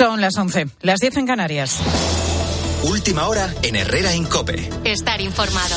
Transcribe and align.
Son 0.00 0.18
las 0.22 0.34
11, 0.34 0.66
las 0.80 0.98
10 0.98 1.18
en 1.18 1.26
Canarias. 1.26 1.78
Última 2.84 3.28
hora 3.28 3.52
en 3.62 3.76
Herrera 3.76 4.14
Incope. 4.14 4.70
Estar 4.82 5.20
informado. 5.20 5.76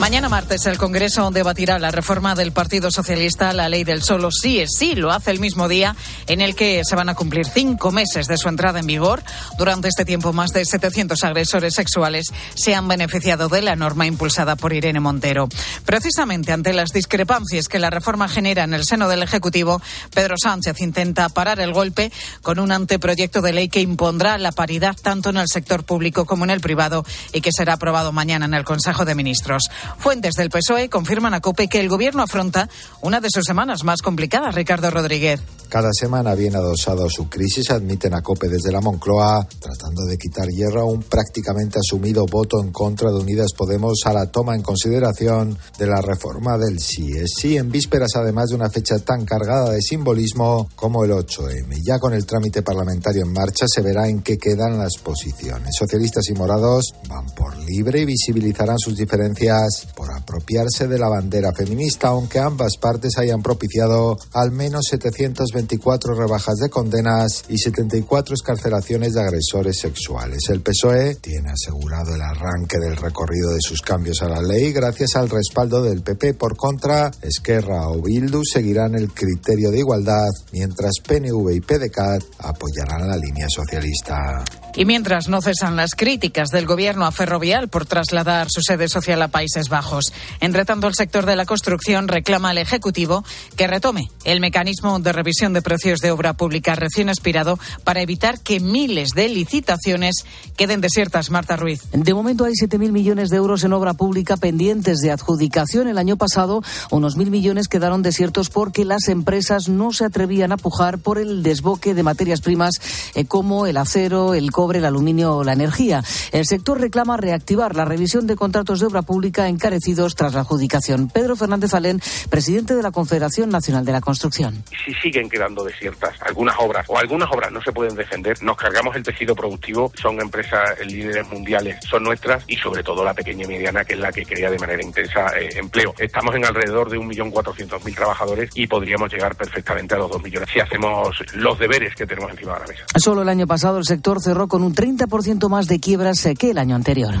Mañana 0.00 0.30
martes 0.30 0.64
el 0.64 0.78
Congreso 0.78 1.30
debatirá 1.30 1.78
la 1.78 1.90
reforma 1.90 2.34
del 2.34 2.52
Partido 2.52 2.90
Socialista 2.90 3.52
la 3.52 3.68
ley 3.68 3.84
del 3.84 4.02
solo 4.02 4.30
sí 4.30 4.58
es 4.58 4.70
sí. 4.78 4.94
Lo 4.94 5.12
hace 5.12 5.30
el 5.30 5.40
mismo 5.40 5.68
día 5.68 5.94
en 6.26 6.40
el 6.40 6.54
que 6.54 6.80
se 6.86 6.96
van 6.96 7.10
a 7.10 7.14
cumplir 7.14 7.44
cinco 7.44 7.92
meses 7.92 8.26
de 8.26 8.38
su 8.38 8.48
entrada 8.48 8.80
en 8.80 8.86
vigor. 8.86 9.22
Durante 9.58 9.88
este 9.88 10.06
tiempo, 10.06 10.32
más 10.32 10.52
de 10.52 10.64
700 10.64 11.22
agresores 11.22 11.74
sexuales 11.74 12.32
se 12.54 12.74
han 12.74 12.88
beneficiado 12.88 13.50
de 13.50 13.60
la 13.60 13.76
norma 13.76 14.06
impulsada 14.06 14.56
por 14.56 14.72
Irene 14.72 15.00
Montero. 15.00 15.50
Precisamente 15.84 16.52
ante 16.52 16.72
las 16.72 16.92
discrepancias 16.92 17.68
que 17.68 17.78
la 17.78 17.90
reforma 17.90 18.26
genera 18.26 18.64
en 18.64 18.72
el 18.72 18.86
seno 18.86 19.06
del 19.06 19.22
Ejecutivo, 19.22 19.82
Pedro 20.14 20.36
Sánchez 20.42 20.80
intenta 20.80 21.28
parar 21.28 21.60
el 21.60 21.74
golpe 21.74 22.10
con 22.40 22.58
un 22.58 22.72
anteproyecto 22.72 23.42
de 23.42 23.52
ley 23.52 23.68
que 23.68 23.82
impondrá 23.82 24.38
la 24.38 24.52
paridad 24.52 24.96
tanto 25.00 25.28
en 25.28 25.36
el 25.36 25.48
sector 25.48 25.84
público 25.84 26.24
como 26.24 26.44
en 26.44 26.50
el 26.50 26.62
privado 26.62 27.04
y 27.34 27.42
que 27.42 27.52
será 27.52 27.74
aprobado 27.74 28.12
mañana 28.12 28.46
en 28.46 28.54
el 28.54 28.64
Consejo 28.64 29.04
de 29.04 29.14
Ministros. 29.14 29.64
Fuentes 29.98 30.34
del 30.34 30.50
PSOE 30.50 30.88
confirman 30.88 31.34
a 31.34 31.40
COPE 31.40 31.68
que 31.68 31.80
el 31.80 31.88
gobierno 31.88 32.22
afronta 32.22 32.68
una 33.02 33.20
de 33.20 33.28
sus 33.30 33.44
semanas 33.44 33.84
más 33.84 34.02
complicadas, 34.02 34.54
Ricardo 34.54 34.90
Rodríguez. 34.90 35.40
Cada 35.68 35.90
semana 35.92 36.34
viene 36.34 36.56
adosado 36.56 37.08
su 37.08 37.28
crisis, 37.28 37.70
admiten 37.70 38.12
a 38.14 38.22
COPE 38.22 38.48
desde 38.48 38.72
la 38.72 38.80
Moncloa, 38.80 39.46
tratando 39.60 40.04
de 40.04 40.18
quitar 40.18 40.48
hierro 40.48 40.80
a 40.80 40.84
un 40.84 41.02
prácticamente 41.02 41.78
asumido 41.78 42.26
voto 42.26 42.60
en 42.60 42.72
contra 42.72 43.10
de 43.10 43.18
Unidas 43.18 43.52
Podemos 43.56 44.00
a 44.04 44.12
la 44.12 44.26
toma 44.26 44.56
en 44.56 44.62
consideración 44.62 45.56
de 45.78 45.86
la 45.86 46.00
reforma 46.00 46.58
del 46.58 46.80
sí 46.80 47.12
es 47.12 47.30
sí, 47.38 47.56
en 47.56 47.70
vísperas 47.70 48.10
además 48.16 48.48
de 48.48 48.56
una 48.56 48.68
fecha 48.68 48.98
tan 48.98 49.24
cargada 49.24 49.70
de 49.70 49.80
simbolismo 49.80 50.68
como 50.74 51.04
el 51.04 51.12
8M. 51.12 51.80
Ya 51.84 51.98
con 51.98 52.14
el 52.14 52.26
trámite 52.26 52.62
parlamentario 52.62 53.22
en 53.22 53.32
marcha 53.32 53.66
se 53.68 53.82
verá 53.82 54.08
en 54.08 54.22
qué 54.22 54.38
quedan 54.38 54.78
las 54.78 54.96
posiciones. 54.98 55.70
Socialistas 55.78 56.28
y 56.30 56.34
morados 56.34 56.94
van 57.08 57.26
por 57.26 57.56
libre 57.58 58.00
y 58.00 58.06
visibilizarán 58.06 58.78
sus 58.78 58.96
diferencias 58.96 59.79
por 59.96 60.12
apropiarse 60.12 60.88
de 60.88 60.98
la 60.98 61.08
bandera 61.08 61.52
feminista, 61.56 62.08
aunque 62.08 62.38
ambas 62.38 62.76
partes 62.80 63.18
hayan 63.18 63.42
propiciado 63.42 64.16
al 64.32 64.50
menos 64.50 64.86
720 64.90 65.70
24 65.70 66.14
rebajas 66.14 66.56
de 66.56 66.68
condenas 66.68 67.44
y 67.48 67.58
74 67.58 68.34
escarcelaciones 68.34 69.14
de 69.14 69.20
agresores 69.20 69.78
sexuales. 69.78 70.40
El 70.48 70.62
PSOE 70.62 71.16
tiene 71.16 71.50
asegurado 71.50 72.14
el 72.14 72.22
arranque 72.22 72.78
del 72.78 72.96
recorrido 72.96 73.52
de 73.52 73.60
sus 73.60 73.80
cambios 73.80 74.22
a 74.22 74.28
la 74.28 74.42
ley 74.42 74.72
gracias 74.72 75.16
al 75.16 75.28
respaldo 75.28 75.82
del 75.82 76.02
PP. 76.02 76.34
Por 76.34 76.56
contra, 76.56 77.10
Esquerra 77.22 77.88
o 77.88 78.02
Bildu 78.02 78.42
seguirán 78.44 78.94
el 78.94 79.12
criterio 79.12 79.70
de 79.70 79.78
igualdad, 79.78 80.28
mientras 80.52 80.92
PNV 81.06 81.50
y 81.54 81.60
PDCAT 81.60 82.22
apoyarán 82.38 83.08
la 83.08 83.16
línea 83.16 83.46
socialista. 83.48 84.44
Y 84.76 84.84
mientras 84.84 85.28
no 85.28 85.42
cesan 85.42 85.76
las 85.76 85.94
críticas 85.94 86.50
del 86.50 86.66
gobierno 86.66 87.06
a 87.06 87.12
Ferrovial 87.12 87.68
por 87.68 87.86
trasladar 87.86 88.48
su 88.50 88.62
sede 88.62 88.88
social 88.88 89.20
a 89.22 89.28
Países 89.28 89.68
Bajos. 89.68 90.12
Entre 90.40 90.64
tanto, 90.64 90.86
el 90.86 90.94
sector 90.94 91.26
de 91.26 91.36
la 91.36 91.44
construcción 91.44 92.08
reclama 92.08 92.50
al 92.50 92.58
Ejecutivo 92.58 93.24
que 93.56 93.66
retome 93.66 94.10
el 94.24 94.40
mecanismo 94.40 94.98
de 95.00 95.12
revisión 95.12 95.52
de 95.52 95.62
precios 95.62 96.00
de 96.00 96.10
obra 96.10 96.34
pública 96.34 96.74
recién 96.74 97.08
expirado 97.08 97.58
para 97.84 98.00
evitar 98.00 98.40
que 98.40 98.60
miles 98.60 99.10
de 99.10 99.28
licitaciones 99.28 100.24
queden 100.56 100.80
desiertas. 100.80 101.30
Marta 101.30 101.56
Ruiz. 101.56 101.82
De 101.92 102.14
momento 102.14 102.44
hay 102.44 102.52
7.000 102.52 102.92
millones 102.92 103.30
de 103.30 103.36
euros 103.36 103.64
en 103.64 103.72
obra 103.72 103.94
pública 103.94 104.36
pendientes 104.36 104.98
de 104.98 105.10
adjudicación. 105.10 105.88
El 105.88 105.98
año 105.98 106.16
pasado, 106.16 106.62
unos 106.90 107.16
1.000 107.16 107.30
millones 107.30 107.68
quedaron 107.68 108.02
desiertos 108.02 108.50
porque 108.50 108.84
las 108.84 109.08
empresas 109.08 109.68
no 109.68 109.92
se 109.92 110.04
atrevían 110.04 110.52
a 110.52 110.56
pujar 110.56 110.98
por 110.98 111.18
el 111.18 111.42
desboque 111.42 111.94
de 111.94 112.02
materias 112.02 112.40
primas 112.40 112.74
eh, 113.14 113.24
como 113.24 113.66
el 113.66 113.76
acero, 113.76 114.34
el 114.34 114.50
cobre, 114.60 114.78
el 114.78 114.84
aluminio 114.84 115.36
o 115.36 115.42
la 115.42 115.54
energía. 115.54 116.02
El 116.32 116.44
sector 116.44 116.78
reclama 116.78 117.16
reactivar 117.16 117.74
la 117.74 117.86
revisión 117.86 118.26
de 118.26 118.36
contratos 118.36 118.80
de 118.80 118.86
obra 118.88 119.00
pública 119.00 119.48
encarecidos 119.48 120.14
tras 120.14 120.34
la 120.34 120.40
adjudicación. 120.40 121.08
Pedro 121.08 121.34
Fernández 121.34 121.72
Alén, 121.72 121.98
presidente 122.28 122.74
de 122.74 122.82
la 122.82 122.90
Confederación 122.90 123.48
Nacional 123.48 123.86
de 123.86 123.92
la 123.92 124.02
Construcción. 124.02 124.62
Si 124.84 124.92
siguen 125.00 125.30
quedando 125.30 125.64
desiertas 125.64 126.14
algunas 126.20 126.56
obras 126.58 126.84
o 126.90 126.98
algunas 126.98 127.30
obras 127.32 127.50
no 127.50 127.62
se 127.62 127.72
pueden 127.72 127.94
defender, 127.94 128.42
nos 128.42 128.58
cargamos 128.58 128.94
el 128.96 129.02
tejido 129.02 129.34
productivo, 129.34 129.90
son 129.98 130.20
empresas 130.20 130.78
líderes 130.86 131.26
mundiales, 131.30 131.78
son 131.88 132.02
nuestras 132.02 132.44
y 132.46 132.56
sobre 132.56 132.82
todo 132.82 133.02
la 133.02 133.14
pequeña 133.14 133.46
y 133.46 133.48
mediana 133.48 133.82
que 133.82 133.94
es 133.94 134.00
la 134.00 134.12
que 134.12 134.26
crea 134.26 134.50
de 134.50 134.58
manera 134.58 134.82
intensa 134.82 135.38
eh, 135.38 135.48
empleo. 135.56 135.94
Estamos 135.98 136.34
en 136.34 136.44
alrededor 136.44 136.90
de 136.90 136.98
1.400.000 136.98 137.94
trabajadores 137.94 138.50
y 138.54 138.66
podríamos 138.66 139.10
llegar 139.10 139.34
perfectamente 139.36 139.94
a 139.94 139.98
los 139.98 140.10
2 140.10 140.22
millones 140.22 140.50
si 140.52 140.60
hacemos 140.60 141.16
los 141.32 141.58
deberes 141.58 141.94
que 141.94 142.06
tenemos 142.06 142.30
encima 142.32 142.52
de 142.52 142.60
la 142.60 142.66
mesa. 142.66 142.84
Solo 142.98 143.22
el 143.22 143.28
año 143.30 143.46
pasado 143.46 143.78
el 143.78 143.86
sector 143.86 144.20
cerró 144.20 144.49
con 144.50 144.62
un 144.62 144.74
30% 144.74 145.48
más 145.48 145.66
de 145.66 145.80
quiebras 145.80 146.28
que 146.38 146.50
el 146.50 146.58
año 146.58 146.76
anterior. 146.76 147.14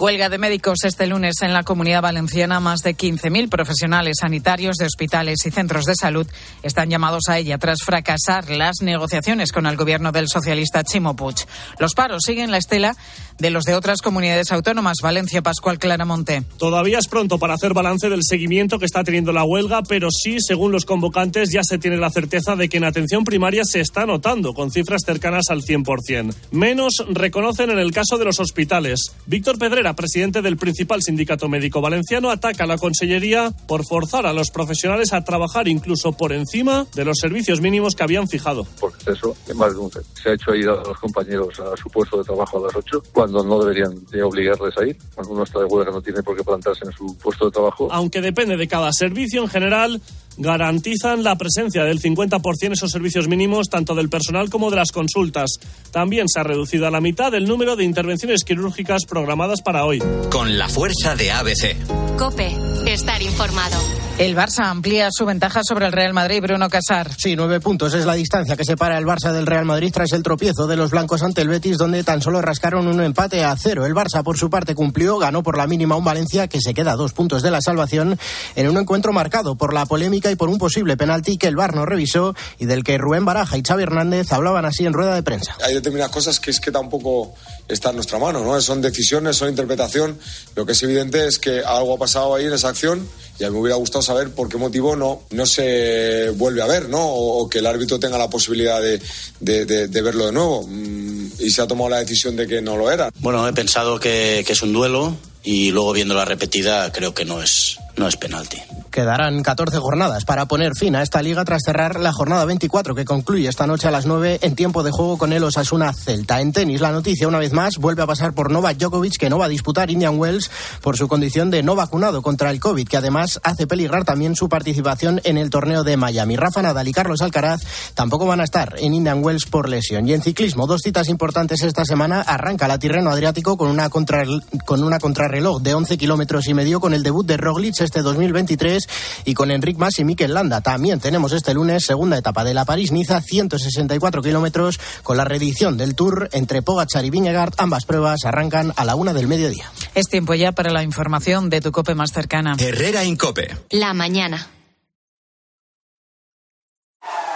Huelga 0.00 0.30
de 0.30 0.38
médicos 0.38 0.78
este 0.84 1.06
lunes 1.06 1.42
en 1.42 1.52
la 1.52 1.62
comunidad 1.62 2.00
valenciana. 2.00 2.58
Más 2.58 2.80
de 2.80 2.96
15.000 2.96 3.50
profesionales 3.50 4.16
sanitarios 4.20 4.76
de 4.76 4.86
hospitales 4.86 5.44
y 5.44 5.50
centros 5.50 5.84
de 5.84 5.94
salud 5.94 6.26
están 6.62 6.88
llamados 6.88 7.24
a 7.28 7.36
ella 7.36 7.58
tras 7.58 7.82
fracasar 7.82 8.48
las 8.48 8.76
negociaciones 8.80 9.52
con 9.52 9.66
el 9.66 9.76
gobierno 9.76 10.10
del 10.10 10.28
socialista 10.28 10.82
Chimo 10.84 11.16
Puig. 11.16 11.36
Los 11.78 11.92
paros 11.92 12.22
siguen 12.24 12.50
la 12.50 12.56
estela 12.56 12.96
de 13.38 13.50
los 13.50 13.64
de 13.64 13.74
otras 13.74 14.00
comunidades 14.00 14.52
autónomas. 14.52 14.98
Valencia, 15.02 15.42
Pascual 15.42 15.78
Claramonte. 15.78 16.44
Todavía 16.56 16.98
es 16.98 17.06
pronto 17.06 17.38
para 17.38 17.52
hacer 17.52 17.74
balance 17.74 18.08
del 18.08 18.22
seguimiento 18.22 18.78
que 18.78 18.86
está 18.86 19.04
teniendo 19.04 19.32
la 19.32 19.44
huelga, 19.44 19.82
pero 19.82 20.08
sí, 20.10 20.38
según 20.40 20.72
los 20.72 20.86
convocantes, 20.86 21.50
ya 21.50 21.62
se 21.62 21.76
tiene 21.76 21.98
la 21.98 22.08
certeza 22.08 22.56
de 22.56 22.70
que 22.70 22.78
en 22.78 22.84
atención 22.84 23.24
primaria 23.24 23.64
se 23.64 23.80
está 23.80 24.06
notando, 24.06 24.54
con 24.54 24.70
cifras 24.70 25.02
cercanas 25.04 25.50
al 25.50 25.60
100%. 25.60 26.34
Menos 26.52 27.04
reconocen 27.10 27.70
en 27.70 27.78
el 27.78 27.92
caso 27.92 28.16
de 28.16 28.24
los 28.24 28.40
hospitales. 28.40 29.14
Víctor 29.26 29.58
Pedrera, 29.58 29.89
presidente 29.94 30.42
del 30.42 30.56
principal 30.56 31.02
sindicato 31.02 31.48
médico 31.48 31.80
valenciano, 31.80 32.30
ataca 32.30 32.64
a 32.64 32.66
la 32.66 32.78
Consellería 32.78 33.52
por 33.66 33.84
forzar 33.84 34.26
a 34.26 34.32
los 34.32 34.50
profesionales 34.50 35.12
a 35.12 35.24
trabajar 35.24 35.68
incluso 35.68 36.12
por 36.12 36.32
encima 36.32 36.86
de 36.94 37.04
los 37.04 37.18
servicios 37.18 37.60
mínimos 37.60 37.94
que 37.94 38.02
habían 38.02 38.28
fijado. 38.28 38.66
Porque 38.78 39.12
eso, 39.12 39.36
más 39.54 39.72
de 39.72 39.78
un 39.78 39.90
se 39.90 40.30
ha 40.30 40.34
hecho 40.34 40.54
ir 40.54 40.68
a 40.68 40.76
los 40.76 40.98
compañeros 40.98 41.58
a 41.60 41.76
su 41.76 41.88
puesto 41.90 42.18
de 42.18 42.24
trabajo 42.24 42.58
a 42.58 42.66
las 42.66 42.76
8, 42.76 43.02
cuando 43.12 43.42
no 43.44 43.58
deberían 43.60 44.04
de 44.06 44.22
obligarles 44.22 44.76
a 44.78 44.86
ir. 44.86 44.96
Cuando 45.14 45.32
uno 45.32 45.42
está 45.42 45.58
de 45.58 45.64
huelga 45.66 45.90
no 45.90 46.00
tiene 46.00 46.22
por 46.22 46.36
qué 46.36 46.44
plantarse 46.44 46.84
en 46.84 46.92
su 46.92 47.16
puesto 47.18 47.46
de 47.46 47.50
trabajo. 47.50 47.88
Aunque 47.90 48.20
depende 48.20 48.56
de 48.56 48.68
cada 48.68 48.92
servicio 48.92 49.42
en 49.42 49.48
general, 49.48 50.00
garantizan 50.36 51.22
la 51.22 51.36
presencia 51.36 51.84
del 51.84 52.00
50% 52.00 52.40
en 52.62 52.72
esos 52.72 52.90
servicios 52.90 53.28
mínimos, 53.28 53.68
tanto 53.68 53.94
del 53.94 54.08
personal 54.08 54.50
como 54.50 54.70
de 54.70 54.76
las 54.76 54.92
consultas. 54.92 55.58
También 55.90 56.28
se 56.28 56.40
ha 56.40 56.44
reducido 56.44 56.86
a 56.86 56.90
la 56.90 57.00
mitad 57.00 57.34
el 57.34 57.46
número 57.46 57.76
de 57.76 57.84
intervenciones 57.84 58.44
quirúrgicas 58.44 59.04
programadas 59.06 59.62
para 59.62 59.84
hoy. 59.84 60.02
Con 60.30 60.58
la 60.58 60.68
fuerza 60.68 61.14
de 61.16 61.32
ABC. 61.32 61.76
Cope, 62.16 62.56
estar 62.86 63.22
informado. 63.22 63.76
El 64.20 64.36
Barça 64.36 64.66
amplía 64.66 65.08
su 65.10 65.24
ventaja 65.24 65.62
sobre 65.64 65.86
el 65.86 65.92
Real 65.92 66.12
Madrid, 66.12 66.42
Bruno 66.42 66.68
Casar. 66.68 67.10
Sí, 67.16 67.36
nueve 67.36 67.58
puntos 67.58 67.94
es 67.94 68.04
la 68.04 68.12
distancia 68.12 68.54
que 68.54 68.66
separa 68.66 68.98
el 68.98 69.06
Barça 69.06 69.32
del 69.32 69.46
Real 69.46 69.64
Madrid 69.64 69.90
tras 69.90 70.12
el 70.12 70.22
tropiezo 70.22 70.66
de 70.66 70.76
los 70.76 70.90
blancos 70.90 71.22
ante 71.22 71.40
el 71.40 71.48
Betis, 71.48 71.78
donde 71.78 72.04
tan 72.04 72.20
solo 72.20 72.42
rascaron 72.42 72.86
un 72.86 73.00
empate 73.00 73.42
a 73.44 73.56
cero. 73.56 73.86
El 73.86 73.94
Barça, 73.94 74.22
por 74.22 74.36
su 74.36 74.50
parte, 74.50 74.74
cumplió, 74.74 75.16
ganó 75.16 75.42
por 75.42 75.56
la 75.56 75.66
mínima 75.66 75.96
un 75.96 76.04
Valencia 76.04 76.48
que 76.48 76.60
se 76.60 76.74
queda 76.74 76.92
a 76.92 76.96
dos 76.96 77.14
puntos 77.14 77.40
de 77.40 77.50
la 77.50 77.62
salvación 77.62 78.18
en 78.56 78.68
un 78.68 78.76
encuentro 78.76 79.14
marcado 79.14 79.54
por 79.54 79.72
la 79.72 79.86
polémica 79.86 80.19
y 80.28 80.34
por 80.34 80.48
un 80.48 80.58
posible 80.58 80.96
penalti 80.96 81.38
que 81.38 81.46
el 81.46 81.54
VAR 81.54 81.74
no 81.74 81.86
revisó 81.86 82.34
y 82.58 82.66
del 82.66 82.82
que 82.82 82.98
Rubén 82.98 83.24
Baraja 83.24 83.56
y 83.56 83.62
Xavi 83.62 83.84
Hernández 83.84 84.32
hablaban 84.32 84.64
así 84.64 84.84
en 84.84 84.92
rueda 84.92 85.14
de 85.14 85.22
prensa. 85.22 85.56
Hay 85.64 85.74
determinadas 85.74 86.12
cosas 86.12 86.40
que 86.40 86.50
es 86.50 86.58
que 86.58 86.72
tampoco 86.72 87.34
está 87.68 87.90
en 87.90 87.96
nuestra 87.96 88.18
mano, 88.18 88.44
¿no? 88.44 88.60
Son 88.60 88.82
decisiones, 88.82 89.36
son 89.36 89.48
interpretación. 89.48 90.18
Lo 90.56 90.66
que 90.66 90.72
es 90.72 90.82
evidente 90.82 91.26
es 91.26 91.38
que 91.38 91.60
algo 91.60 91.94
ha 91.94 91.98
pasado 91.98 92.34
ahí 92.34 92.46
en 92.46 92.52
esa 92.52 92.68
acción 92.70 93.06
y 93.38 93.44
a 93.44 93.48
mí 93.48 93.54
me 93.54 93.60
hubiera 93.60 93.76
gustado 93.76 94.02
saber 94.02 94.30
por 94.30 94.48
qué 94.48 94.56
motivo 94.56 94.96
no, 94.96 95.22
no 95.30 95.46
se 95.46 96.30
vuelve 96.30 96.62
a 96.62 96.66
ver, 96.66 96.88
¿no? 96.88 97.06
O, 97.06 97.48
que 97.48 97.58
el 97.58 97.66
árbitro 97.66 97.98
tenga 97.98 98.18
la 98.18 98.28
posibilidad 98.28 98.80
de, 98.82 99.00
de, 99.40 99.64
de, 99.88 100.02
verlo 100.02 100.26
de 100.26 100.32
nuevo. 100.32 100.66
Mm, 100.66 101.28
y 101.38 101.50
se 101.50 101.62
ha 101.62 101.66
tomado 101.66 101.90
la 101.90 101.98
decisión 101.98 102.36
de 102.36 102.46
que 102.46 102.60
no 102.60 102.76
lo 102.76 102.90
era. 102.90 103.10
Bueno, 103.20 103.46
he 103.46 103.52
pensado 103.52 103.98
que, 103.98 104.42
que 104.46 104.52
es 104.52 104.62
un 104.62 104.72
duelo 104.72 105.16
y 105.42 105.70
luego 105.70 105.92
viendo 105.92 106.14
la 106.14 106.24
repetida 106.24 106.92
creo 106.92 107.14
que 107.14 107.24
no 107.24 107.42
es, 107.42 107.78
no 107.96 108.06
es 108.08 108.16
penalti. 108.16 108.58
Quedarán 108.90 109.42
14 109.42 109.78
jornadas 109.78 110.24
para 110.24 110.46
poner 110.46 110.72
fin 110.74 110.96
a 110.96 111.02
esta 111.02 111.22
liga 111.22 111.44
tras 111.44 111.62
cerrar 111.64 112.00
la 112.00 112.12
jornada 112.12 112.44
24 112.44 112.94
que 112.94 113.04
concluye 113.04 113.48
esta 113.48 113.66
noche 113.66 113.86
a 113.86 113.92
las 113.92 114.04
9 114.04 114.40
en 114.42 114.56
tiempo 114.56 114.82
de 114.82 114.90
juego 114.90 115.16
con 115.16 115.32
el 115.32 115.44
Osasuna 115.44 115.92
Celta. 115.92 116.40
En 116.40 116.52
tenis, 116.52 116.80
la 116.80 116.90
noticia 116.90 117.28
una 117.28 117.38
vez 117.38 117.52
más 117.52 117.76
vuelve 117.78 118.02
a 118.02 118.06
pasar 118.06 118.32
por 118.32 118.50
Novak 118.50 118.78
Djokovic 118.78 119.16
que 119.16 119.30
no 119.30 119.38
va 119.38 119.44
a 119.44 119.48
disputar 119.48 119.90
Indian 119.90 120.18
Wells 120.18 120.50
por 120.80 120.96
su 120.96 121.06
condición 121.06 121.50
de 121.50 121.62
no 121.62 121.76
vacunado 121.76 122.20
contra 122.22 122.50
el 122.50 122.58
COVID, 122.58 122.88
que 122.88 122.96
además 122.96 123.40
hace 123.44 123.66
peligrar 123.66 124.04
también 124.04 124.34
su 124.34 124.48
participación 124.48 125.20
en 125.24 125.38
el 125.38 125.50
torneo 125.50 125.84
de 125.84 125.96
Miami. 125.96 126.36
Rafa 126.36 126.62
Nadal 126.62 126.88
y 126.88 126.92
Carlos 126.92 127.22
Alcaraz 127.22 127.62
tampoco 127.94 128.26
van 128.26 128.40
a 128.40 128.44
estar 128.44 128.74
en 128.78 128.94
Indian 128.94 129.22
Wells 129.22 129.46
por 129.46 129.68
lesión. 129.68 130.08
Y 130.08 130.14
en 130.14 130.22
ciclismo, 130.22 130.66
dos 130.66 130.80
citas 130.82 131.08
importantes 131.08 131.62
esta 131.62 131.84
semana. 131.84 132.20
Arranca 132.22 132.68
la 132.68 132.78
Tirreno 132.78 133.10
Adriático 133.10 133.56
con 133.56 133.68
una, 133.68 133.88
contra, 133.88 134.24
con 134.66 134.82
una 134.82 134.98
contrarreloj 134.98 135.62
de 135.62 135.74
11 135.74 135.96
kilómetros 135.96 136.48
y 136.48 136.54
medio 136.54 136.80
con 136.80 136.92
el 136.92 137.02
debut 137.02 137.26
de 137.26 137.36
Roglic 137.36 137.79
este 137.80 138.02
2023 138.02 138.80
lunes 138.80 138.88
y 139.24 139.34
con 139.34 139.50
Enric 139.50 139.78
Mas 139.78 139.98
y 139.98 140.04
Mikel 140.04 140.34
Landa. 140.34 140.60
También 140.60 141.00
tenemos 141.00 141.32
este 141.32 141.54
lunes 141.54 141.84
segunda 141.84 142.18
etapa 142.18 142.44
de 142.44 142.54
la 142.54 142.64
París-Niza, 142.64 143.20
164 143.20 144.22
kilómetros, 144.22 144.80
con 145.02 145.16
la 145.16 145.24
reedición 145.24 145.76
del 145.76 145.94
Tour 145.94 146.28
entre 146.32 146.62
Pogachar 146.62 147.04
y 147.04 147.10
Vingegaard. 147.10 147.54
Ambas 147.58 147.84
pruebas 147.84 148.24
arrancan 148.24 148.72
a 148.76 148.84
la 148.84 148.94
una 148.94 149.12
del 149.12 149.28
mediodía. 149.28 149.70
Es 149.94 150.06
tiempo 150.06 150.34
ya 150.34 150.52
para 150.52 150.70
la 150.70 150.82
información 150.82 151.50
de 151.50 151.60
tu 151.60 151.72
COPE 151.72 151.94
más 151.94 152.12
cercana. 152.12 152.56
Herrera 152.58 153.04
Incope. 153.04 153.56
La 153.70 153.94
mañana. 153.94 154.48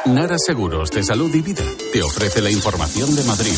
Nara 0.07 0.37
Seguros 0.39 0.91
de 0.91 1.03
Salud 1.03 1.35
y 1.35 1.41
Vida 1.41 1.65
te 1.93 2.03
ofrece 2.03 2.43
la 2.43 2.51
información 2.51 3.17
de 3.17 3.25
Madrid. 3.25 3.57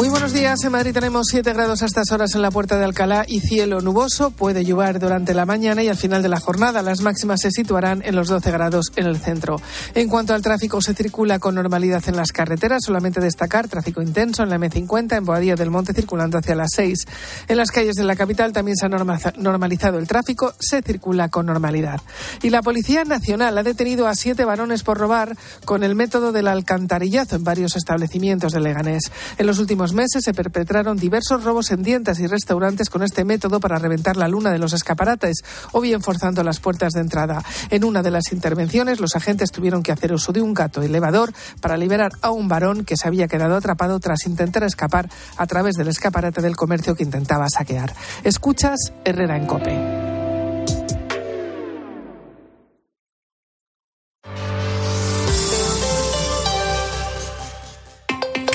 Muy 0.00 0.08
buenos 0.08 0.32
días. 0.32 0.64
En 0.64 0.72
Madrid 0.72 0.94
tenemos 0.94 1.26
7 1.30 1.52
grados 1.52 1.82
a 1.82 1.84
estas 1.84 2.10
horas 2.10 2.34
en 2.34 2.40
la 2.40 2.50
puerta 2.50 2.78
de 2.78 2.84
Alcalá 2.86 3.26
y 3.28 3.40
cielo 3.40 3.82
nuboso. 3.82 4.30
Puede 4.30 4.64
llover 4.64 4.98
durante 4.98 5.34
la 5.34 5.44
mañana 5.44 5.82
y 5.82 5.88
al 5.88 5.98
final 5.98 6.22
de 6.22 6.30
la 6.30 6.40
jornada. 6.40 6.80
Las 6.80 7.02
máximas 7.02 7.42
se 7.42 7.50
situarán 7.50 8.00
en 8.06 8.16
los 8.16 8.28
12 8.28 8.50
grados 8.50 8.92
en 8.96 9.04
el 9.04 9.18
centro. 9.18 9.60
En 9.94 10.08
cuanto 10.08 10.32
al 10.32 10.40
tráfico, 10.40 10.80
se 10.80 10.94
circula 10.94 11.38
con 11.38 11.54
normalidad 11.54 12.02
en 12.06 12.16
las 12.16 12.32
carreteras. 12.32 12.80
Solamente 12.86 13.20
destacar 13.20 13.68
tráfico 13.68 14.00
intenso 14.00 14.42
en 14.42 14.48
la 14.48 14.56
M50 14.56 15.18
en 15.18 15.24
Boadilla 15.26 15.54
del 15.54 15.68
Monte 15.68 15.92
circulando 15.92 16.38
hacia 16.38 16.54
las 16.54 16.70
6. 16.76 17.06
En 17.48 17.58
las 17.58 17.70
calles 17.70 17.96
de 17.96 18.04
la 18.04 18.16
capital 18.16 18.54
también 18.54 18.78
se 18.78 18.86
ha 18.86 19.32
normalizado 19.36 19.98
el 19.98 20.08
tráfico. 20.08 20.54
Se 20.58 20.80
circula 20.80 21.28
con 21.28 21.44
normalidad. 21.44 22.00
Y 22.40 22.48
la 22.48 22.62
Policía 22.62 23.04
Nacional 23.04 23.58
ha 23.58 23.62
detenido 23.62 24.08
a 24.08 24.14
siete 24.14 24.46
varones 24.46 24.82
por 24.82 24.96
robar 24.96 25.36
con 25.66 25.84
el 25.84 25.94
método 25.94 26.32
del 26.32 26.48
alcantarillazo 26.48 27.36
en 27.36 27.44
varios 27.44 27.76
establecimientos 27.76 28.52
de 28.52 28.60
Leganés. 28.60 29.12
En 29.36 29.46
los 29.46 29.58
últimos 29.58 29.89
meses 29.92 30.24
se 30.24 30.34
perpetraron 30.34 30.96
diversos 30.96 31.44
robos 31.44 31.70
en 31.70 31.82
tiendas 31.82 32.20
y 32.20 32.26
restaurantes 32.26 32.90
con 32.90 33.02
este 33.02 33.24
método 33.24 33.60
para 33.60 33.78
reventar 33.78 34.16
la 34.16 34.28
luna 34.28 34.50
de 34.50 34.58
los 34.58 34.72
escaparates 34.72 35.42
o 35.72 35.80
bien 35.80 36.02
forzando 36.02 36.42
las 36.42 36.60
puertas 36.60 36.92
de 36.92 37.00
entrada. 37.00 37.42
En 37.70 37.84
una 37.84 38.02
de 38.02 38.10
las 38.10 38.32
intervenciones, 38.32 39.00
los 39.00 39.16
agentes 39.16 39.50
tuvieron 39.50 39.82
que 39.82 39.92
hacer 39.92 40.12
uso 40.12 40.32
de 40.32 40.42
un 40.42 40.54
gato 40.54 40.82
elevador 40.82 41.32
para 41.60 41.76
liberar 41.76 42.12
a 42.22 42.30
un 42.30 42.48
varón 42.48 42.84
que 42.84 42.96
se 42.96 43.08
había 43.08 43.28
quedado 43.28 43.56
atrapado 43.56 44.00
tras 44.00 44.26
intentar 44.26 44.64
escapar 44.64 45.08
a 45.36 45.46
través 45.46 45.74
del 45.74 45.88
escaparate 45.88 46.42
del 46.42 46.56
comercio 46.56 46.94
que 46.94 47.04
intentaba 47.04 47.46
saquear. 47.48 47.94
Escuchas 48.24 48.92
Herrera 49.04 49.36
en 49.36 49.46
Cope. 49.46 50.19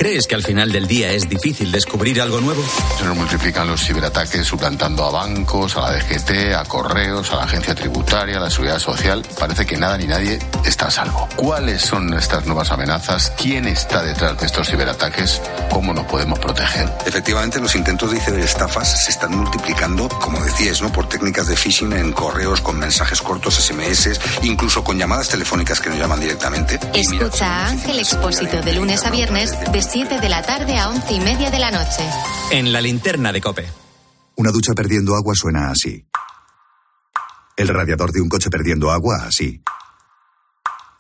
¿Crees 0.06 0.28
que 0.28 0.36
al 0.36 0.44
final 0.44 0.72
del 0.72 0.86
día 0.86 1.12
es 1.14 1.28
difícil 1.28 1.72
descubrir 1.72 2.22
algo 2.22 2.40
nuevo? 2.40 2.64
Se 2.96 3.06
nos 3.06 3.18
multiplican 3.18 3.68
los 3.68 3.84
ciberataques 3.84 4.46
suplantando 4.46 5.04
a 5.04 5.10
bancos, 5.10 5.76
a 5.78 5.82
la 5.82 5.94
DGT, 5.94 6.54
a 6.56 6.64
correos, 6.66 7.32
a 7.32 7.38
la 7.38 7.44
agencia 7.46 7.74
tributaria, 7.74 8.38
a 8.38 8.42
la 8.42 8.52
seguridad 8.52 8.78
social. 8.78 9.26
Parece 9.40 9.66
que 9.66 9.78
nada 9.78 9.98
ni 9.98 10.06
nadie 10.06 10.38
está 10.64 10.90
a 10.90 10.92
salvo. 10.92 11.28
¿Cuáles 11.36 11.82
son 11.82 12.14
estas 12.14 12.46
nuevas 12.46 12.70
amenazas? 12.70 13.34
¿Quién 13.36 13.66
está 13.66 14.04
detrás 14.04 14.40
de 14.40 14.46
estos 14.46 14.70
ciberataques? 14.70 15.42
¿Cómo 15.72 15.92
nos 15.92 16.06
podemos 16.06 16.38
proteger? 16.38 16.88
Efectivamente, 17.08 17.60
los 17.60 17.74
intentos 17.74 18.12
de 18.12 18.20
ciberestafas 18.20 19.06
se 19.06 19.10
están 19.10 19.36
multiplicando, 19.36 20.08
como 20.08 20.40
decías, 20.40 20.84
¿no? 20.84 20.92
por 20.92 21.10
técnicas 21.10 21.48
de 21.48 21.56
phishing 21.56 21.94
en 21.94 22.14
correos, 22.14 22.62
con 22.62 22.78
mensajes 22.78 23.24
cortos, 23.24 23.56
SMS, 23.56 24.20
incluso 24.44 24.84
con 24.84 25.00
llamadas 25.00 25.30
telefónicas 25.30 25.80
que 25.80 25.90
nos 25.90 25.98
llaman 25.98 26.20
directamente. 26.20 26.80
Escucha 26.94 27.48
a 27.48 27.70
Ángel 27.70 27.98
Expósito 27.98 28.62
de 28.62 28.74
lunes 28.74 29.04
a 29.04 29.10
viernes 29.10 29.52
de 29.72 29.80
7 29.96 30.20
de 30.20 30.28
la 30.28 30.42
tarde 30.42 30.78
a 30.78 30.90
11 30.90 31.14
y 31.14 31.20
media 31.22 31.50
de 31.50 31.58
la 31.58 31.72
noche. 31.72 32.04
En 32.52 32.74
la 32.74 32.82
linterna 32.82 33.32
de 33.32 33.40
Cope. 33.40 33.66
Una 34.36 34.52
ducha 34.52 34.74
perdiendo 34.74 35.16
agua 35.16 35.34
suena 35.36 35.70
así. 35.72 36.06
El 37.56 37.70
radiador 37.70 38.12
de 38.12 38.20
un 38.20 38.28
coche 38.28 38.50
perdiendo 38.50 38.92
agua 38.92 39.24
así. 39.26 39.64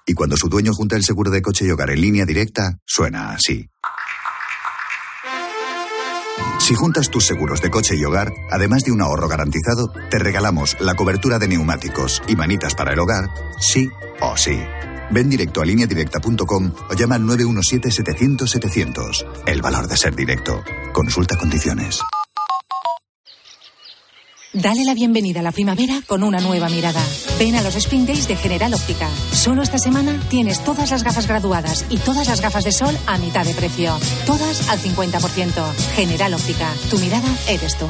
Y 0.05 0.13
cuando 0.13 0.37
su 0.37 0.47
dueño 0.47 0.71
junta 0.73 0.95
el 0.95 1.03
seguro 1.03 1.29
de 1.29 1.41
coche 1.41 1.65
y 1.65 1.71
hogar 1.71 1.89
en 1.89 1.99
línea 1.99 2.25
directa, 2.25 2.79
suena 2.85 3.31
así. 3.31 3.69
Si 6.59 6.73
juntas 6.73 7.09
tus 7.09 7.25
seguros 7.25 7.61
de 7.61 7.71
coche 7.71 7.97
y 7.97 8.05
hogar, 8.05 8.31
además 8.49 8.83
de 8.83 8.93
un 8.93 9.01
ahorro 9.01 9.27
garantizado, 9.27 9.91
te 10.09 10.19
regalamos 10.19 10.77
la 10.79 10.95
cobertura 10.95 11.37
de 11.37 11.49
neumáticos 11.49 12.23
y 12.29 12.37
manitas 12.37 12.75
para 12.75 12.93
el 12.93 12.99
hogar, 12.99 13.25
sí 13.59 13.89
o 14.21 14.37
sí. 14.37 14.57
Ven 15.11 15.29
directo 15.29 15.61
a 15.61 15.65
lineadirecta.com 15.65 16.71
o 16.89 16.93
llama 16.93 17.15
al 17.15 17.23
917-700-700. 17.23 19.25
El 19.45 19.61
valor 19.61 19.87
de 19.87 19.97
ser 19.97 20.15
directo. 20.15 20.63
Consulta 20.93 21.37
condiciones. 21.37 21.99
Dale 24.57 24.85
la 24.85 24.93
bienvenida 24.93 25.41
a 25.41 25.43
la 25.43 25.51
primavera 25.51 25.99
con 26.07 26.23
una 26.23 26.39
nueva 26.39 26.69
mirada. 26.69 27.03
Ven 27.37 27.55
a 27.55 27.61
los 27.61 27.75
Spring 27.75 28.05
Days 28.05 28.29
de 28.29 28.37
General 28.37 28.73
Óptica. 28.73 29.09
Solo 29.33 29.61
esta 29.61 29.77
semana 29.77 30.17
tienes 30.29 30.63
todas 30.63 30.91
las 30.91 31.03
gafas 31.03 31.27
graduadas 31.27 31.85
y 31.89 31.97
todas 31.97 32.29
las 32.29 32.39
gafas 32.39 32.63
de 32.63 32.71
sol 32.71 32.97
a 33.05 33.17
mitad 33.17 33.45
de 33.45 33.53
precio. 33.53 33.99
Todas 34.25 34.69
al 34.69 34.79
50%. 34.79 35.73
General 35.95 36.33
Óptica. 36.33 36.71
Tu 36.89 36.97
mirada 36.99 37.27
eres 37.49 37.77
tú. 37.77 37.89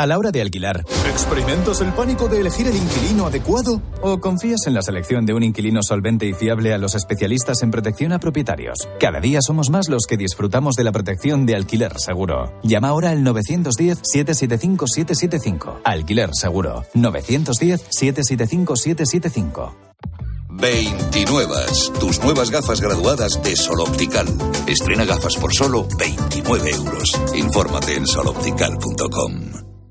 A 0.00 0.06
la 0.06 0.16
hora 0.16 0.30
de 0.30 0.40
alquilar, 0.40 0.86
¿experimentas 1.10 1.82
el 1.82 1.92
pánico 1.92 2.26
de 2.26 2.40
elegir 2.40 2.66
el 2.66 2.74
inquilino 2.74 3.26
adecuado? 3.26 3.82
¿O 4.00 4.18
confías 4.18 4.66
en 4.66 4.72
la 4.72 4.80
selección 4.80 5.26
de 5.26 5.34
un 5.34 5.42
inquilino 5.42 5.82
solvente 5.82 6.24
y 6.24 6.32
fiable 6.32 6.72
a 6.72 6.78
los 6.78 6.94
especialistas 6.94 7.62
en 7.62 7.70
protección 7.70 8.12
a 8.12 8.18
propietarios? 8.18 8.88
Cada 8.98 9.20
día 9.20 9.40
somos 9.42 9.68
más 9.68 9.90
los 9.90 10.06
que 10.06 10.16
disfrutamos 10.16 10.76
de 10.76 10.84
la 10.84 10.92
protección 10.92 11.44
de 11.44 11.54
alquiler 11.54 12.00
seguro. 12.00 12.50
Llama 12.62 12.88
ahora 12.88 13.10
al 13.10 13.22
910-775-775. 13.24 15.80
Alquiler 15.84 16.30
seguro. 16.32 16.86
910-775-775. 16.94 19.74
29. 20.48 21.54
Tus 22.00 22.24
nuevas 22.24 22.50
gafas 22.50 22.80
graduadas 22.80 23.42
de 23.42 23.54
Sol 23.54 23.82
Optical. 23.82 24.28
Estrena 24.66 25.04
gafas 25.04 25.36
por 25.36 25.52
solo 25.52 25.86
29 25.98 26.70
euros. 26.70 27.20
Infórmate 27.34 27.96
en 27.96 28.06
soloptical.com. 28.06 29.69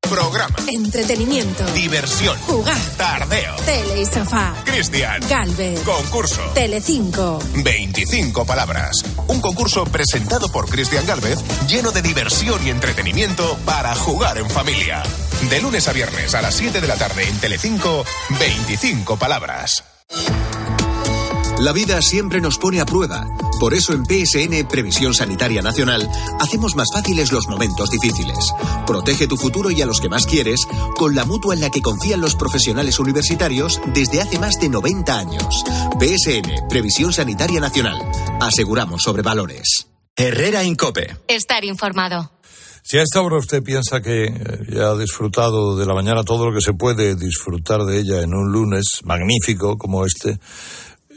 Programa. 0.00 0.56
Entretenimiento. 0.68 1.64
Diversión. 1.72 2.38
Jugar. 2.40 2.78
Tardeo. 2.96 3.56
Tele 3.64 4.02
y 4.02 4.06
sofá. 4.06 4.54
Cristian. 4.64 5.20
Galvez. 5.28 5.80
Concurso. 5.80 6.40
Telecinco. 6.54 7.38
25 7.54 8.44
palabras. 8.44 9.02
Un 9.28 9.40
concurso 9.40 9.84
presentado 9.84 10.50
por 10.50 10.68
Cristian 10.68 11.06
Galvez 11.06 11.38
lleno 11.68 11.92
de 11.92 12.02
diversión 12.02 12.64
y 12.66 12.70
entretenimiento 12.70 13.56
para 13.64 13.94
jugar 13.94 14.38
en 14.38 14.48
familia. 14.50 15.02
De 15.48 15.60
lunes 15.60 15.88
a 15.88 15.92
viernes 15.92 16.34
a 16.34 16.42
las 16.42 16.54
7 16.54 16.80
de 16.80 16.88
la 16.88 16.96
tarde 16.96 17.28
en 17.28 17.38
Telecinco, 17.38 18.04
25 18.38 19.16
palabras. 19.18 19.84
La 21.64 21.72
vida 21.72 22.02
siempre 22.02 22.42
nos 22.42 22.58
pone 22.58 22.78
a 22.78 22.84
prueba. 22.84 23.26
Por 23.58 23.72
eso 23.72 23.94
en 23.94 24.04
PSN 24.04 24.68
Previsión 24.68 25.14
Sanitaria 25.14 25.62
Nacional 25.62 26.06
hacemos 26.38 26.76
más 26.76 26.88
fáciles 26.92 27.32
los 27.32 27.48
momentos 27.48 27.88
difíciles. 27.88 28.52
Protege 28.86 29.26
tu 29.26 29.38
futuro 29.38 29.70
y 29.70 29.80
a 29.80 29.86
los 29.86 29.98
que 29.98 30.10
más 30.10 30.26
quieres 30.26 30.60
con 30.98 31.14
la 31.14 31.24
mutua 31.24 31.54
en 31.54 31.62
la 31.62 31.70
que 31.70 31.80
confían 31.80 32.20
los 32.20 32.34
profesionales 32.34 32.98
universitarios 32.98 33.80
desde 33.94 34.20
hace 34.20 34.38
más 34.38 34.60
de 34.60 34.68
90 34.68 35.18
años. 35.18 35.64
PSN 35.98 36.68
Previsión 36.68 37.14
Sanitaria 37.14 37.60
Nacional. 37.60 37.96
Aseguramos 38.42 39.02
sobre 39.02 39.22
valores. 39.22 39.86
Herrera 40.16 40.64
Incope. 40.64 41.16
Estar 41.28 41.64
informado. 41.64 42.30
Si 42.82 42.98
a 42.98 43.02
esta 43.02 43.22
hora 43.22 43.38
usted 43.38 43.62
piensa 43.62 44.02
que 44.02 44.24
eh, 44.26 44.34
ya 44.68 44.90
ha 44.90 44.98
disfrutado 44.98 45.74
de 45.74 45.86
la 45.86 45.94
mañana 45.94 46.24
todo 46.24 46.50
lo 46.50 46.54
que 46.54 46.60
se 46.60 46.74
puede 46.74 47.16
disfrutar 47.16 47.84
de 47.86 48.00
ella 48.00 48.20
en 48.20 48.34
un 48.34 48.52
lunes 48.52 49.00
magnífico 49.04 49.78
como 49.78 50.04
este, 50.04 50.38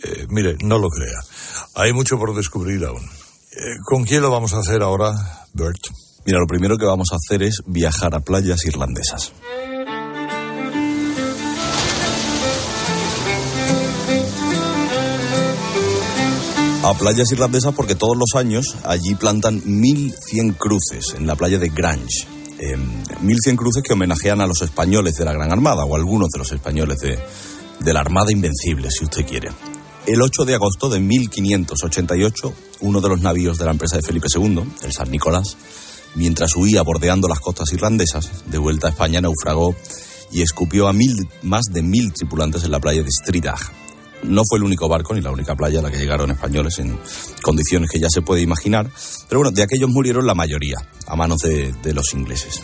eh, 0.04 0.25
mire, 0.30 0.56
no 0.63 0.77
lo 0.77 0.89
crea. 0.89 1.20
Hay 1.75 1.94
mucho 1.94 2.18
por 2.18 2.36
descubrir 2.36 2.84
aún. 2.86 3.04
Eh, 3.04 3.77
¿Con 3.84 4.04
quién 4.04 4.22
lo 4.22 4.30
vamos 4.30 4.54
a 4.54 4.60
hacer 4.60 4.82
ahora, 4.82 5.13
Bert? 5.54 5.80
Mira, 6.25 6.39
lo 6.39 6.48
primero 6.48 6.77
que 6.77 6.86
vamos 6.86 7.10
a 7.12 7.16
hacer 7.16 7.42
es 7.44 7.62
viajar 7.66 8.13
a 8.13 8.20
playas 8.20 8.66
irlandesas. 8.66 9.34
a 16.84 16.94
playas 16.94 17.30
irlandesas 17.34 17.74
porque 17.74 17.96
todos 17.96 18.16
los 18.16 18.39
años 18.39 18.77
allí 18.86 19.13
plantan 19.16 19.62
1.100 19.62 20.56
cruces 20.58 21.16
en 21.18 21.27
la 21.27 21.36
playa 21.36 21.58
de 21.58 21.68
Grange. 21.68 22.25
1.100 22.60 23.56
cruces 23.58 23.84
que 23.84 23.92
homenajean 23.92 24.39
a 24.39 24.48
los 24.48 24.62
españoles 24.62 25.16
de 25.16 25.25
la 25.25 25.34
Gran 25.34 25.51
Armada 25.51 25.84
o 25.84 25.96
algunos 25.98 26.30
de 26.30 26.39
los 26.39 26.51
españoles 26.54 27.00
de 27.00 27.94
la 27.94 28.00
Armada 28.00 28.32
Invencible, 28.32 28.89
si 28.89 29.04
usted 29.04 29.25
quiere. 29.25 29.50
El 30.08 30.22
8 30.22 30.46
de 30.46 30.56
agosto 30.56 30.88
de 30.88 31.02
1588, 31.02 32.54
uno 32.80 33.02
de 33.02 33.10
los 33.10 33.20
navíos 33.20 33.58
de 33.58 33.66
la 33.66 33.72
empresa 33.72 33.98
de 33.98 34.04
Felipe 34.04 34.30
II, 34.34 34.64
el 34.84 34.94
San 34.94 35.12
Nicolás, 35.12 35.58
mientras 36.16 36.56
huía 36.56 36.82
bordeando 36.82 37.28
las 37.28 37.42
costas 37.42 37.74
irlandesas, 37.74 38.50
de 38.50 38.58
vuelta 38.58 38.88
a 38.88 38.92
España, 38.92 39.20
naufragó 39.20 39.76
y 40.32 40.44
escupió 40.44 40.88
a 40.88 40.94
mil, 40.94 41.28
más 41.42 41.66
de 41.74 41.82
mil 41.82 42.14
tripulantes 42.14 42.64
en 42.64 42.72
la 42.72 42.80
playa 42.80 43.04
de 43.04 43.12
Stridag. 43.12 43.60
No 44.24 44.44
fue 44.50 44.60
el 44.60 44.64
único 44.64 44.88
barco 44.88 45.14
ni 45.14 45.20
la 45.20 45.30
única 45.30 45.58
playa 45.58 45.80
a 45.80 45.82
la 45.82 45.92
que 45.92 45.98
llegaron 45.98 46.32
españoles 46.32 46.80
en 46.80 46.98
condiciones 47.42 47.90
que 47.92 48.00
ya 48.00 48.08
se 48.10 48.22
puede 48.22 48.42
imaginar, 48.42 48.90
pero 49.28 49.42
bueno, 49.42 49.52
de 49.54 49.64
aquellos 49.64 49.90
murieron 49.90 50.26
la 50.26 50.36
mayoría 50.36 50.78
a 51.06 51.18
manos 51.18 51.40
de, 51.40 51.94
los 51.94 52.14
ingleses. 52.14 52.62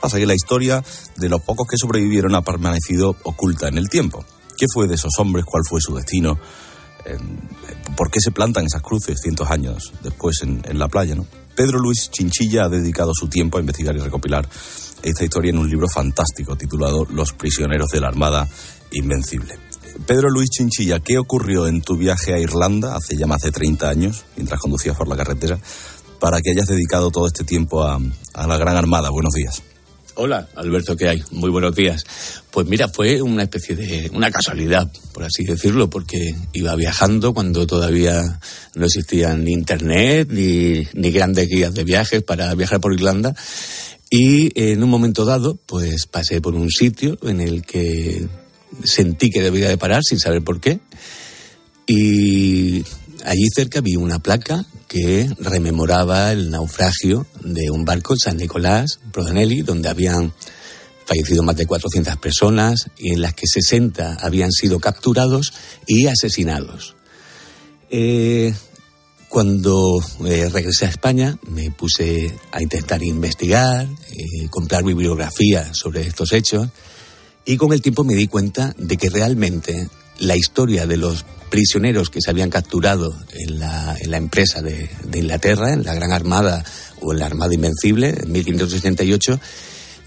Pasa 0.00 0.18
que 0.18 0.26
la 0.26 0.34
historia 0.36 0.84
de 1.16 1.28
los 1.28 1.42
pocos 1.42 1.66
que 1.68 1.76
sobrevivieron 1.76 2.36
ha 2.36 2.42
permanecido 2.42 3.16
oculta 3.24 3.66
en 3.66 3.78
el 3.78 3.88
tiempo. 3.88 4.24
¿Qué 4.56 4.66
fue 4.72 4.86
de 4.86 4.94
esos 4.94 5.12
hombres? 5.18 5.44
¿Cuál 5.44 5.64
fue 5.68 5.80
su 5.80 5.94
destino? 5.96 6.38
¿Por 7.96 8.10
qué 8.10 8.20
se 8.20 8.30
plantan 8.30 8.66
esas 8.66 8.82
cruces 8.82 9.18
cientos 9.22 9.50
años 9.50 9.92
después 10.02 10.42
en, 10.42 10.62
en 10.64 10.78
la 10.78 10.88
playa? 10.88 11.14
¿no? 11.14 11.26
Pedro 11.54 11.78
Luis 11.78 12.10
Chinchilla 12.10 12.64
ha 12.64 12.68
dedicado 12.68 13.12
su 13.14 13.28
tiempo 13.28 13.58
a 13.58 13.60
investigar 13.60 13.96
y 13.96 13.98
recopilar 13.98 14.48
esta 15.02 15.24
historia 15.24 15.50
en 15.50 15.58
un 15.58 15.68
libro 15.68 15.88
fantástico 15.88 16.56
titulado 16.56 17.04
Los 17.06 17.32
prisioneros 17.32 17.88
de 17.90 18.00
la 18.00 18.08
Armada 18.08 18.48
Invencible. 18.92 19.58
Pedro 20.06 20.30
Luis 20.30 20.50
Chinchilla, 20.50 21.00
¿qué 21.00 21.18
ocurrió 21.18 21.66
en 21.66 21.82
tu 21.82 21.96
viaje 21.96 22.34
a 22.34 22.38
Irlanda 22.38 22.94
hace 22.94 23.16
ya 23.16 23.26
más 23.26 23.42
de 23.42 23.50
30 23.50 23.88
años, 23.88 24.24
mientras 24.36 24.60
conducías 24.60 24.96
por 24.96 25.08
la 25.08 25.16
carretera, 25.16 25.58
para 26.20 26.40
que 26.40 26.50
hayas 26.50 26.68
dedicado 26.68 27.10
todo 27.10 27.26
este 27.26 27.44
tiempo 27.44 27.82
a, 27.82 27.98
a 28.34 28.46
la 28.46 28.56
Gran 28.58 28.76
Armada? 28.76 29.10
Buenos 29.10 29.34
días. 29.34 29.62
Hola, 30.20 30.48
Alberto, 30.56 30.96
¿qué 30.96 31.08
hay? 31.08 31.22
Muy 31.30 31.48
buenos 31.48 31.76
días. 31.76 32.04
Pues 32.50 32.66
mira, 32.66 32.88
fue 32.88 33.22
una 33.22 33.44
especie 33.44 33.76
de 33.76 34.10
una 34.12 34.32
casualidad, 34.32 34.90
por 35.12 35.22
así 35.22 35.44
decirlo, 35.44 35.88
porque 35.88 36.34
iba 36.52 36.74
viajando 36.74 37.32
cuando 37.32 37.68
todavía 37.68 38.40
no 38.74 38.84
existían 38.84 39.44
ni 39.44 39.52
internet 39.52 40.26
ni, 40.28 40.88
ni 40.94 41.12
grandes 41.12 41.48
guías 41.48 41.72
de 41.72 41.84
viajes 41.84 42.24
para 42.24 42.52
viajar 42.56 42.80
por 42.80 42.92
Irlanda. 42.92 43.32
Y 44.10 44.50
en 44.60 44.82
un 44.82 44.90
momento 44.90 45.24
dado, 45.24 45.54
pues 45.54 46.08
pasé 46.08 46.40
por 46.40 46.56
un 46.56 46.68
sitio 46.68 47.16
en 47.22 47.40
el 47.40 47.62
que 47.62 48.26
sentí 48.82 49.30
que 49.30 49.40
debía 49.40 49.68
de 49.68 49.78
parar 49.78 50.02
sin 50.02 50.18
saber 50.18 50.42
por 50.42 50.60
qué. 50.60 50.80
Y 51.86 52.84
allí 53.24 53.46
cerca 53.54 53.80
vi 53.82 53.94
una 53.94 54.18
placa 54.18 54.66
que 54.88 55.30
rememoraba 55.38 56.32
el 56.32 56.50
naufragio 56.50 57.26
de 57.42 57.70
un 57.70 57.84
barco 57.84 58.14
San 58.16 58.38
Nicolás, 58.38 58.98
Prodanelli, 59.12 59.60
donde 59.60 59.90
habían 59.90 60.32
fallecido 61.04 61.42
más 61.42 61.56
de 61.56 61.66
400 61.66 62.16
personas 62.16 62.90
y 62.96 63.12
en 63.12 63.22
las 63.22 63.34
que 63.34 63.46
60 63.46 64.18
habían 64.20 64.50
sido 64.50 64.80
capturados 64.80 65.52
y 65.86 66.06
asesinados. 66.06 66.96
Eh, 67.90 68.52
cuando 69.28 70.02
eh, 70.24 70.48
regresé 70.50 70.86
a 70.86 70.90
España 70.90 71.38
me 71.48 71.70
puse 71.70 72.34
a 72.50 72.62
intentar 72.62 73.02
investigar, 73.02 73.86
eh, 73.86 74.48
comprar 74.50 74.84
bibliografía 74.84 75.72
sobre 75.74 76.06
estos 76.06 76.32
hechos 76.32 76.68
y 77.44 77.56
con 77.56 77.72
el 77.72 77.82
tiempo 77.82 78.04
me 78.04 78.14
di 78.14 78.26
cuenta 78.26 78.74
de 78.78 78.96
que 78.96 79.10
realmente 79.10 79.88
la 80.18 80.36
historia 80.36 80.86
de 80.86 80.96
los 80.96 81.24
prisioneros 81.50 82.10
que 82.10 82.20
se 82.20 82.30
habían 82.30 82.50
capturado 82.50 83.16
en 83.32 83.58
la, 83.58 83.96
en 83.98 84.10
la 84.10 84.16
empresa 84.16 84.62
de, 84.62 84.90
de, 85.04 85.18
Inglaterra, 85.18 85.72
en 85.72 85.84
la 85.84 85.94
Gran 85.94 86.12
Armada 86.12 86.64
o 87.00 87.12
en 87.12 87.18
la 87.18 87.26
Armada 87.26 87.54
Invencible, 87.54 88.14
en 88.22 88.32
1568, 88.32 89.40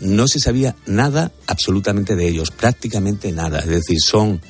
no 0.02 0.28
se 0.28 0.40
sabía 0.40 0.76
nada 0.86 1.32
absolutamente 1.48 2.16
de 2.16 2.28
ellos, 2.28 2.52
prácticamente 2.52 3.32
nada. 3.32 3.60
Es 3.60 3.70
decir, 3.70 4.00
son 4.00 4.42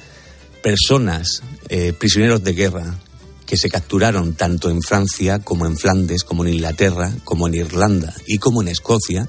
personas, 0.62 1.42
eh, 1.70 1.94
prisioneros 1.94 2.44
de 2.44 2.54
guerra, 2.54 3.00
que 3.46 3.58
se 3.58 3.70
capturaron 3.70 4.36
tanto 4.36 4.70
en 4.70 4.82
Francia 4.82 5.40
como 5.40 5.66
en 5.66 5.78
Flandes, 5.78 6.24
como 6.24 6.46
en 6.46 6.54
Inglaterra, 6.54 7.12
como 7.26 7.48
en 7.48 7.56
Irlanda 7.56 8.14
y 8.26 8.38
como 8.38 8.62
en 8.62 8.70
Escocia, 8.70 9.28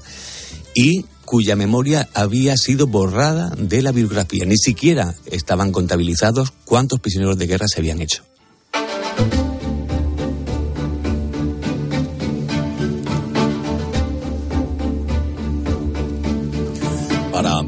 y 0.73 1.05
cuya 1.33 1.55
memoria 1.55 2.07
había 2.13 2.55
sido 2.57 2.85
borrada 2.85 3.49
de 3.57 3.81
la 3.81 3.91
biografía. 3.91 4.45
Ni 4.45 4.55
siquiera 4.55 5.15
estaban 5.31 5.71
contabilizados 5.71 6.53
cuántos 6.63 6.99
prisioneros 6.99 7.39
de 7.39 7.47
guerra 7.47 7.65
se 7.67 7.79
habían 7.79 8.03
hecho. 8.03 8.23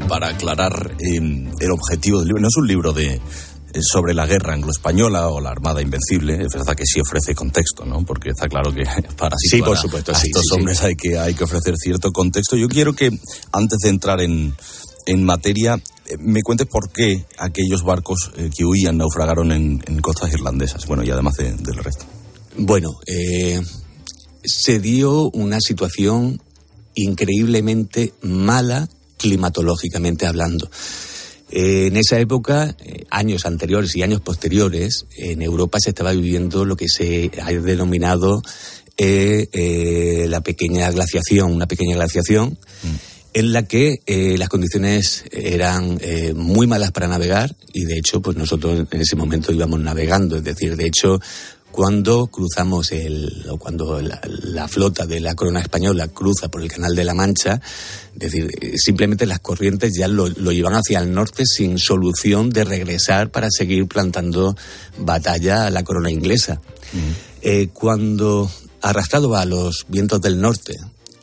Para, 0.08 0.28
aclarar 0.28 0.96
eh, 1.00 1.16
el 1.16 1.70
objetivo 1.72 2.20
del 2.20 2.28
libro, 2.28 2.42
no 2.42 2.48
es 2.48 2.56
un 2.56 2.68
libro 2.68 2.92
de, 2.92 3.20
sobre 3.82 4.14
la 4.14 4.26
guerra 4.26 4.54
anglo-española 4.54 5.28
o 5.28 5.40
la 5.40 5.50
Armada 5.50 5.82
Invencible, 5.82 6.34
es 6.34 6.52
verdad 6.52 6.74
que 6.74 6.84
sí 6.86 7.00
ofrece 7.00 7.34
contexto, 7.34 7.84
¿no? 7.84 8.04
Porque 8.04 8.30
está 8.30 8.48
claro 8.48 8.72
que 8.72 8.84
para 9.16 9.36
sí, 9.38 9.62
por 9.62 9.76
supuesto, 9.76 10.12
a 10.12 10.14
sí, 10.14 10.28
estos 10.28 10.44
sí, 10.48 10.54
hombres 10.54 10.82
hay 10.82 10.96
que 10.96 11.18
hay 11.18 11.34
que 11.34 11.44
ofrecer 11.44 11.74
cierto 11.76 12.12
contexto. 12.12 12.56
Yo 12.56 12.68
quiero 12.68 12.94
que 12.94 13.10
antes 13.52 13.78
de 13.82 13.88
entrar 13.88 14.20
en, 14.20 14.54
en 15.06 15.24
materia 15.24 15.80
me 16.18 16.42
cuentes 16.42 16.66
por 16.68 16.90
qué 16.90 17.26
aquellos 17.38 17.82
barcos 17.82 18.30
eh, 18.36 18.50
que 18.56 18.64
huían 18.64 18.98
naufragaron 18.98 19.52
en, 19.52 19.82
en, 19.86 20.00
costas 20.00 20.32
irlandesas, 20.32 20.86
bueno, 20.86 21.02
y 21.02 21.10
además 21.10 21.36
de, 21.36 21.52
del 21.52 21.76
resto. 21.78 22.04
Bueno, 22.56 22.98
eh, 23.06 23.60
se 24.44 24.78
dio 24.78 25.30
una 25.30 25.60
situación 25.60 26.40
increíblemente 26.94 28.14
mala 28.22 28.88
climatológicamente 29.18 30.26
hablando. 30.26 30.70
Eh, 31.58 31.86
en 31.86 31.96
esa 31.96 32.20
época, 32.20 32.76
eh, 32.84 33.04
años 33.08 33.46
anteriores 33.46 33.96
y 33.96 34.02
años 34.02 34.20
posteriores, 34.20 35.06
en 35.16 35.40
Europa 35.40 35.78
se 35.80 35.88
estaba 35.88 36.12
viviendo 36.12 36.66
lo 36.66 36.76
que 36.76 36.86
se 36.86 37.30
ha 37.42 37.50
denominado 37.50 38.42
eh, 38.98 40.26
la 40.28 40.42
pequeña 40.42 40.90
glaciación, 40.90 41.54
una 41.54 41.66
pequeña 41.66 41.96
glaciación. 41.96 42.58
Mm 42.82 43.16
en 43.36 43.52
la 43.52 43.64
que 43.64 44.00
eh, 44.06 44.38
las 44.38 44.48
condiciones 44.48 45.24
eran 45.30 45.98
eh, 46.00 46.32
muy 46.34 46.66
malas 46.66 46.90
para 46.90 47.06
navegar 47.06 47.54
y 47.70 47.84
de 47.84 47.98
hecho 47.98 48.22
pues 48.22 48.34
nosotros 48.34 48.88
en 48.90 49.00
ese 49.02 49.14
momento 49.14 49.52
íbamos 49.52 49.78
navegando, 49.78 50.38
es 50.38 50.44
decir, 50.44 50.74
de 50.74 50.86
hecho 50.86 51.20
cuando 51.76 52.28
cruzamos 52.28 52.90
el 52.90 53.44
o 53.50 53.58
cuando 53.58 54.00
la, 54.00 54.18
la, 54.24 54.66
flota 54.66 55.04
de 55.04 55.20
la 55.20 55.34
corona 55.34 55.60
española 55.60 56.08
cruza 56.08 56.48
por 56.48 56.62
el 56.62 56.72
canal 56.72 56.96
de 56.96 57.04
la 57.04 57.12
Mancha, 57.12 57.60
es 58.14 58.18
decir, 58.18 58.50
simplemente 58.76 59.26
las 59.26 59.40
corrientes 59.40 59.92
ya 59.94 60.08
lo, 60.08 60.26
lo 60.26 60.52
llevan 60.52 60.72
hacia 60.72 61.00
el 61.00 61.12
norte 61.12 61.44
sin 61.44 61.78
solución 61.78 62.48
de 62.48 62.64
regresar 62.64 63.30
para 63.30 63.48
seguir 63.50 63.86
plantando 63.88 64.56
batalla 64.96 65.66
a 65.66 65.70
la 65.70 65.84
corona 65.84 66.10
inglesa. 66.10 66.62
Mm. 66.94 66.98
Eh, 67.42 67.68
cuando 67.74 68.50
arrastrado 68.80 69.36
a 69.36 69.44
los 69.44 69.84
vientos 69.86 70.22
del 70.22 70.40
norte, 70.40 70.72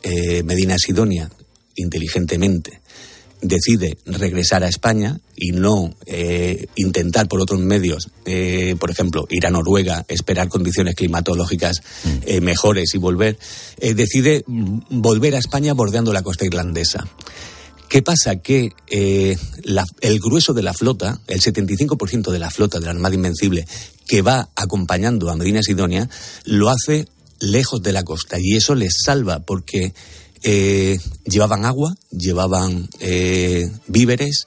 eh, 0.04 0.44
Medina 0.44 0.76
Sidonia 0.78 1.28
inteligentemente 1.74 2.80
decide 3.44 3.98
regresar 4.06 4.64
a 4.64 4.68
España 4.68 5.20
y 5.36 5.52
no 5.52 5.94
eh, 6.06 6.66
intentar 6.76 7.28
por 7.28 7.42
otros 7.42 7.60
medios, 7.60 8.08
eh, 8.24 8.74
por 8.80 8.90
ejemplo, 8.90 9.26
ir 9.28 9.46
a 9.46 9.50
Noruega, 9.50 10.04
esperar 10.08 10.48
condiciones 10.48 10.94
climatológicas 10.94 11.82
eh, 12.26 12.40
mejores 12.40 12.94
y 12.94 12.98
volver, 12.98 13.38
decide 13.78 14.44
volver 14.46 15.34
a 15.34 15.38
España 15.38 15.74
bordeando 15.74 16.12
la 16.12 16.22
costa 16.22 16.46
irlandesa. 16.46 17.06
¿Qué 17.88 18.02
pasa? 18.02 18.36
Que 18.36 18.72
la, 19.62 19.84
el 20.00 20.18
grueso 20.18 20.52
de 20.52 20.62
la 20.62 20.72
flota, 20.72 21.20
el 21.28 21.40
75% 21.40 22.32
de 22.32 22.38
la 22.38 22.50
flota 22.50 22.80
de 22.80 22.86
la 22.86 22.92
Armada 22.92 23.14
Invencible 23.14 23.66
que 24.08 24.22
va 24.22 24.48
acompañando 24.56 25.30
a 25.30 25.36
Medina 25.36 25.62
Sidonia, 25.62 26.08
lo 26.44 26.70
hace 26.70 27.06
lejos 27.40 27.82
de 27.82 27.92
la 27.92 28.02
costa 28.02 28.38
y 28.40 28.56
eso 28.56 28.74
les 28.74 28.94
salva 29.04 29.40
porque 29.40 29.92
eh, 30.44 30.98
llevaban 31.24 31.64
agua, 31.64 31.96
llevaban 32.10 32.88
eh, 33.00 33.68
víveres 33.88 34.46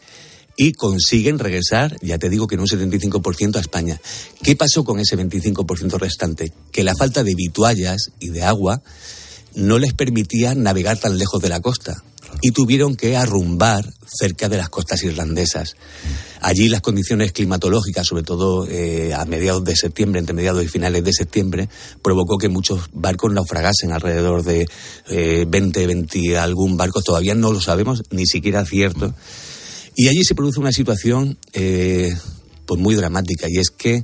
y 0.56 0.74
consiguen 0.74 1.40
regresar, 1.40 1.98
ya 2.02 2.18
te 2.18 2.30
digo 2.30 2.48
que 2.48 2.56
en 2.56 2.62
un 2.62 2.68
75% 2.68 3.56
a 3.56 3.60
España. 3.60 4.00
¿Qué 4.44 4.56
pasó 4.56 4.84
con 4.84 5.00
ese 5.00 5.18
25% 5.18 5.98
restante? 6.00 6.54
Que 6.72 6.84
la 6.84 6.96
falta 6.96 7.24
de 7.24 7.36
vituallas 7.36 8.12
y 8.20 8.30
de 8.30 8.44
agua 8.44 8.82
no 9.56 9.80
les 9.80 9.94
permitía 9.94 10.54
navegar 10.54 11.00
tan 11.00 11.18
lejos 11.18 11.42
de 11.42 11.50
la 11.50 11.62
costa. 11.62 12.04
Y 12.42 12.52
tuvieron 12.52 12.96
que 12.96 13.16
arrumbar 13.16 13.86
cerca 14.06 14.50
de 14.50 14.58
las 14.58 14.70
costas 14.70 15.04
irlandesas. 15.04 15.76
Allí 16.42 16.70
las 16.70 16.82
condiciones 16.82 17.32
climatológicas, 17.32 18.06
sobre 18.06 18.24
todo 18.24 18.68
eh, 18.68 19.14
a 19.14 19.26
mediados 19.26 19.64
de 19.64 19.76
septiembre, 19.76 20.20
entre 20.20 20.36
mediados 20.36 20.64
y 20.64 20.68
finales 20.68 21.04
de 21.04 21.14
septiembre, 21.14 21.70
provocó 22.02 22.38
que 22.38 22.50
muchos 22.50 22.90
barcos 22.94 23.34
naufragasen, 23.34 23.92
alrededor 23.92 24.44
de 24.44 24.68
20, 25.10 25.84
eh, 25.84 25.88
20 25.88 26.38
algún 26.38 26.78
barco, 26.78 27.02
todavía 27.02 27.36
no 27.36 27.52
lo 27.52 27.60
sabemos, 27.60 28.04
ni 28.12 28.26
siquiera 28.26 28.66
cierto. 28.66 29.14
Y 29.96 30.10
allí 30.10 30.24
se 30.24 30.36
produce 30.36 30.60
una 30.60 30.72
situación 30.72 31.38
eh, 31.54 32.14
pues 32.66 32.80
muy 32.80 32.96
dramática, 32.96 33.48
y 33.50 33.58
es 33.58 33.72
que 33.72 34.04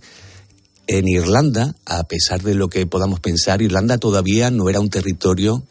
en 0.87 1.07
Irlanda, 1.07 1.75
a 1.85 2.03
pesar 2.03 2.41
de 2.41 2.55
lo 2.55 2.67
que 2.67 2.85
podamos 2.87 3.19
pensar, 3.19 3.61
Irlanda 3.61 3.99
todavía 3.99 4.51
no 4.51 4.69
era 4.69 4.79
un 4.79 4.89
territorio 4.89 5.63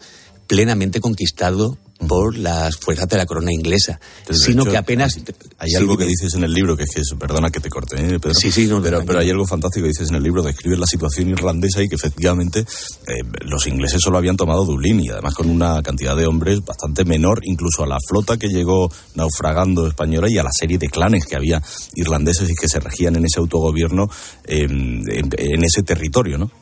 plenamente 0.46 1.00
conquistado 1.00 1.76
por 2.06 2.36
las 2.36 2.76
fuerzas 2.76 3.08
de 3.08 3.16
la 3.16 3.26
corona 3.26 3.52
inglesa, 3.52 4.00
sino 4.30 4.64
que 4.64 4.76
apenas... 4.76 5.18
Hay, 5.58 5.74
algo 5.74 5.96
que 5.96 6.04
dices 6.04 6.34
en 6.34 6.44
el 6.44 6.52
libro, 6.52 6.76
que 6.76 6.84
es 6.84 6.90
que, 6.90 7.02
perdona 7.16 7.50
que 7.50 7.60
te 7.60 7.68
corte, 7.68 7.96
¿eh, 7.96 8.18
Pedro? 8.18 8.34
Sí, 8.34 8.50
sí, 8.50 8.66
no, 8.66 8.82
pero, 8.82 9.04
pero 9.04 9.20
hay 9.20 9.30
algo 9.30 9.46
fantástico 9.46 9.84
que 9.84 9.88
dices 9.88 10.08
en 10.08 10.16
el 10.16 10.22
libro, 10.22 10.42
describes 10.42 10.78
la 10.78 10.86
situación 10.86 11.28
irlandesa 11.28 11.82
y 11.82 11.88
que 11.88 11.94
efectivamente 11.94 12.60
eh, 12.60 13.22
los 13.42 13.66
ingleses 13.66 14.00
solo 14.02 14.18
habían 14.18 14.36
tomado 14.36 14.64
Dublín 14.64 15.00
y 15.00 15.08
además 15.08 15.34
con 15.34 15.48
una 15.48 15.82
cantidad 15.82 16.16
de 16.16 16.26
hombres 16.26 16.64
bastante 16.64 17.04
menor, 17.04 17.40
incluso 17.44 17.84
a 17.84 17.86
la 17.86 17.98
flota 18.06 18.36
que 18.36 18.48
llegó 18.48 18.90
naufragando 19.14 19.86
española 19.86 20.28
y 20.30 20.38
a 20.38 20.42
la 20.42 20.52
serie 20.52 20.78
de 20.78 20.88
clanes 20.88 21.26
que 21.26 21.36
había 21.36 21.62
irlandeses 21.94 22.50
y 22.50 22.54
que 22.54 22.68
se 22.68 22.80
regían 22.80 23.16
en 23.16 23.24
ese 23.24 23.40
autogobierno 23.40 24.08
en, 24.44 25.04
en 25.10 25.64
ese 25.64 25.82
territorio, 25.82 26.38
¿no? 26.38 26.61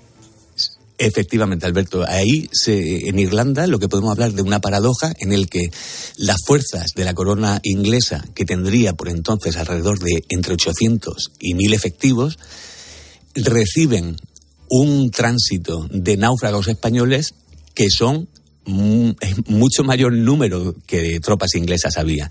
Efectivamente, 1.02 1.64
Alberto. 1.64 2.04
Ahí, 2.07 2.50
se, 2.52 3.09
en 3.09 3.19
Irlanda, 3.19 3.66
lo 3.66 3.78
que 3.78 3.88
podemos 3.88 4.11
hablar 4.11 4.35
de 4.35 4.42
una 4.42 4.61
paradoja 4.61 5.14
en 5.19 5.33
el 5.33 5.49
que 5.49 5.71
las 6.19 6.37
fuerzas 6.45 6.88
de 6.95 7.07
la 7.07 7.14
corona 7.14 7.59
inglesa, 7.62 8.23
que 8.35 8.45
tendría 8.45 8.92
por 8.92 9.09
entonces 9.09 9.57
alrededor 9.57 9.99
de 9.99 10.23
entre 10.28 10.52
800 10.52 11.33
y 11.38 11.54
1000 11.54 11.73
efectivos, 11.73 12.38
reciben 13.35 14.16
un 14.69 15.11
tránsito 15.11 15.88
de 15.90 16.19
náufragos 16.19 16.69
españoles 16.69 17.33
que 17.75 17.88
son 17.88 18.28
mucho 18.67 19.85
mayor 19.85 20.12
número 20.12 20.75
que 20.87 21.00
de 21.00 21.21
tropas 21.21 21.55
inglesas 21.55 21.97
había. 21.97 22.31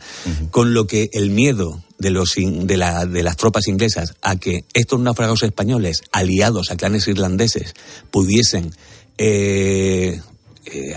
Con 0.51 0.73
lo 0.73 0.87
que 0.87 1.09
el 1.13 1.31
miedo 1.31 1.83
de, 1.97 2.11
los, 2.11 2.35
de, 2.35 2.77
la, 2.77 3.05
de 3.05 3.23
las 3.23 3.37
tropas 3.37 3.67
inglesas 3.67 4.15
a 4.21 4.35
que 4.37 4.63
estos 4.73 4.99
náufragos 4.99 5.43
españoles, 5.43 6.03
aliados 6.11 6.71
a 6.71 6.77
clanes 6.77 7.07
irlandeses, 7.07 7.73
pudiesen 8.11 8.71
eh, 9.17 10.21
eh, 10.65 10.95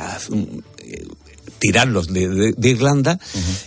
tirarlos 1.59 2.09
de, 2.09 2.55
Irlanda, 2.63 3.19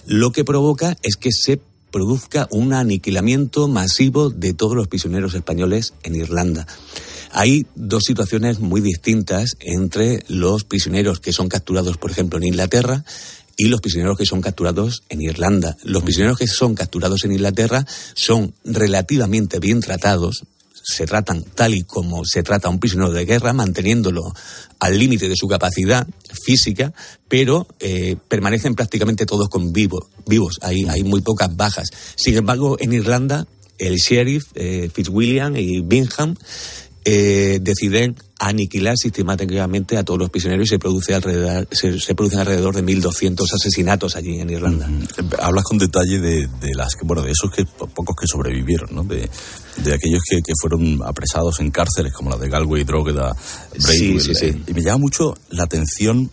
lo 0.05 0.31
que 0.31 0.43
provoca 0.43 0.97
es 1.01 1.15
que 1.15 1.31
se 1.31 1.59
produzca 1.91 2.47
un 2.51 2.73
aniquilamiento 2.73 3.67
masivo 3.67 4.29
de 4.29 4.53
todos 4.53 4.75
los 4.75 4.87
prisioneros 4.87 5.33
españoles 5.33 5.93
en 6.03 6.15
Irlanda. 6.15 6.67
Hay 7.37 7.65
dos 7.75 8.05
situaciones 8.05 8.59
muy 8.59 8.79
distintas 8.79 9.57
entre 9.59 10.23
los 10.29 10.63
prisioneros 10.63 11.19
que 11.19 11.33
son 11.33 11.49
capturados, 11.49 11.97
por 11.97 12.09
ejemplo, 12.09 12.37
en 12.37 12.45
Inglaterra 12.45 13.03
y 13.57 13.65
los 13.65 13.81
prisioneros 13.81 14.17
que 14.17 14.25
son 14.25 14.39
capturados 14.39 15.03
en 15.09 15.21
Irlanda. 15.21 15.75
Los 15.83 16.03
prisioneros 16.03 16.37
que 16.37 16.47
son 16.47 16.75
capturados 16.75 17.25
en 17.25 17.33
Inglaterra 17.33 17.85
son 18.13 18.53
relativamente 18.63 19.59
bien 19.59 19.81
tratados, 19.81 20.43
se 20.81 21.05
tratan 21.05 21.43
tal 21.43 21.73
y 21.73 21.83
como 21.83 22.23
se 22.23 22.41
trata 22.41 22.69
a 22.69 22.71
un 22.71 22.79
prisionero 22.79 23.11
de 23.11 23.25
guerra, 23.25 23.51
manteniéndolo 23.51 24.33
al 24.79 24.97
límite 24.97 25.27
de 25.27 25.35
su 25.35 25.49
capacidad 25.49 26.07
física, 26.45 26.93
pero 27.27 27.67
eh, 27.81 28.15
permanecen 28.29 28.75
prácticamente 28.75 29.25
todos 29.25 29.49
con 29.49 29.73
vivo, 29.73 30.09
vivos. 30.25 30.57
Hay, 30.61 30.85
hay 30.85 31.03
muy 31.03 31.19
pocas 31.19 31.53
bajas. 31.53 31.89
Sin 32.15 32.37
embargo, 32.37 32.77
en 32.79 32.93
Irlanda, 32.93 33.45
el 33.77 33.97
sheriff 33.97 34.45
eh, 34.55 34.89
Fitzwilliam 34.93 35.57
y 35.57 35.81
Bingham 35.81 36.35
eh, 37.07 37.59
deciden 37.61 38.15
aniquilar 38.39 38.97
sistemáticamente 38.97 39.95
a 39.95 40.03
todos 40.03 40.19
los 40.19 40.31
prisioneros 40.31 40.65
y 40.65 40.69
se 40.69 40.79
produce 40.79 41.13
alrededor 41.13 41.67
se, 41.71 42.15
producen 42.15 42.39
alrededor 42.39 42.75
de 42.75 42.83
1.200 42.83 43.45
asesinatos 43.53 44.15
allí 44.15 44.39
en 44.39 44.49
Irlanda. 44.49 44.89
Hablas 45.39 45.65
con 45.65 45.77
detalle 45.77 46.19
de, 46.19 46.49
las 46.73 46.95
bueno 47.03 47.21
de 47.21 47.31
esos 47.31 47.51
que 47.51 47.63
pocos 47.63 48.15
que 48.19 48.25
sobrevivieron, 48.25 48.89
¿no? 48.91 49.03
De, 49.03 49.29
aquellos 49.93 50.23
que, 50.27 50.41
fueron 50.59 50.99
apresados 51.05 51.59
en 51.59 51.69
cárceles 51.69 52.11
como 52.11 52.31
la 52.31 52.37
de 52.37 52.49
Galway, 52.49 52.83
Drogheda, 52.83 53.35
sí, 53.77 54.19
sí, 54.19 54.33
sí. 54.33 54.63
y 54.65 54.73
me 54.73 54.81
llama 54.81 54.97
mucho 54.97 55.35
la 55.51 55.65
atención 55.65 56.31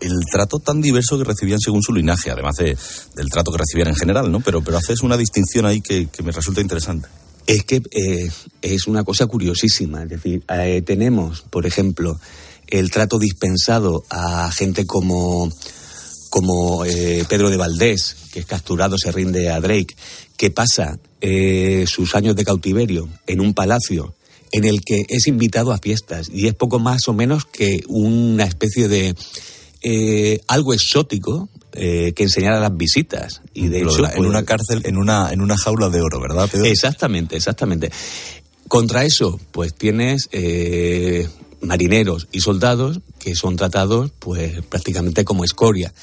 el 0.00 0.12
trato 0.30 0.60
tan 0.60 0.80
diverso 0.80 1.18
que 1.18 1.24
recibían 1.24 1.58
según 1.58 1.82
su 1.82 1.92
linaje, 1.92 2.30
además 2.30 2.54
del 2.56 3.30
trato 3.30 3.50
que 3.50 3.58
recibían 3.58 3.88
en 3.88 3.96
general, 3.96 4.30
¿no? 4.30 4.38
Pero, 4.38 4.62
pero 4.62 4.78
haces 4.78 5.02
una 5.02 5.16
distinción 5.16 5.66
ahí 5.66 5.80
que 5.80 6.08
me 6.22 6.30
resulta 6.30 6.60
interesante 6.60 7.08
es 7.48 7.64
que 7.64 7.82
eh, 7.92 8.30
es 8.60 8.86
una 8.86 9.02
cosa 9.04 9.26
curiosísima. 9.26 10.02
Es 10.02 10.10
decir, 10.10 10.44
eh, 10.50 10.82
tenemos, 10.82 11.40
por 11.40 11.64
ejemplo, 11.64 12.20
el 12.66 12.90
trato 12.90 13.18
dispensado 13.18 14.04
a 14.10 14.52
gente 14.52 14.86
como, 14.86 15.50
como 16.28 16.84
eh, 16.84 17.24
Pedro 17.26 17.48
de 17.48 17.56
Valdés, 17.56 18.16
que 18.32 18.40
es 18.40 18.46
capturado, 18.46 18.98
se 18.98 19.10
rinde 19.10 19.48
a 19.50 19.60
Drake, 19.60 19.96
que 20.36 20.50
pasa 20.50 20.98
sus 21.86 22.14
años 22.14 22.36
de 22.36 22.44
cautiverio 22.44 23.08
en 23.26 23.40
un 23.40 23.52
palacio 23.52 24.14
en 24.52 24.64
el 24.64 24.82
que 24.82 25.04
es 25.08 25.26
invitado 25.26 25.72
a 25.72 25.78
fiestas 25.78 26.30
y 26.32 26.46
es 26.46 26.54
poco 26.54 26.78
más 26.78 27.08
o 27.08 27.12
menos 27.12 27.44
que 27.44 27.82
una 27.88 28.44
especie 28.44 28.86
de 28.86 29.16
algo 30.46 30.74
exótico 30.74 31.48
eh, 31.80 32.12
que 32.12 32.24
enseñara 32.24 32.58
las 32.58 32.76
visitas. 32.76 33.40
Y 33.54 33.68
de 33.68 33.78
hecho, 33.78 34.04
en 34.04 34.16
pues, 34.16 34.28
una 34.28 34.44
cárcel, 34.44 34.82
en 34.84 34.96
una, 34.96 35.30
en 35.32 35.40
una 35.40 35.56
jaula 35.56 35.88
de 35.88 36.00
oro, 36.00 36.20
¿verdad, 36.20 36.48
Pedro? 36.50 36.64
Exactamente, 36.64 37.36
exactamente. 37.36 37.92
Contra 38.66 39.04
eso, 39.04 39.38
pues 39.52 39.74
tienes 39.74 40.28
eh, 40.32 41.28
marineros 41.60 42.26
y 42.32 42.40
soldados 42.40 42.98
que 43.20 43.36
son 43.36 43.54
tratados, 43.54 44.10
pues 44.18 44.60
prácticamente 44.68 45.24
como 45.24 45.44
escoria 45.44 45.94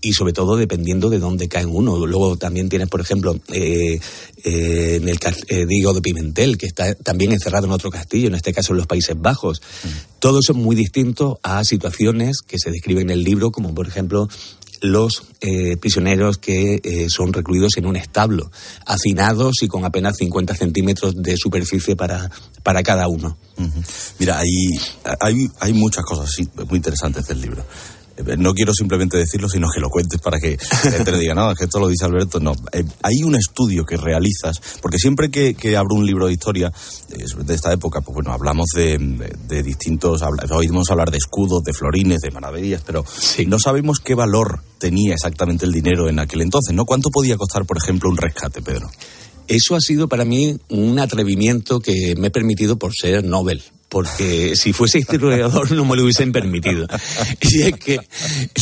y 0.00 0.12
sobre 0.12 0.32
todo 0.32 0.56
dependiendo 0.56 1.10
de 1.10 1.18
dónde 1.18 1.48
cae 1.48 1.66
uno. 1.66 2.06
Luego 2.06 2.36
también 2.36 2.68
tienes, 2.68 2.88
por 2.88 3.00
ejemplo, 3.00 3.36
eh, 3.52 3.98
en 4.44 5.08
el 5.08 5.66
Diego 5.66 5.94
de 5.94 6.00
Pimentel, 6.00 6.58
que 6.58 6.66
está 6.66 6.94
también 6.94 7.32
encerrado 7.32 7.66
en 7.66 7.72
otro 7.72 7.90
castillo, 7.90 8.28
en 8.28 8.36
este 8.36 8.52
caso 8.52 8.72
en 8.72 8.76
los 8.76 8.86
Países 8.86 9.16
Bajos. 9.18 9.62
Mm. 9.82 9.88
Todo 10.20 10.38
eso 10.38 10.52
es 10.52 10.58
muy 10.58 10.76
distinto 10.76 11.40
a 11.42 11.64
situaciones 11.64 12.42
que 12.46 12.58
se 12.58 12.70
describen 12.70 13.10
en 13.10 13.18
el 13.18 13.24
libro, 13.24 13.50
como 13.50 13.74
por 13.74 13.88
ejemplo 13.88 14.28
los 14.84 15.22
eh, 15.40 15.78
prisioneros 15.78 16.36
que 16.36 16.80
eh, 16.84 17.06
son 17.08 17.32
recluidos 17.32 17.78
en 17.78 17.86
un 17.86 17.96
establo, 17.96 18.50
hacinados 18.84 19.62
y 19.62 19.68
con 19.68 19.84
apenas 19.84 20.16
50 20.18 20.54
centímetros 20.54 21.14
de 21.16 21.38
superficie 21.38 21.96
para, 21.96 22.30
para 22.62 22.82
cada 22.82 23.08
uno. 23.08 23.38
Mira, 24.18 24.38
hay, 24.38 24.78
hay, 25.20 25.48
hay 25.60 25.72
muchas 25.72 26.04
cosas 26.04 26.28
muy 26.68 26.76
interesantes 26.76 27.26
del 27.26 27.40
libro. 27.40 27.64
Eh, 28.16 28.36
no 28.38 28.52
quiero 28.52 28.72
simplemente 28.72 29.16
decirlo, 29.16 29.48
sino 29.48 29.68
que 29.72 29.80
lo 29.80 29.90
cuentes 29.90 30.20
para 30.20 30.38
que 30.38 30.56
la 30.84 30.90
gente 30.90 31.12
le 31.12 31.18
diga, 31.18 31.34
no, 31.34 31.50
es 31.50 31.58
que 31.58 31.64
esto 31.64 31.80
lo 31.80 31.88
dice 31.88 32.04
Alberto. 32.04 32.40
No, 32.40 32.52
eh, 32.72 32.84
hay 33.02 33.22
un 33.22 33.34
estudio 33.34 33.84
que 33.84 33.96
realizas, 33.96 34.60
porque 34.80 34.98
siempre 34.98 35.30
que, 35.30 35.76
abro 35.76 35.96
un 35.96 36.06
libro 36.06 36.26
de 36.26 36.32
historia 36.32 36.72
eh, 37.10 37.24
de 37.44 37.54
esta 37.54 37.72
época, 37.72 38.00
pues 38.00 38.14
bueno, 38.14 38.32
hablamos 38.32 38.68
de, 38.74 39.62
distintos, 39.62 40.22
oímos 40.50 40.90
hablar 40.90 41.10
de 41.10 41.18
escudos, 41.18 41.62
de 41.64 41.72
florines, 41.72 42.20
de 42.20 42.30
maravillas, 42.30 42.82
pero 42.84 43.04
no 43.46 43.58
sabemos 43.58 44.00
qué 44.00 44.14
valor 44.14 44.60
tenía 44.78 45.14
exactamente 45.14 45.64
el 45.64 45.72
dinero 45.72 46.08
en 46.08 46.18
aquel 46.18 46.42
entonces, 46.42 46.74
¿no? 46.74 46.84
¿Cuánto 46.84 47.10
podía 47.10 47.36
costar, 47.36 47.64
por 47.64 47.78
ejemplo, 47.78 48.10
un 48.10 48.16
rescate, 48.16 48.62
Pedro? 48.62 48.90
Eso 49.46 49.76
ha 49.76 49.80
sido 49.80 50.08
para 50.08 50.24
mí 50.24 50.58
un 50.70 50.98
atrevimiento 50.98 51.80
que 51.80 52.14
me 52.16 52.28
he 52.28 52.30
permitido 52.30 52.76
por 52.78 52.92
ser 52.94 53.24
Nobel 53.24 53.62
porque 53.88 54.56
si 54.56 54.72
fuese 54.72 54.98
historiador 54.98 55.70
no 55.72 55.84
me 55.84 55.96
lo 55.96 56.02
hubiesen 56.02 56.32
permitido. 56.32 56.86
Y 57.40 57.62
es 57.62 57.74
que 57.74 57.98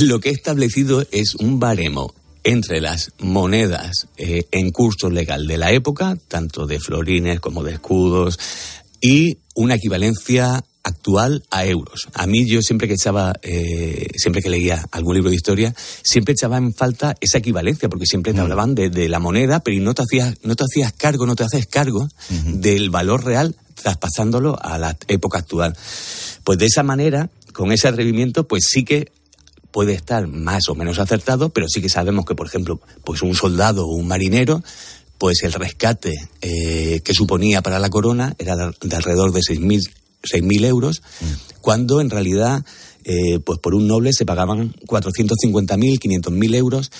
lo 0.00 0.20
que 0.20 0.30
he 0.30 0.32
establecido 0.32 1.06
es 1.10 1.34
un 1.36 1.58
baremo 1.58 2.14
entre 2.44 2.80
las 2.80 3.12
monedas 3.18 4.08
eh, 4.16 4.44
en 4.50 4.70
curso 4.70 5.10
legal 5.10 5.46
de 5.46 5.56
la 5.56 5.70
época, 5.70 6.16
tanto 6.28 6.66
de 6.66 6.80
florines 6.80 7.40
como 7.40 7.62
de 7.62 7.74
escudos, 7.74 8.38
y 9.00 9.38
una 9.54 9.76
equivalencia 9.76 10.64
actual 10.84 11.44
a 11.50 11.64
euros. 11.64 12.08
A 12.14 12.26
mí 12.26 12.48
yo 12.48 12.60
siempre 12.60 12.88
que 12.88 12.94
echaba, 12.94 13.34
eh, 13.42 14.08
siempre 14.16 14.42
que 14.42 14.50
leía 14.50 14.84
algún 14.90 15.14
libro 15.14 15.30
de 15.30 15.36
historia, 15.36 15.74
siempre 16.02 16.32
echaba 16.32 16.56
en 16.56 16.74
falta 16.74 17.14
esa 17.20 17.38
equivalencia, 17.38 17.88
porque 17.88 18.06
siempre 18.06 18.32
te 18.32 18.40
mm. 18.40 18.42
hablaban 18.42 18.74
de, 18.74 19.08
la 19.08 19.20
moneda, 19.20 19.60
pero 19.60 19.80
no 19.80 19.94
te 19.94 20.02
hacías, 20.02 20.36
no 20.42 20.56
te 20.56 20.64
hacías 20.64 20.92
cargo, 20.92 21.26
no 21.26 21.36
te 21.36 21.44
haces 21.44 21.66
cargo 21.66 22.08
del 22.44 22.90
valor 22.90 23.24
real 23.24 23.56
traspasándolo 23.82 24.58
a 24.60 24.78
la 24.78 24.96
época 25.08 25.38
actual. 25.38 25.76
Pues 26.44 26.58
de 26.58 26.66
esa 26.66 26.82
manera, 26.82 27.30
con 27.52 27.72
ese 27.72 27.88
atrevimiento, 27.88 28.46
pues 28.46 28.64
sí 28.68 28.84
que 28.84 29.12
puede 29.70 29.94
estar 29.94 30.26
más 30.26 30.68
o 30.68 30.74
menos 30.74 30.98
acertado, 30.98 31.48
pero 31.48 31.66
sí 31.68 31.80
que 31.80 31.88
sabemos 31.88 32.24
que, 32.24 32.34
por 32.34 32.46
ejemplo, 32.46 32.80
pues 33.04 33.22
un 33.22 33.34
soldado 33.34 33.86
o 33.86 33.94
un 33.94 34.06
marinero, 34.06 34.62
pues 35.18 35.42
el 35.42 35.52
rescate 35.52 36.12
eh, 36.40 37.00
que 37.04 37.14
suponía 37.14 37.62
para 37.62 37.78
la 37.78 37.90
corona 37.90 38.34
era 38.38 38.56
de 38.56 38.96
alrededor 38.96 39.32
de 39.32 39.40
6.000 39.40 39.90
6.000 40.22 40.64
euros, 40.66 41.02
mm. 41.20 41.60
cuando 41.60 42.00
en 42.00 42.10
realidad 42.10 42.64
eh, 43.04 43.40
pues 43.40 43.58
por 43.58 43.74
un 43.74 43.88
noble 43.88 44.12
se 44.12 44.24
pagaban 44.24 44.72
450.000, 44.86 45.98
500.000 45.98 46.54
euros 46.54 46.92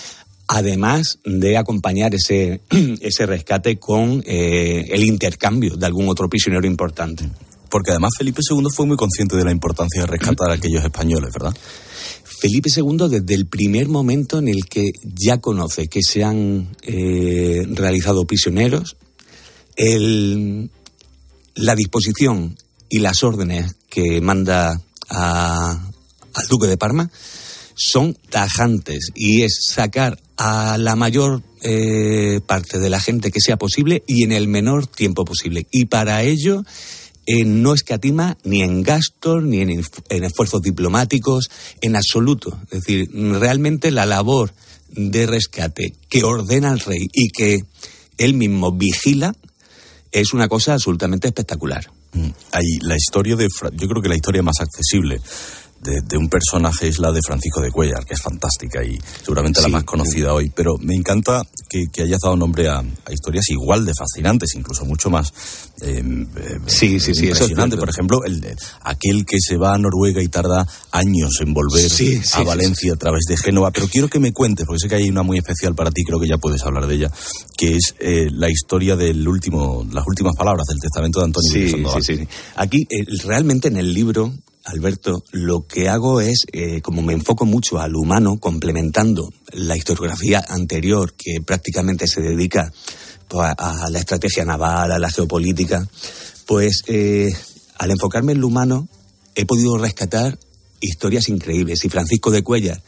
además 0.49 1.19
de 1.25 1.57
acompañar 1.57 2.15
ese, 2.15 2.61
ese 3.01 3.27
rescate 3.27 3.79
con 3.79 4.23
eh, 4.27 4.89
el 4.91 5.05
intercambio 5.05 5.77
de 5.77 5.87
algún 5.87 6.09
otro 6.09 6.29
prisionero 6.29 6.67
importante. 6.67 7.29
Porque 7.69 7.91
además 7.91 8.11
Felipe 8.19 8.43
II 8.49 8.67
fue 8.71 8.87
muy 8.87 8.97
consciente 8.97 9.37
de 9.37 9.45
la 9.45 9.51
importancia 9.51 10.03
de 10.03 10.07
rescatar 10.07 10.51
a 10.51 10.55
aquellos 10.55 10.85
españoles, 10.85 11.33
¿verdad? 11.33 11.57
Felipe 12.43 12.69
II, 12.75 13.09
desde 13.09 13.35
el 13.35 13.47
primer 13.47 13.89
momento 13.89 14.41
en 14.41 14.49
el 14.49 14.67
que 14.69 14.91
ya 15.03 15.41
conoce 15.41 15.87
que 15.87 16.03
se 16.03 16.25
han 16.25 16.77
eh, 16.83 17.65
realizado 17.71 18.27
prisioneros, 18.27 18.97
el, 19.77 20.69
la 21.55 21.75
disposición 21.77 22.57
y 22.89 22.99
las 22.99 23.23
órdenes 23.23 23.77
que 23.89 24.21
manda 24.21 24.81
a, 25.09 25.93
al 26.35 26.47
duque 26.49 26.67
de 26.67 26.77
Parma 26.77 27.11
son 27.75 28.17
tajantes 28.29 29.13
y 29.15 29.43
es 29.43 29.61
sacar 29.69 30.19
a 30.45 30.77
la 30.77 30.97
mayor 30.97 31.41
eh, 31.63 32.41
parte 32.45 32.81
de 32.81 32.91
la 32.91 32.99
gente 32.99 33.31
que 33.31 33.39
sea 33.41 33.57
posible 33.57 34.03
y 34.09 34.25
en 34.25 34.33
el 34.33 34.49
menor 34.49 34.89
tiempo 34.89 35.25
posible. 35.25 35.69
Y 35.71 35.85
para 35.85 36.25
ello 36.25 36.65
eh, 37.27 37.45
no 37.45 37.75
escatima 37.75 38.37
ni 38.43 38.63
en 38.63 38.83
gastos, 38.83 39.45
ni 39.45 39.61
en, 39.61 39.71
en 39.71 40.25
esfuerzos 40.25 40.61
diplomáticos, 40.61 41.49
en 41.81 41.95
absoluto. 41.95 42.59
Es 42.73 42.81
decir, 42.81 43.09
realmente 43.13 43.93
la 43.93 44.05
labor 44.05 44.53
de 44.89 45.27
rescate 45.27 45.95
que 46.09 46.25
ordena 46.25 46.73
el 46.73 46.81
rey 46.81 47.07
y 47.13 47.29
que 47.29 47.61
él 48.19 48.35
mismo 48.35 48.73
vigila 48.73 49.37
es 50.11 50.33
una 50.33 50.49
cosa 50.49 50.73
absolutamente 50.73 51.29
espectacular. 51.29 51.89
Mm, 52.15 52.31
la 52.81 52.97
historia 52.97 53.37
de. 53.37 53.47
Yo 53.75 53.87
creo 53.87 54.03
que 54.03 54.09
la 54.09 54.17
historia 54.17 54.43
más 54.43 54.59
accesible 54.59 55.21
de, 55.83 56.01
de 56.03 56.17
un 56.17 56.29
personaje 56.29 56.89
es 56.89 56.99
la 56.99 57.11
de 57.13 57.21
Francisco 57.27 57.61
de 57.61 57.71
Cuellar, 57.71 58.05
que 58.05 58.15
es 58.15 58.23
fantástica 58.23 58.85
y 58.85 58.99
seguramente 59.23 59.61
la 59.61 59.69
más 59.69 59.85
conocida 59.85 60.33
hoy. 60.33 60.51
Pero 60.55 60.77
me 60.79 60.95
encanta 60.95 61.43
que, 61.69 61.85
que 61.93 62.03
hayas 62.03 62.21
dado 62.23 62.37
nombre 62.37 62.69
a, 62.69 62.79
a 62.79 63.13
historias 63.13 63.49
igual 63.51 63.85
de 63.85 63.93
fascinantes, 63.99 64.55
incluso 64.55 64.85
mucho 64.85 65.11
más. 65.11 65.33
eh, 65.83 66.03
eh, 66.37 66.59
Sí, 66.67 67.01
sí, 67.01 67.15
sí, 67.15 67.27
es 67.29 67.33
impresionante. 67.41 67.77
Por 67.77 67.89
ejemplo, 67.91 68.25
el, 68.25 68.43
aquel 68.83 69.27
que 69.27 69.37
se 69.41 69.57
va 69.57 69.75
a 69.75 69.79
Noruega 69.79 70.23
y 70.23 70.29
tarda 70.29 70.67
años 70.93 71.33
en 71.41 71.53
volver 71.53 71.91
Sí, 71.91 72.21
a 72.35 72.43
Valencia 72.45 72.93
a 72.93 72.97
través 72.97 73.25
de 73.29 73.37
Génova. 73.37 73.71
Pero 73.73 73.89
quiero 73.89 74.09
que 74.09 74.21
me 74.21 74.33
cuentes, 74.33 74.67
porque 74.67 74.81
sé 74.81 74.89
que 74.89 74.95
hay 74.97 75.09
una 75.09 75.23
muy 75.23 75.39
especial 75.39 75.75
para 75.75 75.91
ti, 75.91 76.05
creo 76.05 76.21
que 76.21 76.29
ya 76.29 76.39
puedes 76.39 76.63
hablar 76.63 76.87
de 76.87 76.95
ella, 76.95 77.11
que 77.57 77.77
es 77.77 77.95
eh, 77.99 78.29
la 78.31 78.49
historia 78.51 78.95
del 78.97 79.27
último, 79.27 79.87
las 79.93 80.05
últimas 80.07 80.35
palabras 80.37 80.67
del 80.69 80.79
testamento 80.79 81.19
de 81.21 81.25
Antonio 81.27 81.51
Sí, 81.53 81.69
sí, 82.03 82.17
sí. 82.17 82.29
Aquí, 82.57 82.87
eh, 82.89 83.05
realmente 83.25 83.69
en 83.69 83.77
el 83.77 83.93
libro, 83.93 84.33
Alberto, 84.65 85.25
lo 85.33 85.67
que 85.67 85.89
hago 85.89 86.21
es, 86.21 86.45
eh, 86.53 86.81
como 86.81 87.03
me 87.03 87.13
enfoco 87.13 87.45
mucho 87.45 87.81
al 87.81 87.97
humano, 87.97 88.39
complementando 88.39 89.33
la 89.53 89.77
historiografía 89.77 90.45
anterior, 90.49 91.15
que 91.15 91.41
prácticamente 91.45 92.07
se 92.07 92.21
dedica 92.21 92.73
a, 93.31 93.85
a 93.85 93.91
la 93.91 93.99
estrategia 93.99 94.45
naval, 94.45 94.93
a 94.93 94.99
la 94.99 95.11
geopolítica, 95.11 95.89
pues 96.47 96.83
eh, 96.87 97.33
al 97.79 97.91
enfocarme 97.91 98.33
en 98.33 98.41
lo 98.41 98.49
humano, 98.49 98.89
he 99.35 99.47
podido 99.47 99.79
rescatar 99.79 100.39
historias 100.81 101.29
increíbles. 101.29 101.85
Y 101.85 101.89
Francisco 101.89 102.31
de 102.31 102.43
Cuellar 102.43 102.83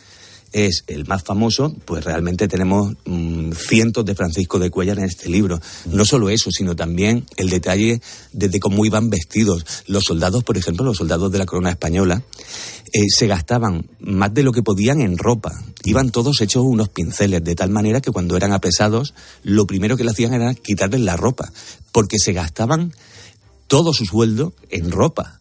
es 0.54 0.84
el 0.86 1.04
más 1.04 1.24
famoso, 1.24 1.74
pues 1.84 2.04
realmente 2.04 2.46
tenemos 2.46 2.94
mm, 3.04 3.50
cientos 3.52 4.04
de 4.04 4.14
Francisco 4.14 4.60
de 4.60 4.70
Cuellar 4.70 4.98
en 4.98 5.06
este 5.06 5.28
libro. 5.28 5.60
No 5.86 6.04
solo 6.04 6.30
eso, 6.30 6.50
sino 6.52 6.76
también 6.76 7.26
el 7.36 7.50
detalle 7.50 8.00
desde 8.32 8.60
cómo 8.60 8.86
iban 8.86 9.10
vestidos. 9.10 9.66
Los 9.88 10.04
soldados, 10.04 10.44
por 10.44 10.56
ejemplo, 10.56 10.86
los 10.86 10.98
soldados 10.98 11.32
de 11.32 11.38
la 11.38 11.46
corona 11.46 11.70
española, 11.70 12.22
eh, 12.92 13.00
se 13.08 13.26
gastaban 13.26 13.90
más 13.98 14.32
de 14.32 14.44
lo 14.44 14.52
que 14.52 14.62
podían 14.62 15.00
en 15.00 15.18
ropa. 15.18 15.52
Iban 15.82 16.10
todos 16.10 16.40
hechos 16.40 16.62
unos 16.64 16.88
pinceles, 16.88 17.42
de 17.42 17.56
tal 17.56 17.70
manera 17.70 18.00
que 18.00 18.12
cuando 18.12 18.36
eran 18.36 18.52
apesados, 18.52 19.12
lo 19.42 19.66
primero 19.66 19.96
que 19.96 20.04
le 20.04 20.12
hacían 20.12 20.34
era 20.34 20.54
quitarles 20.54 21.00
la 21.00 21.16
ropa, 21.16 21.52
porque 21.90 22.18
se 22.20 22.32
gastaban 22.32 22.94
todo 23.66 23.92
su 23.92 24.04
sueldo 24.04 24.54
en 24.70 24.92
ropa. 24.92 25.40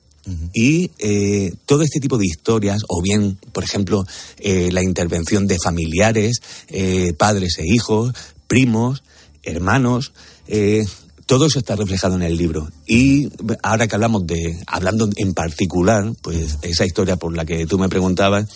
Y 0.53 0.91
eh, 0.99 1.53
todo 1.65 1.83
este 1.83 1.99
tipo 1.99 2.17
de 2.17 2.25
historias, 2.25 2.83
o 2.87 3.01
bien, 3.01 3.37
por 3.51 3.63
ejemplo, 3.63 4.05
eh, 4.37 4.71
la 4.71 4.81
intervención 4.81 5.47
de 5.47 5.57
familiares, 5.61 6.41
eh, 6.69 7.13
padres 7.17 7.57
e 7.59 7.67
hijos, 7.67 8.13
primos, 8.47 9.03
hermanos, 9.43 10.13
eh, 10.47 10.85
todo 11.25 11.47
eso 11.47 11.59
está 11.59 11.75
reflejado 11.75 12.15
en 12.15 12.21
el 12.21 12.37
libro. 12.37 12.69
Y 12.87 13.29
ahora 13.63 13.87
que 13.87 13.95
hablamos 13.95 14.25
de, 14.25 14.61
hablando 14.67 15.09
en 15.17 15.33
particular, 15.33 16.13
pues 16.21 16.57
esa 16.61 16.85
historia 16.85 17.17
por 17.17 17.35
la 17.35 17.45
que 17.45 17.65
tú 17.65 17.77
me 17.77 17.89
preguntabas, 17.89 18.47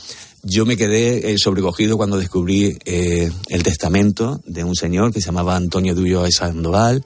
yo 0.44 0.66
me 0.66 0.78
quedé 0.78 1.38
sobrecogido 1.38 1.98
cuando 1.98 2.18
descubrí 2.18 2.78
el 2.86 3.64
testamento 3.64 4.40
de 4.46 4.64
un 4.64 4.76
señor 4.76 5.12
que 5.12 5.20
se 5.20 5.28
llamaba 5.28 5.56
Antonio 5.56 5.94
Ulloa 5.94 6.30
Sandoval, 6.32 7.04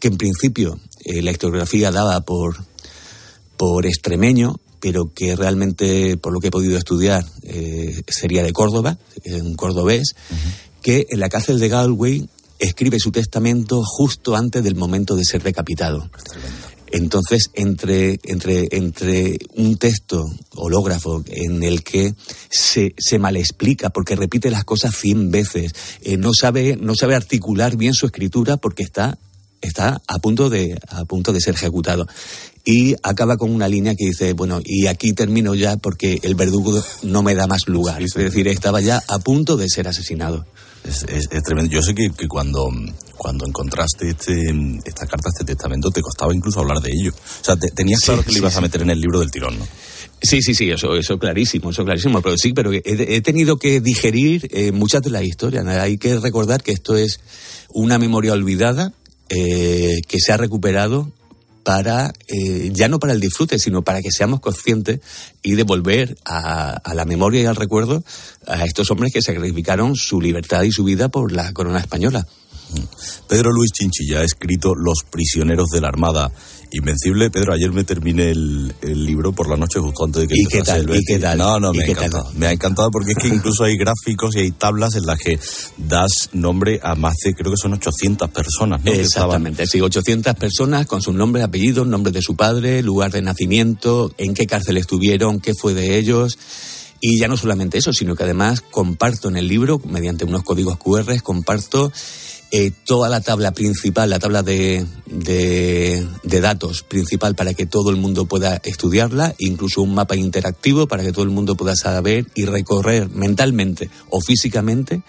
que 0.00 0.08
en 0.08 0.16
principio 0.16 0.80
la 1.04 1.30
historiografía 1.30 1.92
daba 1.92 2.22
por, 2.22 2.56
por 3.62 3.86
extremeño, 3.86 4.56
pero 4.80 5.12
que 5.14 5.36
realmente, 5.36 6.16
por 6.16 6.32
lo 6.32 6.40
que 6.40 6.48
he 6.48 6.50
podido 6.50 6.76
estudiar, 6.76 7.24
eh, 7.44 8.02
sería 8.08 8.42
de 8.42 8.52
Córdoba, 8.52 8.98
un 9.24 9.54
cordobés, 9.54 10.16
que 10.82 11.06
en 11.08 11.20
la 11.20 11.28
cárcel 11.28 11.60
de 11.60 11.68
Galway 11.68 12.28
escribe 12.58 12.98
su 12.98 13.12
testamento 13.12 13.80
justo 13.84 14.34
antes 14.34 14.64
del 14.64 14.74
momento 14.74 15.14
de 15.14 15.24
ser 15.24 15.44
decapitado. 15.44 16.10
Entonces, 16.88 17.50
entre, 17.54 18.18
entre, 18.24 18.66
entre 18.72 19.38
un 19.54 19.76
texto 19.76 20.28
hológrafo 20.56 21.22
en 21.28 21.62
el 21.62 21.84
que 21.84 22.16
se, 22.50 22.96
se 22.98 23.20
malexplica 23.20 23.90
porque 23.90 24.16
repite 24.16 24.50
las 24.50 24.64
cosas 24.64 24.92
cien 24.96 25.30
veces, 25.30 25.72
eh, 26.02 26.16
no, 26.16 26.32
sabe, 26.34 26.76
no 26.80 26.96
sabe 26.96 27.14
articular 27.14 27.76
bien 27.76 27.94
su 27.94 28.06
escritura 28.06 28.56
porque 28.56 28.82
está, 28.82 29.20
está 29.60 30.02
a, 30.08 30.18
punto 30.18 30.50
de, 30.50 30.76
a 30.88 31.04
punto 31.04 31.32
de 31.32 31.40
ser 31.40 31.54
ejecutado. 31.54 32.08
Y 32.64 32.94
acaba 33.02 33.36
con 33.36 33.50
una 33.52 33.66
línea 33.68 33.94
que 33.96 34.06
dice, 34.06 34.34
bueno, 34.34 34.60
y 34.64 34.86
aquí 34.86 35.12
termino 35.14 35.54
ya 35.56 35.76
porque 35.76 36.20
el 36.22 36.36
verdugo 36.36 36.80
no 37.02 37.22
me 37.22 37.34
da 37.34 37.46
más 37.48 37.66
lugar. 37.66 38.02
Es 38.02 38.14
decir, 38.14 38.46
estaba 38.46 38.80
ya 38.80 39.02
a 39.08 39.18
punto 39.18 39.56
de 39.56 39.68
ser 39.68 39.88
asesinado. 39.88 40.46
Es, 40.84 41.02
es- 41.08 41.28
es 41.30 41.42
tremendo. 41.42 41.72
Yo 41.72 41.82
sé 41.82 41.92
que, 41.94 42.10
que 42.16 42.28
cuando, 42.28 42.68
cuando 43.16 43.46
encontraste 43.46 44.10
este, 44.10 44.34
esta 44.84 45.06
carta, 45.06 45.28
este 45.30 45.44
testamento, 45.44 45.90
te 45.90 46.00
costaba 46.02 46.32
incluso 46.34 46.60
hablar 46.60 46.80
de 46.80 46.90
ello. 46.92 47.12
O 47.12 47.44
sea, 47.44 47.56
te- 47.56 47.70
tenías 47.70 48.00
Sí, 48.00 48.06
claro 48.06 48.22
que 48.22 48.30
le 48.32 48.38
ibas 48.38 48.56
a 48.56 48.60
meter 48.60 48.82
en 48.82 48.90
el 48.90 49.00
libro 49.00 49.18
del 49.18 49.30
tirón, 49.32 49.58
¿no? 49.58 49.66
Sí, 50.22 50.40
sí, 50.40 50.54
sí, 50.54 50.70
eso, 50.70 50.94
eso 50.96 51.18
clarísimo, 51.18 51.70
eso 51.70 51.84
clarísimo. 51.84 52.22
Pero 52.22 52.36
sí, 52.38 52.52
pero 52.52 52.72
he, 52.72 52.80
he 52.84 53.20
tenido 53.22 53.56
que 53.56 53.80
digerir 53.80 54.46
eh, 54.52 54.70
muchas 54.70 55.02
de 55.02 55.10
las 55.10 55.24
historias. 55.24 55.66
Hay 55.66 55.98
que 55.98 56.16
recordar 56.20 56.62
que 56.62 56.70
esto 56.70 56.96
es 56.96 57.18
una 57.74 57.98
memoria 57.98 58.32
olvidada 58.32 58.92
eh, 59.30 60.00
que 60.06 60.20
se 60.20 60.32
ha 60.32 60.36
recuperado 60.36 61.10
para, 61.62 62.12
eh, 62.28 62.70
ya 62.72 62.88
no 62.88 62.98
para 62.98 63.12
el 63.12 63.20
disfrute, 63.20 63.58
sino 63.58 63.82
para 63.82 64.02
que 64.02 64.10
seamos 64.10 64.40
conscientes 64.40 65.00
y 65.42 65.54
devolver 65.54 66.16
a, 66.24 66.70
a 66.72 66.94
la 66.94 67.04
memoria 67.04 67.42
y 67.42 67.46
al 67.46 67.56
recuerdo 67.56 68.02
a 68.46 68.64
estos 68.64 68.90
hombres 68.90 69.12
que 69.12 69.22
sacrificaron 69.22 69.94
su 69.96 70.20
libertad 70.20 70.62
y 70.62 70.72
su 70.72 70.84
vida 70.84 71.08
por 71.08 71.32
la 71.32 71.52
corona 71.52 71.78
española. 71.78 72.26
Pedro 73.28 73.52
Luis 73.52 73.70
Chinchilla 73.72 74.20
ha 74.20 74.24
escrito 74.24 74.74
Los 74.74 75.04
prisioneros 75.10 75.68
de 75.68 75.80
la 75.80 75.88
Armada 75.88 76.32
Invencible. 76.74 77.30
Pedro, 77.30 77.52
ayer 77.52 77.70
me 77.70 77.84
terminé 77.84 78.30
el, 78.30 78.74
el 78.80 79.04
libro 79.04 79.32
por 79.32 79.48
la 79.48 79.58
noche 79.58 79.78
justo 79.78 80.04
antes 80.04 80.22
de 80.22 80.28
que 80.28 80.34
¿Y 80.36 80.46
qué 80.46 80.62
tal? 80.62 80.88
el 80.88 81.00
¿Y 81.00 81.04
qué 81.04 81.18
tal? 81.18 81.36
No, 81.36 81.60
no, 81.60 81.74
¿Y 81.74 81.78
me 81.78 81.84
ha 81.84 81.86
encantado. 81.86 82.32
Me 82.34 82.46
ha 82.46 82.52
encantado 82.52 82.90
porque 82.90 83.12
es 83.12 83.18
que 83.18 83.28
incluso 83.34 83.64
hay 83.64 83.76
gráficos 83.76 84.34
y 84.36 84.40
hay 84.40 84.50
tablas 84.52 84.94
en 84.94 85.04
las 85.04 85.18
que 85.18 85.38
das 85.76 86.30
nombre 86.32 86.80
a 86.82 86.94
más 86.94 87.16
de, 87.24 87.34
creo 87.34 87.52
que 87.52 87.58
son 87.58 87.74
800 87.74 88.30
personas, 88.30 88.82
¿no? 88.82 88.90
Exactamente, 88.90 89.66
sí, 89.66 89.82
800 89.82 90.34
personas 90.34 90.86
con 90.86 91.02
sus 91.02 91.14
nombres, 91.14 91.44
apellidos, 91.44 91.86
nombres 91.86 92.14
de 92.14 92.22
su 92.22 92.36
padre, 92.36 92.82
lugar 92.82 93.12
de 93.12 93.20
nacimiento, 93.20 94.10
en 94.16 94.32
qué 94.32 94.46
cárcel 94.46 94.78
estuvieron, 94.78 95.40
qué 95.40 95.52
fue 95.54 95.74
de 95.74 95.98
ellos. 95.98 96.38
Y 97.04 97.18
ya 97.18 97.28
no 97.28 97.36
solamente 97.36 97.78
eso, 97.78 97.92
sino 97.92 98.14
que 98.14 98.22
además 98.22 98.60
comparto 98.60 99.28
en 99.28 99.36
el 99.36 99.48
libro, 99.48 99.80
mediante 99.84 100.24
unos 100.24 100.44
códigos 100.44 100.78
QR, 100.78 101.20
comparto 101.20 101.92
eh, 102.54 102.70
toda 102.84 103.08
la 103.08 103.22
tabla 103.22 103.52
principal, 103.52 104.10
la 104.10 104.18
tabla 104.18 104.42
de, 104.42 104.84
de, 105.06 106.06
de 106.22 106.40
datos 106.42 106.82
principal 106.82 107.34
para 107.34 107.54
que 107.54 107.64
todo 107.64 107.88
el 107.88 107.96
mundo 107.96 108.26
pueda 108.26 108.60
estudiarla, 108.62 109.34
incluso 109.38 109.80
un 109.80 109.94
mapa 109.94 110.16
interactivo 110.16 110.86
para 110.86 111.02
que 111.02 111.12
todo 111.12 111.24
el 111.24 111.30
mundo 111.30 111.56
pueda 111.56 111.74
saber 111.76 112.26
y 112.34 112.44
recorrer 112.44 113.08
mentalmente 113.08 113.88
o 114.10 114.20
físicamente 114.20 115.02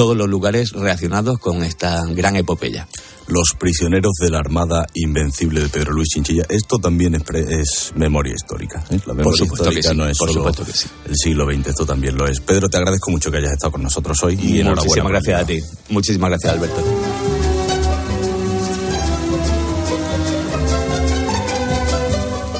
todos 0.00 0.16
los 0.16 0.30
lugares 0.30 0.70
relacionados 0.72 1.38
con 1.38 1.62
esta 1.62 2.00
gran 2.06 2.34
epopeya. 2.34 2.88
Los 3.26 3.50
prisioneros 3.58 4.12
de 4.18 4.30
la 4.30 4.38
Armada 4.38 4.86
Invencible 4.94 5.60
de 5.60 5.68
Pedro 5.68 5.92
Luis 5.92 6.08
Chinchilla. 6.08 6.44
Esto 6.48 6.78
también 6.78 7.16
es, 7.16 7.22
pre- 7.22 7.60
es 7.60 7.92
memoria 7.94 8.32
histórica. 8.34 8.82
¿eh? 8.88 8.98
La 9.04 9.12
memoria 9.12 9.36
supuesto 9.44 9.68
que 9.68 9.82
sí, 9.82 9.94
no 9.94 10.08
es 10.08 10.16
por 10.16 10.28
solo 10.28 10.40
supuesto 10.40 10.64
que 10.64 10.72
sí. 10.72 10.88
el 11.06 11.16
siglo 11.16 11.44
XX, 11.44 11.66
esto 11.66 11.84
también 11.84 12.16
lo 12.16 12.26
es. 12.26 12.40
Pedro, 12.40 12.70
te 12.70 12.78
agradezco 12.78 13.10
mucho 13.10 13.30
que 13.30 13.36
hayas 13.36 13.52
estado 13.52 13.72
con 13.72 13.82
nosotros 13.82 14.16
hoy 14.22 14.38
y 14.40 14.60
enhorabuena. 14.60 15.02
Muchísimas 15.02 15.02
por 15.02 15.12
gracias 15.12 15.42
a 15.42 15.44
ti. 15.46 15.60
Muchísimas 15.92 16.30
gracias, 16.30 16.52
Alberto. 16.54 16.82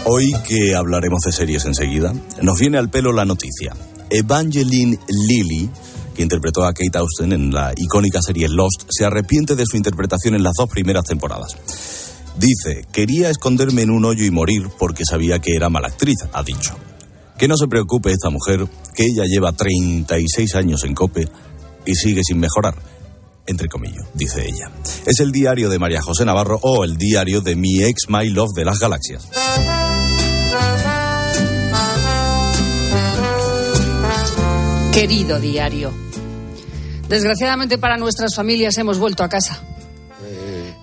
Hoy 0.04 0.32
que 0.46 0.74
hablaremos 0.74 1.20
de 1.24 1.32
series 1.32 1.64
enseguida, 1.66 2.12
nos 2.42 2.58
viene 2.58 2.78
al 2.78 2.90
pelo 2.90 3.12
la 3.12 3.24
noticia. 3.24 3.74
Evangeline 4.10 4.98
Lilly, 5.08 5.70
interpretó 6.22 6.64
a 6.64 6.72
Kate 6.72 6.98
Austen 6.98 7.32
en 7.32 7.52
la 7.52 7.72
icónica 7.76 8.20
serie 8.22 8.48
Lost, 8.48 8.84
se 8.90 9.04
arrepiente 9.04 9.56
de 9.56 9.64
su 9.66 9.76
interpretación 9.76 10.34
en 10.34 10.42
las 10.42 10.54
dos 10.56 10.68
primeras 10.68 11.04
temporadas. 11.04 11.56
Dice, 12.38 12.86
quería 12.92 13.30
esconderme 13.30 13.82
en 13.82 13.90
un 13.90 14.04
hoyo 14.04 14.24
y 14.24 14.30
morir 14.30 14.68
porque 14.78 15.04
sabía 15.04 15.38
que 15.38 15.54
era 15.54 15.68
mala 15.68 15.88
actriz, 15.88 16.16
ha 16.32 16.42
dicho. 16.42 16.74
Que 17.36 17.48
no 17.48 17.56
se 17.56 17.68
preocupe 17.68 18.12
esta 18.12 18.30
mujer, 18.30 18.66
que 18.94 19.04
ella 19.04 19.24
lleva 19.24 19.52
36 19.52 20.54
años 20.54 20.84
en 20.84 20.94
COPE 20.94 21.28
y 21.86 21.94
sigue 21.94 22.22
sin 22.24 22.38
mejorar. 22.38 22.74
Entre 23.46 23.68
comillas, 23.68 24.06
dice 24.14 24.46
ella. 24.46 24.70
Es 25.06 25.20
el 25.20 25.32
diario 25.32 25.68
de 25.68 25.78
María 25.78 26.02
José 26.02 26.24
Navarro 26.24 26.58
o 26.62 26.84
el 26.84 26.96
diario 26.96 27.40
de 27.40 27.56
mi 27.56 27.82
ex 27.82 28.08
My 28.08 28.28
Love 28.28 28.52
de 28.54 28.64
las 28.64 28.78
Galaxias. 28.78 29.28
Querido 34.92 35.38
diario, 35.38 35.92
desgraciadamente 37.08 37.78
para 37.78 37.96
nuestras 37.96 38.34
familias 38.34 38.76
hemos 38.76 38.98
vuelto 38.98 39.22
a 39.22 39.28
casa. 39.28 39.62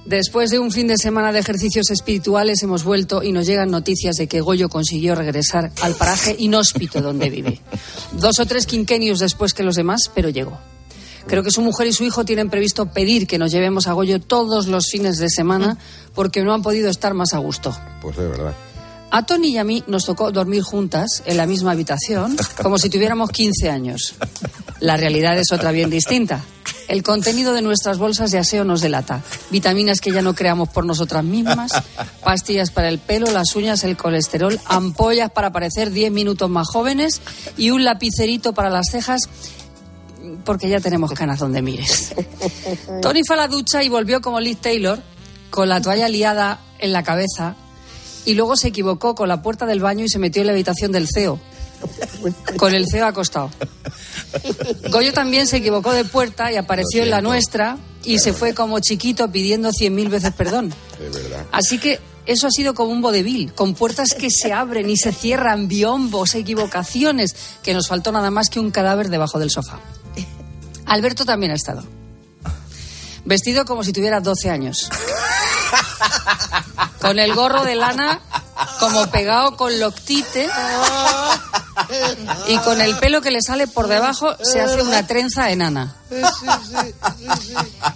Después 0.06 0.50
de 0.50 0.60
un 0.60 0.72
fin 0.72 0.88
de 0.88 0.98
semana 0.98 1.34
de 1.34 1.39
ejercicios 1.39 1.89
espirituales 1.91 2.63
hemos 2.63 2.86
vuelto 2.86 3.22
y 3.22 3.34
nos 3.34 3.46
llegan 3.46 3.70
noticias 3.70 4.15
de 4.15 4.28
que 4.28 4.39
Goyo 4.39 4.70
consiguió 4.70 5.13
regresar 5.13 5.74
al 5.82 5.93
paraje 5.96 6.38
inhóspito 6.39 7.02
donde 7.02 7.30
vive. 7.30 7.60
Dos 8.13 8.39
o 8.39 8.46
tres 8.46 8.65
quinquenios 8.65 9.20
después 9.20 9.54
que 9.54 9.63
los 9.63 9.76
demás, 9.76 10.10
pero 10.15 10.30
llegó. 10.30 10.58
Creo 11.28 11.43
que 11.43 11.52
su 11.52 11.62
mujer 11.62 11.88
y 11.88 11.93
su 11.93 12.06
hijo 12.06 12.24
tienen 12.24 12.50
previsto 12.50 12.86
pedir 12.93 13.28
que 13.28 13.38
nos 13.38 13.52
llevemos 13.52 13.88
a 13.88 13.93
Goyo 13.93 14.22
todos 14.22 14.67
los 14.67 14.86
fines 14.89 15.17
de 15.17 15.30
semana 15.30 15.78
porque 16.15 16.43
no 16.43 16.54
han 16.54 16.62
podido 16.62 16.89
estar 16.89 17.13
más 17.13 17.34
a 17.34 17.39
gusto. 17.39 17.78
Pues 18.02 18.15
de 18.15 18.28
verdad. 18.30 18.56
A 19.10 19.26
Tony 19.26 19.50
y 19.50 19.58
a 19.58 19.63
mí 19.63 19.84
nos 19.88 20.06
tocó 20.06 20.32
dormir 20.32 20.63
juntas 20.63 21.24
en 21.26 21.38
la 21.38 21.46
misma 21.46 21.72
habitación, 21.72 22.36
como 22.62 22.78
si 22.78 22.89
tuviéramos 22.89 23.32
15 23.32 23.70
años. 23.70 24.15
La 24.80 24.98
realidad 24.98 25.38
es 25.38 25.52
otra 25.52 25.72
bien 25.72 25.89
distinta. 25.89 26.43
El 26.88 27.04
contenido 27.04 27.54
de 27.54 27.62
nuestras 27.62 27.98
bolsas 27.98 28.32
de 28.32 28.38
aseo 28.38 28.63
nos 28.63 28.82
delata. 28.82 29.22
Vitaminas 29.50 30.00
que 30.00 30.12
ya 30.12 30.22
no 30.22 30.36
creamos 30.36 30.70
por 30.70 30.86
nosotras 30.86 31.24
mismas, 31.24 31.72
pastillas 32.24 32.72
para 32.72 32.89
el 32.89 33.00
pelo, 33.00 33.30
las 33.32 33.56
uñas, 33.56 33.84
el 33.84 33.98
colesterol, 33.98 34.60
ampollas 34.65 35.32
para 35.32 35.52
parecer 35.52 35.91
10 35.91 36.12
minutos 36.12 36.50
más 36.50 36.67
jóvenes 36.67 37.22
y 37.58 37.72
un 37.72 37.84
lapicerito 37.84 38.54
para 38.54 38.70
las 38.70 38.88
cejas 38.89 39.30
porque 40.46 40.70
ya 40.70 40.80
tenemos 40.80 41.12
canas 41.13 41.39
donde 41.39 41.62
mires. 41.62 42.13
Tony 43.02 43.22
fue 43.26 43.36
a 43.36 43.39
la 43.39 43.48
ducha 43.48 43.84
y 43.84 43.89
volvió 43.89 44.22
como 44.22 44.39
Liz 44.39 44.58
Taylor, 44.60 45.00
con 45.50 45.70
la 45.70 45.82
toalla 45.82 46.08
liada 46.08 46.60
en 46.80 46.93
la 46.93 47.04
cabeza, 47.04 47.56
y 48.28 48.34
luego 48.34 48.58
se 48.58 48.68
equivocó 48.68 49.16
con 49.16 49.30
la 49.30 49.42
puerta 49.42 49.66
del 49.66 49.80
baño 49.80 50.04
y 50.04 50.10
se 50.10 50.20
metió 50.20 50.42
en 50.42 50.48
la 50.48 50.52
habitación 50.52 50.92
del 50.92 51.08
CEO, 51.08 51.40
con 52.58 52.76
el 52.76 52.86
CEO 52.92 53.08
acostado. 53.08 53.50
Goyo 54.92 55.13
también 55.13 55.48
se 55.48 55.58
equivocó 55.58 55.94
de 55.94 56.04
puerta 56.04 56.52
y 56.52 56.58
apareció 56.58 57.04
en 57.04 57.10
la 57.10 57.22
nuestra 57.22 57.78
y 58.04 58.20
se 58.20 58.34
fue 58.34 58.54
como 58.54 58.82
chiquito 58.82 59.32
pidiendo 59.32 59.72
cien 59.72 59.96
mil 59.96 60.10
veces 60.10 60.34
perdón. 60.34 60.74
Así 61.54 61.80
que 61.80 62.02
eso 62.26 62.48
ha 62.48 62.52
sido 62.52 62.74
como 62.74 62.92
un 62.92 63.02
vodevil, 63.02 63.54
con 63.54 63.74
puertas 63.76 64.13
que 64.13 64.30
se 64.30 64.52
abren 64.52 64.90
y 64.90 64.98
se 64.98 65.13
cierran, 65.13 65.70
biombos, 65.70 66.36
equivocaciones, 66.36 67.34
que 67.63 67.74
nos 67.74 67.88
faltó 67.88 68.12
nada 68.12 68.30
más 68.30 68.50
que 68.50 68.60
un 68.60 68.72
cadáver 68.72 69.08
debajo 69.08 69.40
del 69.40 69.52
sofá. 69.52 69.80
Alberto 70.86 71.24
también 71.24 71.54
ha 71.54 71.56
estado. 71.56 71.86
Vestido 73.24 73.63
como 73.63 73.86
si 73.86 73.94
tuviera 73.94 74.20
12 74.20 74.50
años. 74.50 74.90
Con 77.01 77.19
el 77.19 77.34
gorro 77.34 77.63
de 77.63 77.75
lana 77.75 78.19
como 78.80 79.08
pegado 79.12 79.56
con 79.56 79.80
loctite 79.80 80.47
y 82.47 82.58
con 82.60 82.82
el 82.82 82.95
pelo 82.97 83.21
que 83.21 83.32
le 83.32 83.41
sale 83.41 83.67
por 83.67 83.88
debajo 83.88 84.36
se 84.43 84.62
hace 84.62 84.82
una 84.82 85.06
trenza 85.08 85.51
enana. 85.51 85.95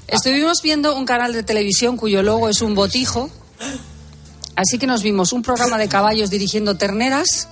Estuvimos 0.07 0.61
viendo 0.61 0.95
un 0.95 1.05
canal 1.05 1.33
de 1.33 1.43
televisión 1.43 1.97
cuyo 1.97 2.21
logo 2.23 2.47
es 2.49 2.61
un 2.61 2.75
botijo, 2.75 3.29
así 4.55 4.77
que 4.77 4.87
nos 4.87 5.01
vimos 5.03 5.33
un 5.33 5.41
programa 5.41 5.77
de 5.77 5.89
caballos 5.89 6.29
dirigiendo 6.29 6.75
terneras, 6.77 7.47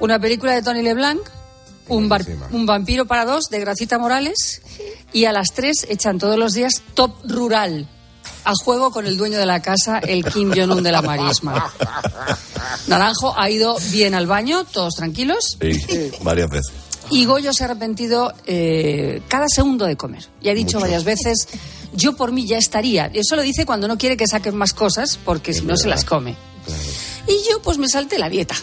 una 0.00 0.18
película 0.18 0.52
de 0.52 0.62
Tony 0.62 0.82
LeBlanc, 0.82 1.20
un, 1.88 2.08
bar- 2.08 2.24
un 2.52 2.66
vampiro 2.66 3.06
para 3.06 3.24
dos 3.24 3.44
de 3.50 3.60
Gracita 3.60 3.98
Morales 3.98 4.62
y 5.12 5.26
a 5.26 5.32
las 5.32 5.48
tres 5.52 5.86
echan 5.88 6.18
todos 6.18 6.38
los 6.38 6.54
días 6.54 6.82
Top 6.94 7.12
Rural 7.24 7.88
a 8.44 8.52
juego 8.54 8.90
con 8.90 9.06
el 9.06 9.16
dueño 9.16 9.38
de 9.38 9.46
la 9.46 9.60
casa, 9.60 9.98
el 9.98 10.24
Kim 10.24 10.52
Jong-un 10.54 10.82
de 10.82 10.92
la 10.92 11.02
marisma. 11.02 11.72
Naranjo 12.86 13.38
ha 13.38 13.50
ido 13.50 13.76
bien 13.90 14.14
al 14.14 14.26
baño, 14.26 14.64
todos 14.64 14.94
tranquilos. 14.94 15.56
Sí, 15.60 16.10
varias 16.22 16.48
veces. 16.50 16.72
Y 17.10 17.24
Goyo 17.24 17.52
se 17.52 17.64
ha 17.64 17.66
arrepentido 17.66 18.32
eh, 18.46 19.22
cada 19.28 19.46
segundo 19.48 19.84
de 19.84 19.96
comer. 19.96 20.28
Y 20.40 20.48
ha 20.48 20.54
dicho 20.54 20.78
varias 20.78 21.02
veces, 21.04 21.48
yo 21.92 22.14
por 22.16 22.30
mí 22.30 22.46
ya 22.46 22.56
estaría. 22.56 23.10
Y 23.12 23.18
eso 23.18 23.34
lo 23.34 23.42
dice 23.42 23.66
cuando 23.66 23.88
no 23.88 23.98
quiere 23.98 24.16
que 24.16 24.28
saquen 24.28 24.56
más 24.56 24.72
cosas, 24.72 25.18
porque 25.24 25.52
si 25.52 25.62
no 25.62 25.76
se 25.76 25.88
las 25.88 26.04
come. 26.04 26.36
Y 27.26 27.50
yo 27.50 27.60
pues 27.62 27.78
me 27.78 27.88
salté 27.88 28.18
la 28.18 28.28
dieta. 28.28 28.54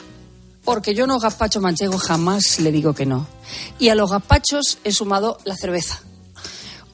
Porque 0.64 0.94
yo 0.94 1.08
no 1.08 1.20
gazpacho 1.20 1.62
manchego 1.62 1.98
jamás 1.98 2.60
le 2.60 2.72
digo 2.72 2.94
que 2.94 3.06
no. 3.06 3.28
Y 3.80 3.90
a 3.90 3.96
los 3.96 4.12
gazpachos 4.12 4.80
he 4.84 4.92
sumado 4.92 5.38
la 5.46 5.56
cerveza. 5.56 6.02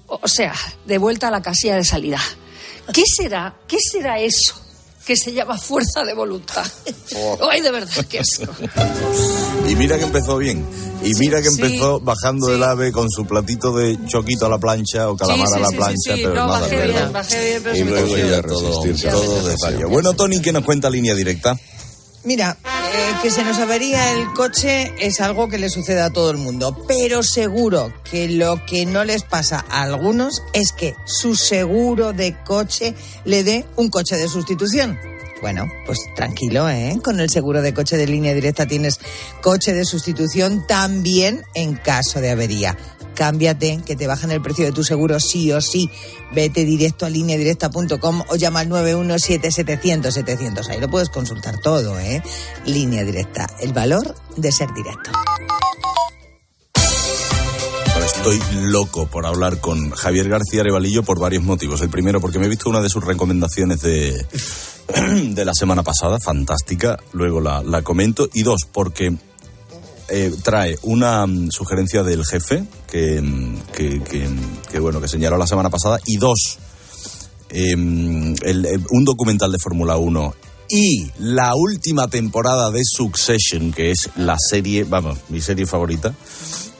O 0.08 0.28
sea, 0.28 0.54
de 0.86 0.98
vuelta 0.98 1.28
a 1.28 1.32
la 1.32 1.42
casilla 1.42 1.76
de 1.76 1.84
salida. 1.84 2.20
¿Qué 2.92 3.04
será? 3.16 3.56
¿Qué 3.68 3.78
será 3.92 4.20
eso? 4.20 4.56
Que 5.06 5.18
se 5.18 5.34
llama 5.34 5.58
fuerza 5.58 6.04
de 6.06 6.14
voluntad. 6.14 6.66
Ay, 7.52 7.62
de 7.62 7.72
verdad, 7.72 8.06
qué 8.10 8.20
asco. 8.20 8.52
Y 9.68 9.76
mira 9.76 9.98
que 9.98 10.04
empezó 10.04 10.38
bien. 10.38 10.66
Y 11.04 11.14
mira 11.16 11.42
que 11.42 11.50
Sí, 11.50 11.62
empezó 11.62 12.00
bajando 12.02 12.54
el 12.54 12.62
ave 12.64 12.92
con 12.92 13.10
su 13.10 13.26
platito 13.26 13.72
de 13.74 13.98
choquito 14.08 14.46
a 14.46 14.50
la 14.50 14.58
plancha 14.58 15.10
o 15.10 15.16
calamar 15.16 15.48
Sí, 15.48 15.54
sí, 15.54 15.58
a 15.58 15.62
la 15.62 15.68
sí, 15.68 15.72
sí, 15.74 15.78
plancha, 15.78 16.16
sí. 16.16 16.22
pero 16.24 16.34
No, 16.36 16.48
nada, 16.48 16.60
bajé 16.60 16.76
¿verdad? 16.78 16.94
bien, 17.02 17.14
bajé 17.14 17.46
bien, 17.50 17.64
pero 17.64 17.76
Y 17.76 17.84
luego 17.84 18.18
ya 18.18 18.42
todo, 18.42 18.82
todo 19.12 19.48
de 19.48 19.56
fallo. 19.58 19.90
Bueno, 19.90 20.14
Tony, 20.14 20.42
¿qué 20.42 20.52
nos 20.52 20.64
cuenta 20.66 20.90
línea 20.90 21.16
directa? 21.16 21.58
Mira, 22.26 22.58
eh, 22.66 23.16
que 23.22 23.30
se 23.30 23.44
nos 23.44 23.58
avería 23.58 24.14
el 24.14 24.32
coche 24.32 24.94
es 24.98 25.20
algo 25.20 25.50
que 25.50 25.58
le 25.58 25.70
sucede 25.70 26.02
a 26.02 26.10
todo 26.10 26.32
el 26.32 26.38
mundo, 26.38 26.86
pero 26.88 27.22
seguro 27.22 27.94
que 28.10 28.30
lo 28.30 28.66
que 28.66 28.86
no 28.86 29.04
les 29.04 29.24
pasa 29.24 29.66
a 29.70 29.84
algunos 29.84 30.42
es 30.54 30.72
que 30.72 30.96
su 31.06 31.36
seguro 31.36 32.14
de 32.14 32.34
coche 32.46 32.96
le 33.26 33.44
dé 33.44 33.66
un 33.76 33.90
coche 33.90 34.16
de 34.16 34.30
sustitución. 34.30 34.98
Bueno, 35.42 35.68
pues 35.86 36.00
tranquilo, 36.16 36.70
¿eh? 36.70 36.98
Con 37.04 37.20
el 37.20 37.30
seguro 37.30 37.62
de 37.62 37.74
coche 37.74 37.98
de 37.98 38.08
línea 38.08 38.34
directa 38.34 38.66
tienes 38.66 39.02
coche 39.42 39.74
de 39.74 39.84
sustitución 39.84 40.66
también 40.66 41.44
en 41.54 41.76
caso 41.76 42.22
de 42.22 42.32
avería. 42.32 42.78
Cámbiate, 43.14 43.82
que 43.86 43.96
te 43.96 44.08
bajan 44.08 44.32
el 44.32 44.42
precio 44.42 44.66
de 44.66 44.72
tu 44.72 44.84
seguro 44.84 45.20
sí 45.20 45.52
o 45.52 45.62
sí. 45.62 45.90
Vete 46.34 46.66
directo 46.66 47.06
a 47.06 47.10
lineadirecta.com 47.10 48.24
o 48.30 48.36
llama 48.36 48.62
al 48.62 48.70
917-700-700. 48.70 50.70
Ahí 50.70 50.80
lo 50.80 50.90
puedes 50.90 51.10
consultar 51.10 51.60
todo, 51.60 52.00
¿eh? 52.00 52.24
Línea 52.66 53.04
directa, 53.04 53.48
el 53.62 53.74
valor 53.74 54.16
de 54.38 54.52
ser 54.52 54.74
directo. 54.74 55.12
Estoy 58.04 58.40
loco 58.64 59.08
por 59.08 59.26
hablar 59.26 59.60
con 59.60 59.92
Javier 59.92 60.30
García 60.30 60.62
Arevalillo 60.62 61.04
por 61.04 61.20
varios 61.20 61.44
motivos. 61.44 61.82
El 61.82 61.90
primero, 61.90 62.22
porque 62.22 62.40
me 62.40 62.46
he 62.46 62.50
visto 62.50 62.70
una 62.70 62.82
de 62.82 62.90
sus 62.90 63.04
recomendaciones 63.04 63.82
de, 63.82 64.26
de 65.34 65.46
la 65.46 65.54
semana 65.54 65.84
pasada, 65.84 66.20
fantástica, 66.20 66.98
luego 67.12 67.42
la, 67.42 67.62
la 67.64 67.82
comento. 67.82 68.30
Y 68.34 68.44
dos, 68.44 68.62
porque 68.72 69.18
eh, 70.14 70.32
trae 70.44 70.78
una 70.84 71.26
mm, 71.26 71.50
sugerencia 71.52 72.04
del 72.04 72.24
jefe 72.26 72.64
que, 72.88 73.22
mm, 73.22 73.58
que, 73.76 74.02
que, 74.04 74.30
que, 74.72 74.80
bueno, 74.80 75.02
que 75.02 75.08
señaló 75.08 75.38
la 75.38 75.48
semana 75.48 75.70
pasada. 75.70 76.00
Y 76.06 76.18
dos, 76.18 76.58
eh, 77.50 77.72
el- 77.74 78.66
el- 78.66 78.86
un 78.92 79.06
documental 79.06 79.52
de 79.52 79.58
Fórmula 79.60 79.98
1 79.98 80.34
y 80.70 81.12
la 81.20 81.56
última 81.56 82.08
temporada 82.08 82.72
de 82.72 82.82
Succession, 82.84 83.74
que 83.74 83.92
es 83.92 84.10
la 84.16 84.38
serie, 84.40 84.84
vamos, 84.86 85.20
mi 85.30 85.42
serie 85.42 85.66
favorita. 85.66 86.14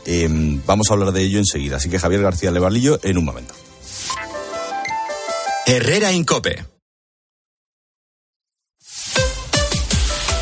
Eh, 0.06 0.28
vamos 0.66 0.90
a 0.90 0.94
hablar 0.94 1.12
de 1.12 1.22
ello 1.24 1.40
enseguida. 1.40 1.78
Así 1.78 1.90
que 1.90 2.00
Javier 2.00 2.22
García 2.22 2.52
Levalillo 2.52 3.00
en 3.04 3.18
un 3.18 3.26
momento. 3.26 3.54
Herrera 5.66 6.12
Incope. 6.12 6.73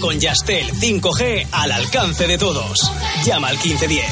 Con 0.00 0.18
Yastel 0.20 0.66
5G 0.72 1.46
al 1.52 1.72
alcance 1.72 2.26
de 2.26 2.38
todos. 2.38 2.90
Llama 3.24 3.48
al 3.48 3.56
1510. 3.56 4.04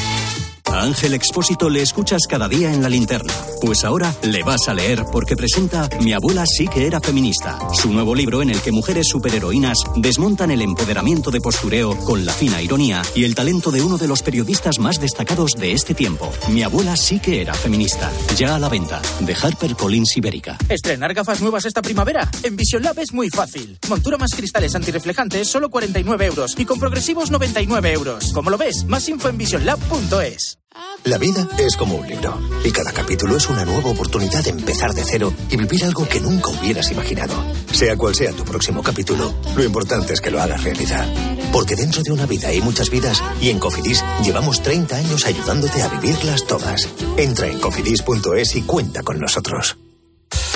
A 0.66 0.83
Ángel 0.83 1.14
Expósito 1.14 1.68
le 1.68 1.83
escuchas 1.83 2.23
cada 2.29 2.49
día 2.49 2.73
en 2.73 2.83
la 2.83 2.88
linterna. 2.88 3.33
Pues 3.64 3.83
ahora 3.83 4.14
le 4.22 4.42
vas 4.42 4.68
a 4.68 4.74
leer 4.74 5.07
porque 5.11 5.37
presenta 5.37 5.88
Mi 6.03 6.12
abuela 6.12 6.44
sí 6.46 6.68
que 6.68 6.87
era 6.87 7.00
feminista, 7.00 7.59
su 7.72 7.90
nuevo 7.90 8.14
libro 8.14 8.42
en 8.42 8.50
el 8.50 8.61
que 8.61 8.72
mujeres 8.72 9.09
superheroínas 9.09 9.79
desmontan 9.96 10.50
el 10.50 10.61
empoderamiento 10.61 11.31
de 11.31 11.40
postureo 11.40 11.96
con 12.00 12.27
la 12.27 12.35
fina 12.35 12.61
ironía 12.61 13.00
y 13.14 13.24
el 13.24 13.35
talento 13.35 13.70
de 13.70 13.81
uno 13.81 13.96
de 13.96 14.07
los 14.07 14.22
periodistas 14.22 14.79
más 14.79 15.00
destacados 15.00 15.53
de 15.53 15.72
este 15.72 15.94
tiempo. 15.94 16.31
Mi 16.50 16.62
abuela 16.62 16.94
sí 16.96 17.20
que 17.20 17.40
era 17.40 17.55
feminista. 17.55 18.12
Ya 18.37 18.55
a 18.55 18.59
la 18.59 18.68
venta, 18.68 19.00
de 19.20 19.35
HarperCollins 19.35 20.14
Ibérica. 20.18 20.59
¿Estrenar 20.68 21.14
gafas 21.14 21.40
nuevas 21.40 21.64
esta 21.64 21.81
primavera? 21.81 22.29
En 22.42 22.57
Vision 22.57 22.83
Lab 22.83 22.98
es 22.98 23.14
muy 23.14 23.31
fácil. 23.31 23.79
Montura 23.88 24.18
más 24.18 24.35
cristales 24.35 24.74
antirreflejantes, 24.74 25.48
solo 25.48 25.70
49 25.70 26.27
euros. 26.27 26.55
Y 26.59 26.66
con 26.66 26.79
progresivos, 26.79 27.31
99 27.31 27.92
euros. 27.92 28.31
¿Cómo 28.35 28.50
lo 28.50 28.59
ves? 28.59 28.85
Más 28.85 29.09
info 29.09 29.31
en 29.31 29.38
visionlab.es. 29.38 30.59
La 31.04 31.18
vida 31.18 31.46
es 31.58 31.76
como 31.76 31.96
un 31.96 32.08
libro 32.08 32.40
y 32.64 32.70
cada 32.70 32.90
capítulo 32.90 33.37
es 33.37 33.50
una 33.50 33.66
nueva 33.66 33.90
oportunidad 33.90 34.42
de 34.42 34.50
empezar 34.50 34.94
de 34.94 35.04
cero 35.04 35.34
y 35.50 35.56
vivir 35.58 35.84
algo 35.84 36.08
que 36.08 36.18
nunca 36.18 36.48
hubieras 36.48 36.90
imaginado. 36.90 37.34
Sea 37.72 37.94
cual 37.96 38.14
sea 38.14 38.32
tu 38.32 38.42
próximo 38.42 38.82
capítulo, 38.82 39.34
lo 39.54 39.62
importante 39.62 40.14
es 40.14 40.22
que 40.22 40.30
lo 40.30 40.40
hagas 40.40 40.64
realidad. 40.64 41.06
Porque 41.52 41.76
dentro 41.76 42.02
de 42.02 42.10
una 42.10 42.24
vida 42.24 42.48
hay 42.48 42.62
muchas 42.62 42.88
vidas 42.88 43.22
y 43.38 43.50
en 43.50 43.58
Cofidis 43.58 44.02
llevamos 44.22 44.62
30 44.62 44.96
años 44.96 45.26
ayudándote 45.26 45.82
a 45.82 45.88
vivirlas 45.88 46.46
todas. 46.46 46.88
Entra 47.18 47.48
en 47.48 47.60
cofidis.es 47.60 48.56
y 48.56 48.62
cuenta 48.62 49.02
con 49.02 49.20
nosotros. 49.20 49.76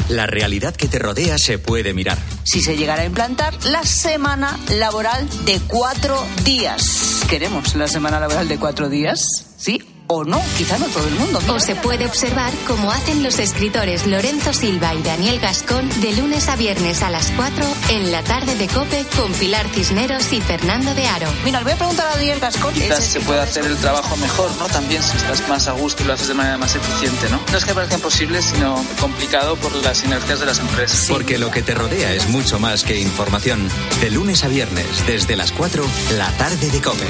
La 0.08 0.26
realidad 0.26 0.74
que 0.74 0.88
te 0.88 0.98
rodea 0.98 1.36
se 1.36 1.58
puede 1.58 1.92
mirar. 1.92 2.16
Si 2.44 2.62
se 2.62 2.78
llegara 2.78 3.02
a 3.02 3.04
implantar 3.06 3.52
la 3.66 3.84
semana 3.84 4.58
laboral 4.70 5.28
de 5.44 5.60
cuatro 5.68 6.26
días. 6.42 7.20
¿Queremos 7.28 7.74
la 7.74 7.86
semana 7.86 8.18
laboral 8.18 8.48
de 8.48 8.58
cuatro 8.58 8.88
días? 8.88 9.26
¿Sí 9.58 9.82
o 10.08 10.24
no, 10.24 10.42
quizá 10.56 10.78
no 10.78 10.86
todo 10.86 11.06
el 11.06 11.14
mundo. 11.14 11.40
O 11.48 11.60
se 11.60 11.76
puede 11.76 12.06
observar 12.06 12.52
cómo 12.66 12.90
hacen 12.90 13.22
los 13.22 13.38
escritores 13.38 14.06
Lorenzo 14.06 14.52
Silva 14.52 14.94
y 14.94 15.02
Daniel 15.02 15.38
Gascón 15.38 15.88
de 16.00 16.12
lunes 16.12 16.48
a 16.48 16.56
viernes 16.56 17.02
a 17.02 17.10
las 17.10 17.30
4 17.32 17.64
en 17.90 18.10
la 18.10 18.22
tarde 18.24 18.56
de 18.56 18.66
Cope 18.68 19.06
con 19.16 19.32
Pilar 19.32 19.68
Cisneros 19.68 20.32
y 20.32 20.40
Fernando 20.40 20.94
de 20.94 21.06
Aro. 21.06 21.28
Mira, 21.44 21.58
le 21.58 21.64
voy 21.64 21.72
a 21.74 21.76
preguntar 21.76 22.06
a 22.08 22.16
Daniel 22.16 22.40
Gascón. 22.40 22.74
Quizás 22.74 23.04
se 23.04 23.20
puede 23.20 23.40
hacer 23.40 23.64
el 23.66 23.76
trabajo 23.76 24.16
mejor, 24.16 24.50
¿no? 24.58 24.66
También 24.66 25.02
si 25.02 25.16
estás 25.16 25.46
más 25.48 25.68
a 25.68 25.72
gusto 25.72 26.02
y 26.02 26.06
lo 26.06 26.14
haces 26.14 26.28
de 26.28 26.34
manera 26.34 26.58
más 26.58 26.74
eficiente, 26.74 27.28
¿no? 27.28 27.40
No 27.52 27.58
es 27.58 27.64
que 27.64 27.74
parezca 27.74 27.96
imposible, 27.96 28.40
sino 28.42 28.84
complicado 29.00 29.56
por 29.56 29.74
las 29.76 29.98
sinergias 29.98 30.40
de 30.40 30.46
las 30.46 30.58
empresas. 30.58 31.06
Porque 31.08 31.38
lo 31.38 31.50
que 31.50 31.62
te 31.62 31.74
rodea 31.74 32.12
es 32.12 32.28
mucho 32.28 32.58
más 32.58 32.82
que 32.82 32.98
información. 32.98 33.68
De 34.00 34.10
lunes 34.10 34.42
a 34.44 34.48
viernes, 34.48 34.86
desde 35.06 35.36
las 35.36 35.52
4, 35.52 35.84
la 36.16 36.30
tarde 36.38 36.70
de 36.70 36.80
Cope. 36.80 37.06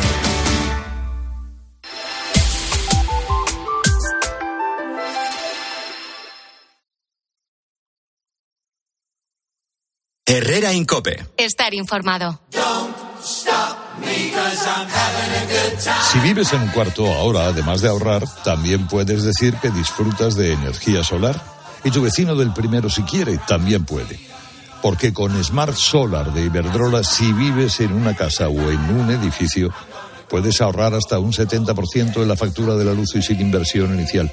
Herrera 10.31 10.75
Incope. 10.75 11.27
Estar 11.39 11.73
informado. 11.73 12.39
Si 16.13 16.19
vives 16.19 16.53
en 16.53 16.61
un 16.61 16.69
cuarto 16.69 17.07
ahora, 17.07 17.47
además 17.47 17.81
de 17.81 17.89
ahorrar, 17.89 18.25
también 18.45 18.87
puedes 18.89 19.23
decir 19.23 19.55
que 19.55 19.71
disfrutas 19.71 20.35
de 20.35 20.53
energía 20.53 21.03
solar. 21.03 21.43
Y 21.83 21.91
tu 21.91 22.03
vecino 22.03 22.35
del 22.35 22.53
primero, 22.53 22.91
si 22.91 23.05
quiere, 23.05 23.39
también 23.49 23.87
puede. 23.87 24.21
Porque 24.83 25.15
con 25.15 25.43
Smart 25.43 25.75
Solar 25.75 26.31
de 26.35 26.43
Iberdrola, 26.43 27.03
si 27.05 27.33
vives 27.33 27.81
en 27.81 27.95
una 27.95 28.15
casa 28.15 28.51
o 28.51 28.71
en 28.71 28.81
un 29.01 29.11
edificio, 29.11 29.73
puedes 30.29 30.61
ahorrar 30.61 30.93
hasta 30.93 31.19
un 31.19 31.33
70% 31.33 32.17
en 32.17 32.29
la 32.29 32.37
factura 32.37 32.75
de 32.75 32.85
la 32.85 32.93
luz 32.93 33.15
y 33.15 33.23
sin 33.23 33.41
inversión 33.41 33.95
inicial. 33.95 34.31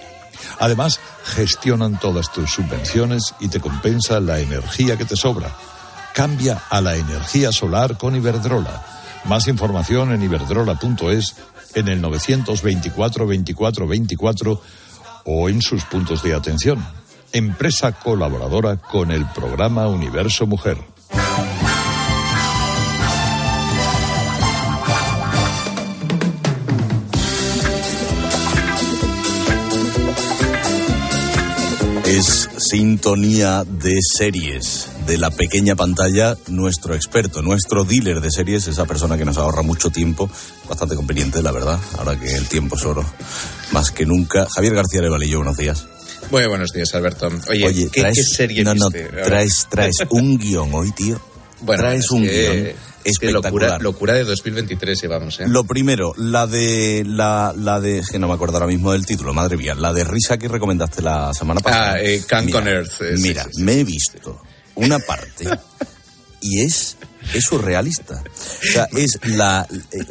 Además, 0.59 0.99
gestionan 1.23 1.97
todas 2.01 2.33
tus 2.33 2.51
subvenciones 2.51 3.33
y 3.39 3.47
te 3.47 3.61
compensa 3.61 4.19
la 4.19 4.39
energía 4.39 4.97
que 4.97 5.05
te 5.05 5.15
sobra. 5.15 5.55
Cambia 6.15 6.61
a 6.69 6.79
la 6.79 6.95
energía 6.95 7.51
solar 7.51 7.97
con 7.97 8.15
Iberdrola. 8.15 8.85
Más 9.25 9.49
información 9.49 10.13
en 10.13 10.23
iberdrola.es, 10.23 11.35
en 11.73 11.89
el 11.89 11.99
924 11.99 13.27
24 13.27 13.85
24 13.85 14.61
o 15.25 15.49
en 15.49 15.61
sus 15.61 15.83
puntos 15.83 16.23
de 16.23 16.33
atención. 16.33 16.81
Empresa 17.33 17.91
colaboradora 17.91 18.77
con 18.77 19.11
el 19.11 19.25
programa 19.25 19.89
Universo 19.89 20.47
Mujer. 20.47 20.77
Es 32.05 32.49
sintonía 32.57 33.65
de 33.65 33.97
series 34.17 34.94
de 35.05 35.17
la 35.17 35.29
pequeña 35.29 35.75
pantalla 35.75 36.35
nuestro 36.47 36.95
experto, 36.95 37.41
nuestro 37.41 37.83
dealer 37.83 38.21
de 38.21 38.31
series, 38.31 38.67
esa 38.67 38.85
persona 38.85 39.17
que 39.17 39.25
nos 39.25 39.37
ahorra 39.37 39.61
mucho 39.61 39.89
tiempo, 39.89 40.29
bastante 40.67 40.95
conveniente, 40.95 41.41
la 41.43 41.51
verdad, 41.51 41.79
ahora 41.97 42.19
que 42.19 42.33
el 42.35 42.47
tiempo 42.47 42.75
es 42.75 42.83
oro, 42.85 43.05
más 43.71 43.91
que 43.91 44.05
nunca. 44.05 44.47
Javier 44.53 44.73
García 44.75 45.01
Levalillo, 45.01 45.37
buenos 45.37 45.57
días. 45.57 45.85
Muy 46.31 46.45
buenos 46.47 46.71
días, 46.71 46.93
Alberto. 46.95 47.29
Oye, 47.49 47.87
¿qué, 47.91 48.01
traes, 48.01 48.15
qué 48.17 48.23
serie 48.23 48.63
no, 48.63 48.73
no, 48.73 48.89
viste? 48.89 49.09
traes, 49.23 49.67
traes 49.69 49.95
un 50.09 50.37
guion 50.39 50.69
hoy, 50.73 50.91
tío. 50.91 51.21
Bueno, 51.61 51.83
traes 51.83 52.05
es 52.05 52.11
un 52.11 52.23
que- 52.23 52.75
guion 53.11 53.33
locura, 53.33 53.77
locura 53.77 54.13
de 54.13 54.23
2023 54.23 54.99
llevamos, 55.03 55.39
¿eh? 55.39 55.43
Lo 55.47 55.63
primero, 55.65 56.13
la 56.17 56.47
de 56.47 57.03
la, 57.05 57.53
la 57.55 57.79
de 57.79 58.01
que 58.09 58.17
no 58.17 58.27
me 58.27 58.33
acuerdo 58.33 58.55
ahora 58.55 58.65
mismo 58.65 58.91
del 58.91 59.05
título, 59.05 59.31
madre 59.31 59.55
mía, 59.57 59.75
la 59.75 59.93
de 59.93 60.03
risa 60.03 60.39
que 60.39 60.47
recomendaste 60.47 61.03
la 61.03 61.31
semana 61.35 61.59
pasada. 61.61 61.91
Ah, 61.93 62.01
eh, 62.01 62.23
Mira, 62.43 62.57
on 62.57 62.67
Earth, 62.67 63.01
eh, 63.01 63.15
sí, 63.17 63.21
mira, 63.21 63.43
sí, 63.43 63.49
sí. 63.53 63.63
me 63.63 63.79
he 63.79 63.83
visto 63.83 64.41
una 64.75 64.99
parte 64.99 65.47
y 66.41 66.61
es 66.61 66.97
es 67.33 67.43
surrealista. 67.43 68.21
O 68.23 68.71
sea, 68.71 68.87
es 68.95 69.19
la 69.23 69.67
eh, 69.71 70.05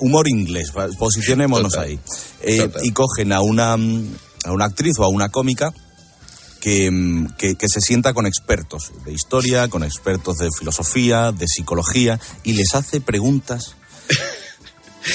humor 0.00 0.28
inglés, 0.28 0.72
posicionémonos 0.98 1.72
Total, 1.72 1.88
ahí. 1.88 2.00
Eh, 2.42 2.58
total. 2.58 2.86
y 2.86 2.90
cogen 2.92 3.32
a 3.32 3.42
una 3.42 3.72
a 3.72 4.52
una 4.52 4.64
actriz 4.64 4.98
o 4.98 5.04
a 5.04 5.08
una 5.08 5.28
cómica 5.28 5.72
que, 6.60 7.26
que, 7.36 7.54
que 7.54 7.68
se 7.68 7.80
sienta 7.80 8.12
con 8.14 8.26
expertos 8.26 8.92
de 9.04 9.12
historia, 9.12 9.68
con 9.68 9.84
expertos 9.84 10.38
de 10.38 10.48
filosofía, 10.56 11.32
de 11.32 11.46
psicología, 11.46 12.18
y 12.42 12.54
les 12.54 12.74
hace 12.74 13.00
preguntas, 13.00 13.76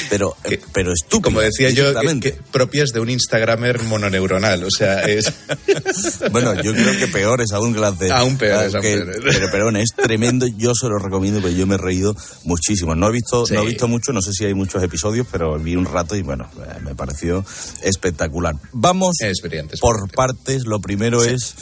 pero, 0.10 0.36
eh, 0.44 0.60
pero 0.74 0.92
estúpidas. 0.94 1.24
Como 1.24 1.42
decía 1.42 1.70
yo, 1.70 1.94
que- 2.00 2.20
que 2.20 2.32
propias 2.52 2.90
de 2.92 3.00
un 3.00 3.10
Instagramer 3.10 3.82
mononeuronal, 3.84 4.64
o 4.64 4.70
sea, 4.72 5.02
es... 5.04 5.32
Bueno, 6.32 6.54
yo 6.62 6.74
creo 6.74 6.98
que 6.98 7.08
peores 7.08 7.52
aún 7.52 7.74
que 7.74 7.80
las 7.80 7.98
de... 8.00 8.12
Aún 8.12 8.38
que- 8.38 8.52
aún. 8.52 8.72
Pero, 8.82 9.48
pero 9.52 9.64
bueno, 9.66 9.80
es 9.80 9.90
tremendo, 9.96 10.46
yo 10.48 10.74
se 10.76 10.88
lo 10.88 10.98
recomiendo, 11.00 11.42
pero 11.42 11.54
yo 11.54 11.66
me 11.68 11.76
he 11.76 11.78
reído 11.78 12.16
muchísimo. 12.44 12.96
No 12.96 13.08
he 13.10 13.12
visto, 13.12 13.46
Sí. 13.46 13.54
no 13.54 13.62
he 13.64 13.66
visto 13.68 13.88
mucho, 13.88 14.12
no 14.14 14.22
sé 14.22 14.32
si 14.34 14.46
hay 14.46 14.54
muchos 14.54 14.82
episodios, 14.84 15.28
pero 15.32 15.58
vi 15.60 15.76
un 15.76 15.86
rato 15.86 16.16
y 16.16 16.22
bueno, 16.22 16.50
eh, 16.58 16.80
me 16.82 16.96
pareció 16.96 17.46
espectacular. 17.82 18.56
Vamos 18.72 19.16
Es 19.22 19.42
es 19.44 19.80
por 19.80 20.10
partes. 20.12 20.66
Lo 20.66 20.80
primero 20.80 21.24
es 21.24 21.56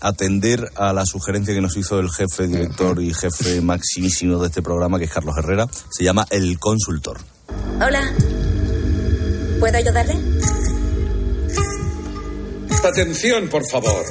atender 0.00 0.70
a 0.76 0.92
la 0.92 1.06
sugerencia 1.06 1.54
que 1.54 1.60
nos 1.60 1.76
hizo 1.76 1.98
el 1.98 2.10
jefe, 2.10 2.46
director 2.46 3.00
y 3.02 3.12
jefe 3.14 3.60
maximísimo 3.60 4.38
de 4.40 4.48
este 4.48 4.62
programa, 4.62 4.98
que 4.98 5.04
es 5.06 5.10
Carlos 5.12 5.34
Herrera. 5.38 5.66
Se 5.90 6.04
llama 6.04 6.26
El 6.30 6.58
Consultor. 6.58 7.18
Hola. 7.80 8.12
¿Puedo 9.60 9.76
ayudarle? 9.78 10.14
Atención, 12.84 13.48
por 13.48 13.66
favor. 13.66 14.04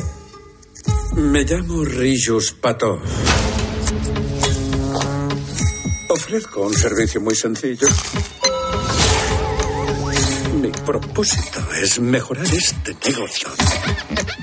Me 1.16 1.44
llamo 1.44 1.84
Rijus 1.86 2.54
Patov. 2.54 3.00
Ofrezco 6.10 6.62
un 6.62 6.74
servicio 6.74 7.22
muy 7.22 7.36
sencillo. 7.36 7.88
Mi 10.62 10.70
propósito 10.70 11.60
es 11.82 12.00
mejorar 12.00 12.46
este 12.46 12.96
negocio. 13.10 13.50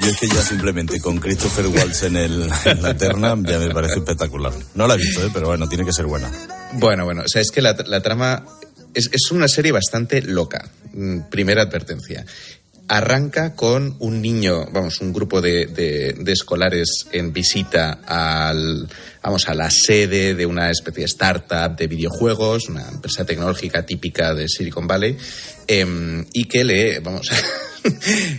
Yo 0.01 0.11
es 0.11 0.16
que 0.18 0.28
ya 0.28 0.42
simplemente 0.42 1.01
con 1.01 1.18
Christopher 1.18 1.66
Waltz 1.66 2.03
en, 2.05 2.16
el, 2.16 2.48
en 2.64 2.82
la 2.82 2.96
terna 2.96 3.36
ya 3.42 3.59
me 3.59 3.70
parece 3.70 3.98
espectacular. 3.98 4.53
No 4.74 4.86
la 4.86 4.94
he 4.94 4.98
visto, 4.98 5.24
¿eh? 5.24 5.30
pero 5.32 5.48
bueno, 5.48 5.68
tiene 5.68 5.84
que 5.84 5.92
ser 5.92 6.07
buena. 6.07 6.30
Bueno, 6.74 7.05
bueno, 7.05 7.22
o 7.22 7.28
sea, 7.28 7.42
es 7.42 7.51
que 7.51 7.61
la, 7.62 7.76
la 7.86 8.01
trama 8.03 8.44
es, 8.95 9.09
es 9.12 9.30
una 9.30 9.49
serie 9.49 9.72
bastante 9.72 10.22
loca. 10.22 10.68
Mm, 10.93 11.20
Primera 11.30 11.62
advertencia. 11.62 12.24
Arranca 12.88 13.55
con 13.55 13.95
un 14.01 14.20
niño, 14.20 14.66
vamos, 14.72 15.01
un 15.01 15.12
grupo 15.12 15.41
de, 15.41 15.66
de- 15.66 16.32
escolares 16.32 17.07
en 17.12 17.32
visita 17.32 18.01
al, 18.05 18.88
vamos, 19.22 19.49
a 19.49 19.55
la 19.55 19.70
sede 19.70 20.34
de 20.34 20.45
una 20.45 20.70
especie 20.72 21.03
de 21.03 21.07
startup 21.07 21.76
de 21.76 21.86
videojuegos, 21.86 22.68
una 22.68 22.88
empresa 22.88 23.24
tecnológica 23.24 23.86
típica 23.86 24.34
de 24.34 24.49
Silicon 24.49 24.88
Valley, 24.88 25.16
em, 25.68 26.26
y 26.32 26.47
que 26.47 26.64
le, 26.64 26.99
vamos, 26.99 27.28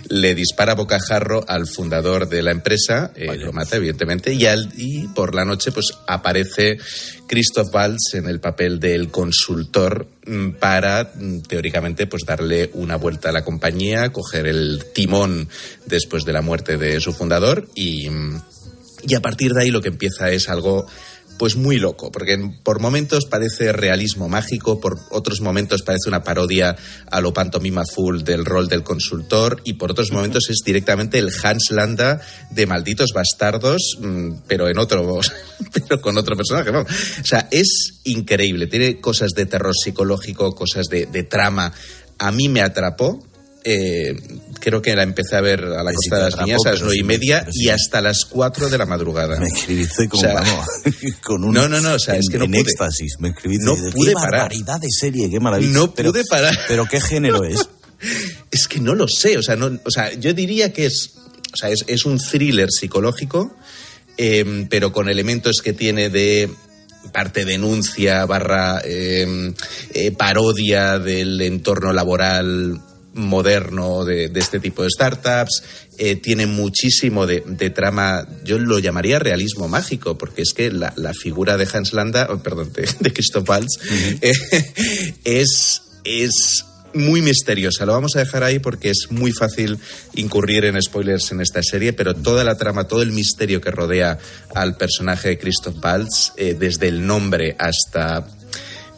le 0.09 0.35
dispara 0.35 0.75
bocajarro 0.75 1.43
al 1.47 1.67
fundador 1.67 2.29
de 2.29 2.41
la 2.41 2.51
empresa, 2.51 3.11
eh, 3.15 3.35
lo 3.37 3.51
mata 3.53 3.77
evidentemente, 3.77 4.33
y, 4.33 4.45
al- 4.45 4.71
y 4.77 5.07
por 5.09 5.33
la 5.35 5.45
noche 5.45 5.71
pues 5.71 5.93
aparece 6.07 6.77
Christoph 7.27 7.73
Waltz 7.73 8.13
en 8.13 8.27
el 8.27 8.39
papel 8.39 8.79
del 8.79 9.09
consultor 9.09 10.07
mm, 10.25 10.51
para, 10.51 11.11
mm, 11.15 11.41
teóricamente, 11.41 12.07
pues 12.07 12.23
darle 12.25 12.69
una 12.73 12.97
vuelta 12.97 13.29
a 13.29 13.31
la 13.31 13.43
compañía, 13.43 14.11
coger 14.11 14.47
el 14.47 14.83
timón 14.93 15.49
después 15.85 16.25
de 16.25 16.33
la 16.33 16.41
muerte 16.41 16.77
de 16.77 16.99
su 16.99 17.13
fundador 17.13 17.67
y, 17.75 18.09
mm, 18.09 18.41
y 19.07 19.15
a 19.15 19.21
partir 19.21 19.53
de 19.53 19.63
ahí 19.63 19.71
lo 19.71 19.81
que 19.81 19.87
empieza 19.89 20.29
es 20.31 20.47
algo 20.49 20.85
pues 21.41 21.55
muy 21.55 21.77
loco, 21.77 22.11
porque 22.11 22.37
por 22.61 22.79
momentos 22.79 23.25
parece 23.25 23.73
realismo 23.73 24.29
mágico, 24.29 24.79
por 24.79 24.99
otros 25.09 25.41
momentos 25.41 25.81
parece 25.81 26.07
una 26.07 26.23
parodia 26.23 26.75
a 27.09 27.19
lo 27.19 27.33
pantomima 27.33 27.83
full 27.83 28.21
del 28.21 28.45
rol 28.45 28.67
del 28.67 28.83
consultor 28.83 29.59
y 29.63 29.73
por 29.73 29.89
otros 29.89 30.11
momentos 30.11 30.51
es 30.51 30.57
directamente 30.63 31.17
el 31.17 31.31
Hans 31.41 31.71
Landa 31.71 32.21
de 32.51 32.67
Malditos 32.67 33.09
Bastardos, 33.11 33.97
mm, 33.99 34.41
pero 34.47 34.69
en 34.69 34.77
otro, 34.77 35.19
pero 35.73 35.99
con 35.99 36.15
otro 36.15 36.37
personaje. 36.37 36.69
vamos. 36.69 36.91
O 36.91 37.25
sea, 37.25 37.47
es 37.49 38.01
increíble, 38.03 38.67
tiene 38.67 39.01
cosas 39.01 39.31
de 39.31 39.47
terror 39.47 39.73
psicológico, 39.75 40.53
cosas 40.53 40.85
de, 40.91 41.07
de 41.07 41.23
trama. 41.23 41.73
A 42.19 42.31
mí 42.31 42.49
me 42.49 42.61
atrapó. 42.61 43.19
Eh, 43.63 44.15
creo 44.59 44.81
que 44.81 44.95
la 44.95 45.03
empecé 45.03 45.35
a 45.35 45.41
ver 45.41 45.63
a 45.63 45.83
la 45.83 45.91
costa 45.93 46.17
de 46.17 46.23
las 46.23 46.37
niñas 46.37 46.59
a 46.65 46.71
las 46.71 46.81
nueve 46.81 46.97
y 46.97 47.03
media 47.03 47.45
sí. 47.51 47.65
y 47.65 47.69
hasta 47.69 48.01
las 48.01 48.25
cuatro 48.25 48.69
de 48.69 48.77
la 48.77 48.85
madrugada. 48.85 49.39
Me 49.39 49.47
escribiste 49.47 50.07
como, 50.09 50.21
O 50.21 50.25
sea, 50.25 50.33
vamos, 50.35 50.65
con 51.23 51.43
un... 51.43 51.53
No, 51.53 51.67
no, 51.67 51.79
no, 51.81 51.93
o 51.93 51.99
sea, 51.99 52.15
en, 52.15 52.21
es 52.21 52.29
que 52.29 52.37
no 52.37 52.45
en 52.45 52.51
pude. 52.51 52.61
éxtasis. 52.61 53.15
Me 53.19 53.29
escribiste 53.29 53.65
No 53.65 53.75
de, 53.75 53.91
pude 53.91 54.09
qué 54.09 54.13
parar. 54.13 54.31
barbaridad 54.31 54.79
de 54.79 54.87
serie, 54.89 55.29
qué 55.29 55.39
maravilla. 55.39 55.71
No 55.73 55.93
Pero- 55.93 56.11
pude 56.11 56.23
parar. 56.25 56.57
Pero 56.67 56.85
¿qué 56.87 56.99
género 57.01 57.43
es? 57.45 57.67
Es 58.49 58.67
que 58.67 58.79
no 58.79 58.95
lo 58.95 59.07
sé, 59.07 59.37
o 59.37 59.43
sea, 59.43 59.55
no, 59.55 59.79
o 59.85 59.91
sea 59.91 60.11
yo 60.13 60.33
diría 60.33 60.73
que 60.73 60.87
es, 60.87 61.11
o 61.53 61.55
sea, 61.55 61.69
es, 61.69 61.83
es 61.87 62.03
un 62.05 62.17
thriller 62.17 62.69
psicológico, 62.71 63.55
eh, 64.17 64.65
pero 64.71 64.91
con 64.91 65.07
elementos 65.07 65.61
que 65.63 65.73
tiene 65.73 66.09
de 66.09 66.49
parte 67.13 67.45
denuncia 67.45 68.25
barra 68.25 68.81
eh, 68.83 69.53
eh, 69.93 70.11
parodia 70.11 70.97
del 70.97 71.39
entorno 71.41 71.93
laboral 71.93 72.79
moderno 73.13 74.05
de, 74.05 74.29
de 74.29 74.39
este 74.39 74.59
tipo 74.59 74.83
de 74.83 74.89
startups, 74.89 75.63
eh, 75.97 76.15
tiene 76.15 76.45
muchísimo 76.45 77.27
de, 77.27 77.43
de 77.45 77.69
trama, 77.69 78.27
yo 78.43 78.57
lo 78.57 78.79
llamaría 78.79 79.19
realismo 79.19 79.67
mágico, 79.67 80.17
porque 80.17 80.43
es 80.43 80.53
que 80.53 80.71
la, 80.71 80.93
la 80.95 81.13
figura 81.13 81.57
de 81.57 81.67
Hans 81.71 81.93
Landa, 81.93 82.27
oh, 82.29 82.39
perdón, 82.39 82.71
de, 82.73 82.87
de 82.99 83.13
Christoph 83.13 83.47
Waltz, 83.49 83.79
eh, 84.21 84.33
es, 85.23 85.81
es 86.03 86.65
muy 86.93 87.21
misteriosa. 87.21 87.85
Lo 87.85 87.93
vamos 87.93 88.15
a 88.15 88.19
dejar 88.19 88.43
ahí 88.43 88.59
porque 88.59 88.89
es 88.89 89.07
muy 89.11 89.31
fácil 89.31 89.77
incurrir 90.13 90.65
en 90.65 90.81
spoilers 90.81 91.31
en 91.31 91.41
esta 91.41 91.61
serie, 91.63 91.93
pero 91.93 92.15
toda 92.15 92.43
la 92.43 92.57
trama, 92.57 92.87
todo 92.87 93.01
el 93.01 93.11
misterio 93.11 93.61
que 93.61 93.71
rodea 93.71 94.17
al 94.55 94.77
personaje 94.77 95.29
de 95.29 95.39
Christoph 95.39 95.83
Waltz, 95.83 96.33
eh, 96.37 96.55
desde 96.57 96.87
el 96.87 97.05
nombre 97.05 97.55
hasta, 97.59 98.25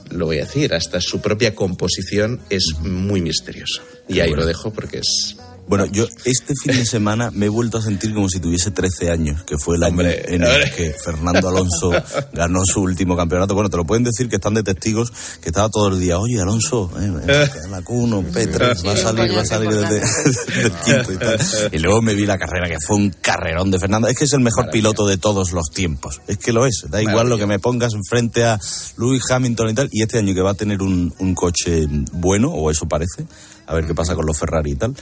lo 0.10 0.28
voy 0.28 0.40
a 0.40 0.46
decir, 0.46 0.74
hasta 0.74 1.02
su 1.02 1.22
propia 1.22 1.56
composición, 1.56 2.42
es 2.50 2.74
muy 2.82 3.22
misterioso. 3.22 3.82
Y 4.08 4.20
ahí 4.20 4.32
lo 4.32 4.46
dejo 4.46 4.72
porque 4.72 5.00
es... 5.00 5.38
Bueno, 5.66 5.86
yo 5.86 6.06
este 6.26 6.54
fin 6.62 6.76
de 6.76 6.86
semana 6.86 7.32
me 7.32 7.46
he 7.46 7.50
vuelto 7.50 7.78
a 7.78 7.82
sentir 7.82 8.14
como 8.14 8.28
si 8.28 8.42
tuviese 8.42 8.72
13 8.72 9.12
años, 9.12 9.44
que 9.44 9.58
fue 9.58 9.78
el 9.78 9.84
año 9.84 9.92
Hombre, 9.92 10.36
en 10.36 10.44
el 10.44 10.72
que 10.76 10.94
Fernando 10.94 11.48
Alonso 11.48 11.92
ganó 12.34 12.66
su 12.66 12.82
último 12.82 13.16
campeonato. 13.16 13.54
Bueno, 13.54 13.70
te 13.70 13.78
lo 13.78 13.86
pueden 13.86 14.04
decir 14.04 14.28
que 14.28 14.36
están 14.36 14.56
de 14.56 14.64
testigos, 14.64 15.12
que 15.42 15.50
estaba 15.50 15.70
todo 15.70 15.88
el 15.88 16.02
día, 16.02 16.20
oye, 16.20 16.42
Alonso, 16.42 16.92
eh, 17.00 17.10
eh, 17.28 17.50
la 17.70 17.82
Q1, 17.82 18.32
P3, 18.32 18.86
va 18.86 18.92
a 18.92 18.98
salir, 18.98 19.36
va 19.36 19.42
a 19.42 19.46
salir 19.46 19.70
desde 19.70 20.02
del 20.64 20.72
quinto 20.74 21.14
y 21.14 21.18
tal. 21.18 21.40
Y 21.72 21.80
luego 21.80 22.02
me 22.02 22.14
vi 22.14 22.26
la 22.26 22.38
carrera, 22.38 22.68
que 22.68 22.78
fue 22.86 22.98
un 22.98 23.12
carrerón 23.22 23.72
de 23.72 23.80
Fernando. 23.80 24.10
Es 24.10 24.18
que 24.18 24.26
es 24.26 24.34
el 24.34 24.42
mejor 24.42 24.70
piloto 24.70 25.08
de 25.08 25.18
todos 25.18 25.54
los 25.54 25.70
tiempos. 25.70 26.22
Es 26.28 26.38
que 26.40 26.52
lo 26.52 26.66
es. 26.66 26.86
Da 26.90 27.02
igual 27.02 27.30
lo 27.30 27.38
que 27.38 27.48
me 27.48 27.60
pongas 27.60 27.94
frente 28.10 28.44
a 28.44 28.60
Lewis 28.98 29.24
Hamilton 29.32 29.70
y 29.70 29.74
tal. 29.74 29.90
Y 29.94 30.02
este 30.02 30.20
año 30.20 30.34
que 30.34 30.42
va 30.42 30.52
a 30.52 30.56
tener 30.56 30.82
un, 30.82 31.14
un 31.20 31.34
coche 31.34 31.88
bueno, 32.12 32.50
o 32.50 32.70
eso 32.70 32.86
parece, 32.86 33.26
a 33.66 33.74
ver 33.74 33.86
qué 33.86 33.94
pasa 33.94 34.16
con 34.16 34.26
los 34.26 34.38
Ferrari 34.38 34.72
y 34.72 34.76
tal. 34.76 34.96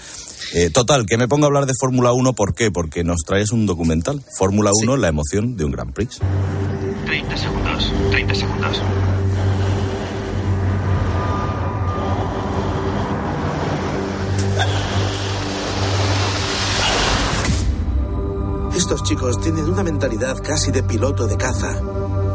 Eh, 0.54 0.70
total, 0.70 1.06
que 1.06 1.18
me 1.18 1.28
pongo 1.28 1.46
a 1.46 1.48
hablar 1.48 1.66
de 1.66 1.74
Fórmula 1.80 2.12
1, 2.14 2.34
¿por 2.34 2.54
qué? 2.54 2.72
Porque 2.72 3.04
nos 3.04 3.22
traes 3.26 3.52
un 3.52 3.66
documental. 3.66 4.22
Fórmula 4.38 4.72
1, 4.74 4.98
la 4.98 5.08
emoción 5.08 5.58
de 5.58 5.66
un 5.66 5.72
Grand 5.72 5.94
Prix. 5.94 6.20
30 7.06 7.38
segundos, 7.38 7.92
30 8.12 8.36
segundos. 8.36 8.82
Estos 18.76 19.04
chicos 19.04 19.40
tienen 19.40 19.70
una 19.70 19.84
mentalidad 19.84 20.38
casi 20.44 20.72
de 20.72 20.84
piloto 20.84 21.28
de 21.28 21.38
caza. 21.38 21.82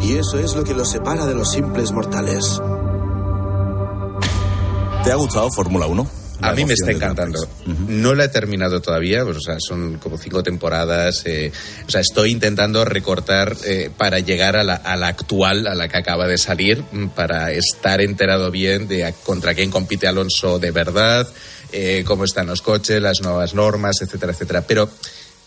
Y 0.00 0.14
eso 0.14 0.38
es 0.38 0.54
lo 0.54 0.64
que 0.64 0.74
los 0.74 0.88
separa 0.88 1.26
de 1.26 1.34
los 1.34 1.50
simples 1.50 1.92
mortales. 1.92 2.62
¿Te 5.04 5.12
ha 5.12 5.16
gustado 5.16 5.50
Fórmula 5.50 5.86
1? 5.86 6.06
A 6.40 6.52
mí 6.52 6.64
me 6.64 6.74
está 6.74 6.90
encantando. 6.90 7.48
No 7.88 8.14
la 8.14 8.24
he 8.24 8.28
terminado 8.28 8.80
todavía, 8.80 9.24
pues, 9.24 9.38
o 9.38 9.40
sea, 9.40 9.56
son 9.58 9.98
como 9.98 10.18
cinco 10.18 10.42
temporadas. 10.42 11.22
eh, 11.24 11.52
o 11.86 11.90
sea, 11.90 12.00
estoy 12.00 12.30
intentando 12.30 12.84
recortar 12.84 13.56
eh, 13.64 13.90
para 13.96 14.18
llegar 14.20 14.56
a 14.56 14.64
la, 14.64 14.74
a 14.74 14.96
la 14.96 15.08
actual, 15.08 15.66
a 15.66 15.74
la 15.74 15.88
que 15.88 15.96
acaba 15.96 16.26
de 16.26 16.38
salir, 16.38 16.84
mm, 16.92 17.08
para 17.08 17.52
estar 17.52 18.00
enterado 18.00 18.50
bien 18.50 18.88
de 18.88 19.14
contra 19.24 19.54
quién 19.54 19.70
compite 19.70 20.06
Alonso 20.06 20.58
de 20.58 20.70
verdad, 20.70 21.26
eh, 21.72 22.04
cómo 22.06 22.24
están 22.24 22.46
los 22.46 22.62
coches, 22.62 23.00
las 23.00 23.20
nuevas 23.22 23.54
normas, 23.54 23.96
etcétera, 24.02 24.32
etcétera. 24.32 24.62
Pero 24.62 24.90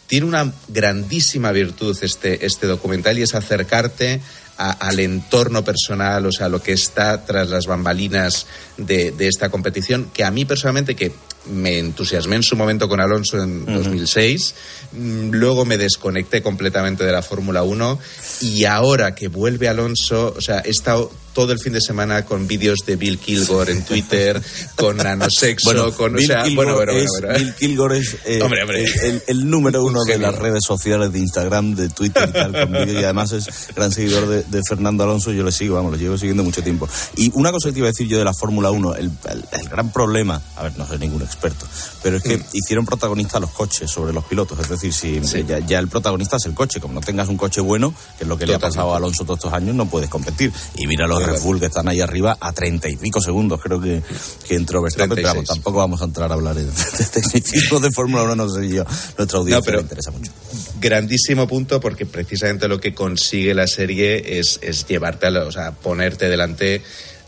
tiene 0.08 0.26
una 0.26 0.52
grandísima 0.68 1.52
virtud 1.52 1.96
este, 2.02 2.46
este 2.46 2.66
documental 2.66 3.18
y 3.20 3.22
es 3.22 3.36
acercarte 3.36 4.20
a- 4.60 4.72
al 4.88 5.00
entorno 5.00 5.64
personal, 5.64 6.26
o 6.26 6.32
sea, 6.32 6.50
lo 6.50 6.62
que 6.62 6.74
está 6.74 7.26
tras 7.26 7.50
las 7.50 7.66
bambalinas 7.66 8.46
de, 8.78 9.12
de 9.12 9.28
esta 9.28 9.50
competición, 9.50 10.12
que 10.14 10.24
a 10.24 10.32
mí 10.32 10.46
personalmente, 10.46 10.96
que 10.96 11.12
me 11.50 11.80
entusiasmé 11.80 12.36
en 12.36 12.44
su 12.44 12.56
momento 12.58 12.88
con 12.90 13.00
Alonso 13.00 13.42
en 13.42 13.66
2006, 13.66 14.54
mm, 14.92 15.30
luego 15.32 15.64
me 15.66 15.78
desconecté 15.78 16.42
completamente 16.44 17.04
de 17.06 17.12
la 17.14 17.22
Fórmula 17.22 17.64
1 17.64 17.98
y 18.42 18.66
ahora 18.66 19.16
que 19.16 19.30
vuelve 19.30 19.68
Alonso, 19.70 20.34
o 20.38 20.42
sea, 20.42 20.60
he 20.66 20.70
estado 20.70 21.10
todo 21.40 21.54
el 21.54 21.60
fin 21.60 21.72
de 21.72 21.80
semana 21.80 22.26
con 22.26 22.48
vídeos 22.48 22.80
de 22.86 22.98
Bill 22.98 23.18
Kilgore 23.18 23.72
en 23.72 23.86
Twitter, 23.86 24.42
con 24.76 24.98
nanosexo, 24.98 25.68
Bueno, 25.70 25.94
con... 25.94 26.12
Bill 26.14 26.26
o 26.26 26.28
sea, 26.28 26.44
Kilgore 26.44 26.74
bueno, 26.74 26.76
bueno, 26.76 26.92
bueno, 26.92 27.06
es, 27.06 27.22
bueno. 27.22 27.38
Bill 27.40 27.54
Kilgore 27.56 27.98
es 27.98 28.18
eh, 28.26 28.42
Hombre, 28.42 28.62
hombre. 28.64 28.86
El, 29.28 29.50
número 29.50 29.86
uno 29.86 30.04
de 30.04 30.18
las 30.18 30.36
redes 30.36 30.64
sociales 30.68 31.14
de 31.14 31.20
Instagram, 31.20 31.76
de 31.76 31.88
Twitter 31.88 32.28
y 32.28 32.34
tal, 32.34 32.52
con 32.52 32.72
vídeos, 32.74 33.02
y 33.02 33.04
además 33.06 33.32
es 33.32 33.46
gran 33.74 33.90
seguidor 33.94 34.28
de, 34.28 34.44
de 34.44 34.62
Fernando 34.68 35.06
Alonso, 35.06 35.32
yo 35.32 35.44
le 35.46 35.54
sigo, 35.54 35.76
vamos, 35.76 35.94
lo 35.94 35.98
llevo 35.98 36.18
siguiendo 36.18 36.44
mucho 36.44 36.62
tiempo. 36.62 36.90
Y 37.16 37.32
una 37.36 37.54
cosa 37.54 37.70
que 37.70 37.74
te 37.74 37.80
iba 37.80 37.88
a 37.88 37.92
decir 37.92 38.08
yo 38.10 38.18
de 38.18 38.26
la 38.26 38.34
Fórmula 38.34 38.70
1, 38.72 38.96
el, 38.96 39.06
el- 39.30 39.46
el 39.62 39.70
gran 39.70 39.94
problema, 39.94 40.42
a 40.58 40.64
ver, 40.64 40.78
no 40.78 40.86
soy 40.86 40.98
ningún 41.00 41.22
experto, 41.22 41.66
pero 42.04 42.18
es 42.18 42.24
que 42.24 42.38
Mm. 42.38 42.44
hicieron 42.52 42.86
protagonistas 42.86 43.40
los 43.40 43.52
coches 43.52 43.90
sobre 43.90 44.12
los 44.12 44.26
pilotos, 44.26 44.60
es 44.60 44.68
decir, 44.68 44.94
si 44.94 45.22
ya, 45.48 45.60
ya 45.60 45.80
el 45.80 45.88
protagonista 45.88 46.36
es 46.36 46.46
el 46.48 46.54
coche, 46.54 46.82
como 46.82 46.96
no 46.96 47.00
tengas 47.02 47.30
un 47.30 47.38
coche 47.38 47.62
bueno, 47.62 47.94
que 48.18 48.26
es 48.26 48.28
lo 48.28 48.38
que 48.38 48.46
le 48.46 48.56
ha 48.56 48.60
pasado 48.60 48.94
a 48.94 48.98
Alonso 48.98 49.24
todos 49.24 49.38
estos 49.40 49.54
años, 49.54 49.74
no 49.74 49.86
puedes 49.86 50.10
competir. 50.10 50.52
Y 50.76 50.86
mira 50.88 51.08
los 51.08 51.24
Red 51.32 51.42
Bull 51.42 51.60
que 51.60 51.66
están 51.68 51.88
ahí 51.88 52.02
arriba 52.02 52.38
a 52.40 52.52
treinta 52.52 52.90
y 52.90 52.96
pico 52.96 53.22
segundos, 53.22 53.60
creo 53.62 53.80
que, 53.82 54.02
que 54.48 54.56
entró 54.56 54.82
Verstappen, 54.82 55.16
pero 55.16 55.28
vamos, 55.28 55.46
36. 55.46 55.48
tampoco 55.48 55.78
vamos 55.78 56.02
a 56.02 56.06
entrar 56.06 56.32
a 56.32 56.34
hablar 56.36 56.56
de, 56.56 56.66
de 56.66 57.06
tecnicismo 57.12 57.80
de 57.80 57.92
Fórmula 57.92 58.24
1, 58.24 58.36
no 58.36 58.50
sé 58.50 58.68
yo, 58.70 58.84
nuestra 59.18 59.40
audiencia 59.40 59.60
No, 59.60 59.64
pero- 59.66 59.78
le 59.78 59.84
interesa 59.84 60.12
mucho. 60.12 60.32
grandísimo 60.80 61.48
punto 61.48 61.80
porque 61.80 62.06
precisamente 62.06 62.68
lo 62.68 62.80
que 62.80 62.94
consigue 62.94 63.54
la 63.54 63.68
serie 63.68 64.40
es, 64.40 64.60
es 64.62 64.86
llevarte 64.88 65.28
a, 65.28 65.32
o 65.44 65.52
sea, 65.52 65.72
ponerte 65.72 66.30
delante 66.30 66.82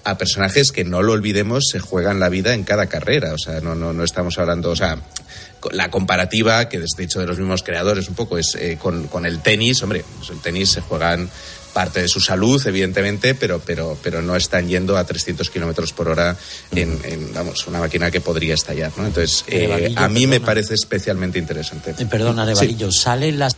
a 0.03 0.17
personajes 0.17 0.71
que 0.71 0.83
no 0.83 1.03
lo 1.03 1.13
olvidemos 1.13 1.65
se 1.71 1.79
juegan 1.79 2.19
la 2.19 2.29
vida 2.29 2.55
en 2.55 2.63
cada 2.63 2.87
carrera 2.87 3.35
o 3.35 3.37
sea 3.37 3.61
no 3.61 3.75
no 3.75 3.93
no 3.93 4.03
estamos 4.03 4.39
hablando 4.39 4.71
o 4.71 4.75
sea 4.75 4.99
la 5.73 5.91
comparativa, 5.91 6.67
que 6.69 6.79
de 6.79 6.87
hecho 7.03 7.19
de 7.19 7.27
los 7.27 7.37
mismos 7.37 7.61
creadores 7.61 8.09
un 8.09 8.15
poco, 8.15 8.39
es 8.39 8.55
eh, 8.55 8.79
con, 8.81 9.05
con 9.07 9.27
el 9.27 9.43
tenis. 9.43 9.83
Hombre, 9.83 10.03
pues 10.17 10.31
el 10.31 10.39
tenis 10.39 10.71
se 10.71 10.81
juegan 10.81 11.29
parte 11.73 12.01
de 12.01 12.07
su 12.07 12.19
salud, 12.19 12.61
evidentemente, 12.65 13.35
pero, 13.35 13.59
pero, 13.59 13.97
pero 14.01 14.21
no 14.21 14.35
están 14.35 14.67
yendo 14.67 14.97
a 14.97 15.05
300 15.05 15.49
kilómetros 15.49 15.93
por 15.93 16.09
hora 16.09 16.37
en, 16.71 16.99
en, 17.03 17.33
vamos, 17.33 17.65
una 17.67 17.79
máquina 17.79 18.11
que 18.11 18.21
podría 18.21 18.53
estallar. 18.53 18.91
¿no? 18.97 19.05
Entonces, 19.05 19.43
eh, 19.47 19.65
Arevalillo, 19.65 19.99
a 19.99 20.09
mí 20.09 20.27
me 20.27 20.39
parece 20.39 20.75
especialmente 20.75 21.39
interesante. 21.39 21.95
Eh, 21.97 22.05
Perdona, 22.05 22.43
Arevalillo, 22.43 22.91
salen 22.91 23.39
las 23.39 23.55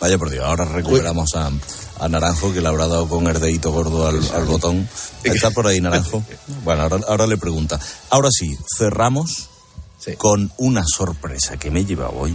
Vaya 0.00 0.16
por 0.16 0.30
Dios, 0.30 0.44
ahora 0.44 0.64
recuperamos 0.64 1.34
a, 1.34 1.50
a 1.98 2.08
Naranjo, 2.08 2.52
que 2.52 2.60
le 2.60 2.68
habrá 2.68 2.86
dado 2.86 3.08
con 3.08 3.26
herdeito 3.26 3.72
gordo 3.72 4.06
al, 4.06 4.20
al 4.32 4.44
botón. 4.44 4.88
¿Está 5.24 5.50
por 5.50 5.66
ahí, 5.66 5.80
Naranjo? 5.80 6.22
Bueno, 6.64 6.82
ahora, 6.82 7.00
ahora 7.08 7.26
le 7.26 7.36
pregunta. 7.36 7.80
Ahora 8.10 8.28
sí, 8.30 8.56
cerramos 8.76 9.48
con 10.16 10.52
una 10.56 10.84
sorpresa 10.86 11.56
que 11.56 11.70
me 11.70 11.80
he 11.80 11.84
llevado 11.84 12.12
hoy. 12.16 12.34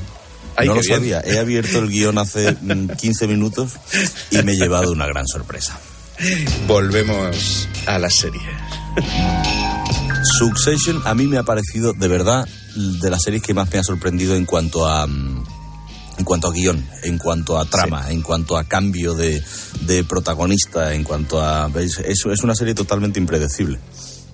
Ay, 0.55 0.67
no 0.67 0.75
lo 0.75 0.81
bien. 0.81 0.95
sabía. 0.95 1.21
He 1.25 1.39
abierto 1.39 1.79
el 1.79 1.89
guion 1.89 2.17
hace 2.17 2.51
mm, 2.61 2.89
15 2.97 3.27
minutos 3.27 3.71
y 4.31 4.41
me 4.43 4.53
he 4.53 4.55
llevado 4.55 4.91
una 4.91 5.07
gran 5.07 5.27
sorpresa. 5.27 5.79
Volvemos 6.67 7.67
a 7.87 7.99
la 7.99 8.09
serie. 8.09 8.41
Succession 10.39 11.01
a 11.05 11.13
mí 11.15 11.27
me 11.27 11.37
ha 11.37 11.43
parecido 11.43 11.93
de 11.93 12.07
verdad 12.07 12.47
de 12.75 13.09
las 13.09 13.21
series 13.23 13.41
que 13.43 13.53
más 13.53 13.71
me 13.71 13.79
ha 13.79 13.83
sorprendido 13.83 14.35
en 14.35 14.45
cuanto 14.45 14.87
a 14.87 15.05
mm, 15.07 15.43
en 16.17 16.25
cuanto 16.25 16.47
a 16.47 16.53
guion, 16.53 16.87
en 17.03 17.17
cuanto 17.17 17.57
a 17.57 17.65
trama, 17.65 18.11
en 18.11 18.21
cuanto 18.21 18.55
a 18.57 18.63
cambio 18.65 19.15
de, 19.15 19.43
de 19.81 20.03
protagonista, 20.03 20.93
en 20.93 21.03
cuanto 21.03 21.41
a 21.41 21.71
es, 21.75 21.99
es 21.99 22.43
una 22.43 22.55
serie 22.55 22.75
totalmente 22.75 23.19
impredecible. 23.19 23.79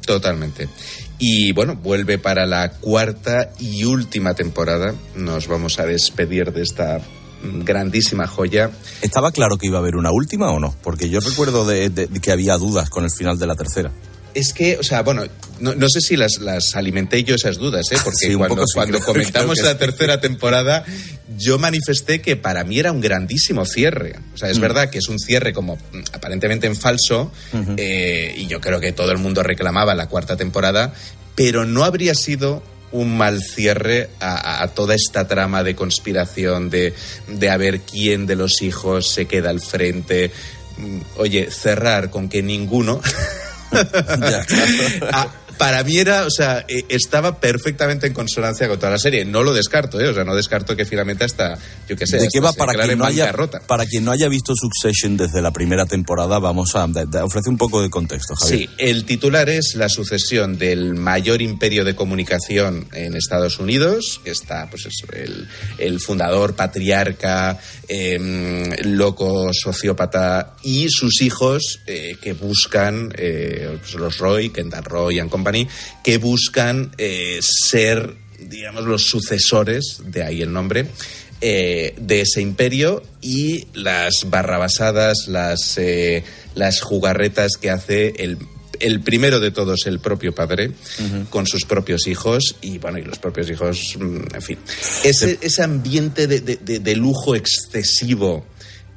Totalmente. 0.05 0.67
Y 1.19 1.51
bueno, 1.51 1.75
vuelve 1.75 2.17
para 2.17 2.45
la 2.45 2.71
cuarta 2.71 3.51
y 3.59 3.83
última 3.83 4.33
temporada. 4.33 4.95
Nos 5.15 5.47
vamos 5.47 5.77
a 5.79 5.85
despedir 5.85 6.51
de 6.53 6.61
esta 6.63 7.01
grandísima 7.43 8.25
joya. 8.27 8.71
¿Estaba 9.01 9.31
claro 9.31 9.57
que 9.57 9.67
iba 9.67 9.77
a 9.77 9.81
haber 9.81 9.95
una 9.97 10.11
última 10.11 10.51
o 10.51 10.59
no? 10.59 10.73
Porque 10.81 11.09
yo 11.09 11.19
recuerdo 11.19 11.65
de- 11.65 11.89
de 11.89 12.07
que 12.07 12.31
había 12.31 12.57
dudas 12.57 12.89
con 12.89 13.03
el 13.03 13.11
final 13.11 13.37
de 13.37 13.47
la 13.47 13.55
tercera. 13.55 13.91
Es 14.33 14.53
que, 14.53 14.77
o 14.77 14.83
sea, 14.83 15.01
bueno, 15.01 15.23
no, 15.59 15.73
no 15.75 15.89
sé 15.89 16.01
si 16.01 16.15
las, 16.15 16.37
las 16.39 16.75
alimenté 16.75 17.23
yo 17.23 17.35
esas 17.35 17.57
dudas, 17.57 17.85
¿eh? 17.91 17.97
porque 18.03 18.27
Sí, 18.27 18.35
cuando, 18.35 18.63
comentamos 19.05 19.57
que 19.57 19.63
la 19.65 19.77
tercera 19.77 20.21
temporada, 20.21 20.85
yo 21.37 21.57
manifesté 21.57 22.21
que 22.21 22.35
para 22.35 22.63
mí 22.63 22.79
era 22.79 22.91
un 22.91 23.01
grandísimo 23.01 23.65
cierre. 23.65 24.15
O 24.33 24.37
sea, 24.37 24.49
es 24.49 24.57
Mm. 24.59 24.61
verdad 24.61 24.89
que 24.89 24.99
es 24.99 25.07
un 25.09 25.19
cierre 25.19 25.51
como 25.53 25.75
mm, 25.75 25.79
aparentemente 26.13 26.67
en 26.67 26.75
falso, 26.75 27.31
eh, 27.77 28.33
y 28.37 28.47
yo 28.47 28.61
creo 28.61 28.79
que 28.79 28.91
todo 28.91 29.11
el 29.11 29.17
mundo 29.17 29.41
reclamaba 29.43 29.95
la 29.95 30.07
cuarta 30.07 30.37
temporada, 30.37 30.93
pero 31.35 31.65
no 31.65 31.83
habría 31.83 32.13
sido 32.15 32.61
un 32.91 33.17
mal 33.17 33.41
cierre 33.43 34.09
a, 34.19 34.33
a- 34.35 34.63
a 34.63 34.67
toda 34.69 34.95
esta 34.95 35.27
trama 35.27 35.63
de 35.63 35.75
conspiración, 35.75 36.69
de, 36.69 36.93
de 37.27 37.49
a 37.49 37.57
ver 37.57 37.81
quién 37.81 38.25
de 38.25 38.35
los 38.35 38.61
hijos 38.61 39.09
se 39.11 39.25
queda 39.25 39.49
al 39.49 39.59
frente. 39.61 40.31
Mm, 40.77 40.99
Oye, 41.17 41.49
cerrar 41.51 42.09
con 42.09 42.29
que 42.29 42.41
ninguno 42.41 42.99
a, 45.13 45.27
para 45.59 45.83
mí 45.83 45.97
era, 45.97 46.25
o 46.25 46.29
sea, 46.31 46.65
eh, 46.69 46.85
estaba 46.87 47.41
perfectamente 47.41 48.07
en 48.07 48.13
consonancia 48.13 48.69
con 48.69 48.79
toda 48.79 48.93
la 48.93 48.97
serie. 48.97 49.25
No 49.25 49.43
lo 49.43 49.53
descarto, 49.53 49.99
¿eh? 49.99 50.07
O 50.07 50.13
sea, 50.13 50.23
no 50.23 50.33
descarto 50.33 50.73
que 50.73 50.85
finalmente 50.85 51.25
hasta, 51.25 51.59
yo 51.85 51.97
qué 51.97 52.07
sé, 52.07 52.17
¿De 52.17 52.29
qué 52.31 52.39
va 52.39 52.53
para 52.53 52.73
quien, 52.81 52.97
no 52.97 53.03
haya, 53.03 53.25
bancarrota. 53.25 53.59
para 53.67 53.85
quien 53.85 54.05
no 54.05 54.11
haya 54.11 54.29
visto 54.29 54.53
Succession 54.55 55.17
desde 55.17 55.41
la 55.41 55.51
primera 55.51 55.85
temporada? 55.85 56.39
Vamos 56.39 56.75
a 56.75 56.85
ofrecer 56.85 57.49
un 57.49 57.57
poco 57.57 57.81
de 57.81 57.89
contexto, 57.89 58.35
Javier. 58.35 58.59
Sí, 58.59 58.69
el 58.77 59.03
titular 59.03 59.49
es 59.49 59.75
la 59.75 59.89
sucesión 59.89 60.57
del 60.57 60.95
mayor 60.95 61.41
imperio 61.41 61.83
de 61.83 61.93
comunicación 61.93 62.87
en 62.93 63.17
Estados 63.17 63.59
Unidos, 63.59 64.21
que 64.23 64.31
está, 64.31 64.69
pues 64.69 64.85
eso, 64.85 65.11
el, 65.11 65.45
el 65.77 65.99
fundador, 65.99 66.55
patriarca, 66.55 67.59
em, 67.89 68.63
loco, 68.85 69.51
sociópata, 69.53 70.55
y 70.63 70.87
sus 70.87 71.21
hijos 71.21 71.81
eh, 71.85 72.15
que 72.21 72.31
buscan, 72.31 73.13
eh, 73.17 73.77
pues 73.81 73.95
los 73.95 74.17
Roy, 74.19 74.51
Kendall 74.51 74.85
Roy 74.85 75.19
and 75.19 75.29
Company, 75.49 75.67
que 76.03 76.17
buscan 76.17 76.91
eh, 76.97 77.39
ser, 77.41 78.15
digamos, 78.39 78.85
los 78.85 79.03
sucesores, 79.03 80.01
de 80.05 80.23
ahí 80.23 80.41
el 80.41 80.53
nombre, 80.53 80.85
eh, 81.41 81.95
de 81.99 82.21
ese 82.21 82.41
imperio 82.41 83.01
y 83.21 83.67
las 83.73 84.25
barrabasadas, 84.27 85.27
las, 85.27 85.77
eh, 85.77 86.23
las 86.55 86.81
jugarretas 86.81 87.53
que 87.61 87.69
hace 87.69 88.13
el, 88.17 88.37
el 88.79 89.01
primero 89.01 89.39
de 89.39 89.51
todos, 89.51 89.85
el 89.87 89.99
propio 89.99 90.33
padre, 90.35 90.71
con 91.29 91.47
sus 91.47 91.65
propios 91.65 92.07
hijos 92.07 92.55
y, 92.61 92.77
bueno, 92.77 92.97
y 92.99 93.03
los 93.03 93.19
propios 93.19 93.49
hijos, 93.49 93.95
mm, 93.97 94.35
en 94.35 94.41
fin. 94.41 94.57
Ese, 95.03 95.37
ese 95.41 95.63
ambiente 95.63 96.27
de, 96.27 96.41
de- 96.41 96.57
de- 96.57 96.79
de 96.79 96.95
lujo 96.95 97.35
excesivo 97.35 98.45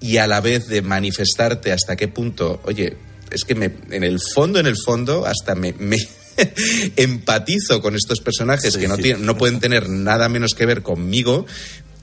y 0.00 0.16
a 0.16 0.26
la 0.26 0.40
vez 0.40 0.66
de 0.66 0.82
manifestarte 0.82 1.70
hasta 1.72 1.94
qué 1.96 2.08
punto, 2.08 2.60
oye, 2.64 2.96
es 3.30 3.44
que 3.44 3.54
me, 3.54 3.70
en 3.90 4.02
el 4.04 4.18
fondo, 4.34 4.58
en 4.58 4.66
el 4.66 4.76
fondo, 4.84 5.24
hasta 5.26 5.54
me... 5.54 5.72
me 5.78 5.96
empatizo 6.96 7.80
con 7.80 7.94
estos 7.94 8.20
personajes 8.20 8.76
que 8.76 8.88
no, 8.88 8.96
tienen, 8.96 9.24
no 9.26 9.36
pueden 9.36 9.60
tener 9.60 9.88
nada 9.88 10.28
menos 10.28 10.54
que 10.54 10.66
ver 10.66 10.82
conmigo 10.82 11.46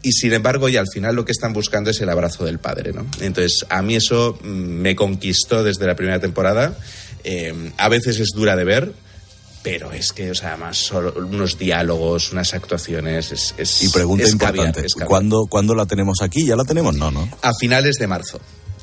y 0.01 0.11
sin 0.13 0.33
embargo 0.33 0.69
y 0.69 0.77
al 0.77 0.87
final 0.87 1.15
lo 1.15 1.25
que 1.25 1.31
están 1.31 1.53
buscando 1.53 1.89
es 1.89 1.99
el 2.01 2.09
abrazo 2.09 2.45
del 2.45 2.59
padre 2.59 2.93
¿no? 2.93 3.05
entonces 3.19 3.65
a 3.69 3.81
mí 3.81 3.95
eso 3.95 4.39
mm, 4.41 4.47
me 4.47 4.95
conquistó 4.95 5.63
desde 5.63 5.85
la 5.85 5.95
primera 5.95 6.19
temporada 6.19 6.77
Eh, 7.25 7.73
a 7.77 7.89
veces 7.89 8.17
es 8.19 8.29
dura 8.33 8.55
de 8.55 8.63
ver 8.63 8.93
pero 9.61 9.91
es 9.91 10.13
que 10.13 10.31
o 10.31 10.35
sea 10.35 10.57
solo 10.71 11.13
unos 11.17 11.57
diálogos 11.57 12.31
unas 12.31 12.53
actuaciones 12.53 13.33
es, 13.33 13.53
es 13.57 13.83
Y 13.83 13.89
pregunta 13.89 14.23
es 14.23 14.31
importante, 14.31 14.81
caviar. 14.83 15.07
¿cuándo, 15.07 15.47
¿cuándo 15.49 15.75
la 15.75 15.85
tenemos 15.85 16.21
aquí? 16.21 16.45
¿Ya 16.45 16.55
la 16.55 16.63
tenemos? 16.63 16.95
No, 16.95 17.11
¿no? 17.11 17.27
a 17.41 17.53
finales 17.53 17.95
de 17.99 18.07
marzo 18.07 18.39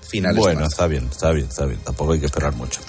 finales 0.06 0.36
de 0.36 0.40
Bueno, 0.40 0.60
marzo. 0.60 0.74
está 0.74 0.86
bien, 0.86 1.08
está 1.10 1.32
bien, 1.32 1.46
está 1.46 1.66
bien. 1.66 1.80
Tampoco 1.84 2.12
hay 2.12 2.20
que 2.20 2.26
esperar 2.26 2.54
mucho. 2.54 2.80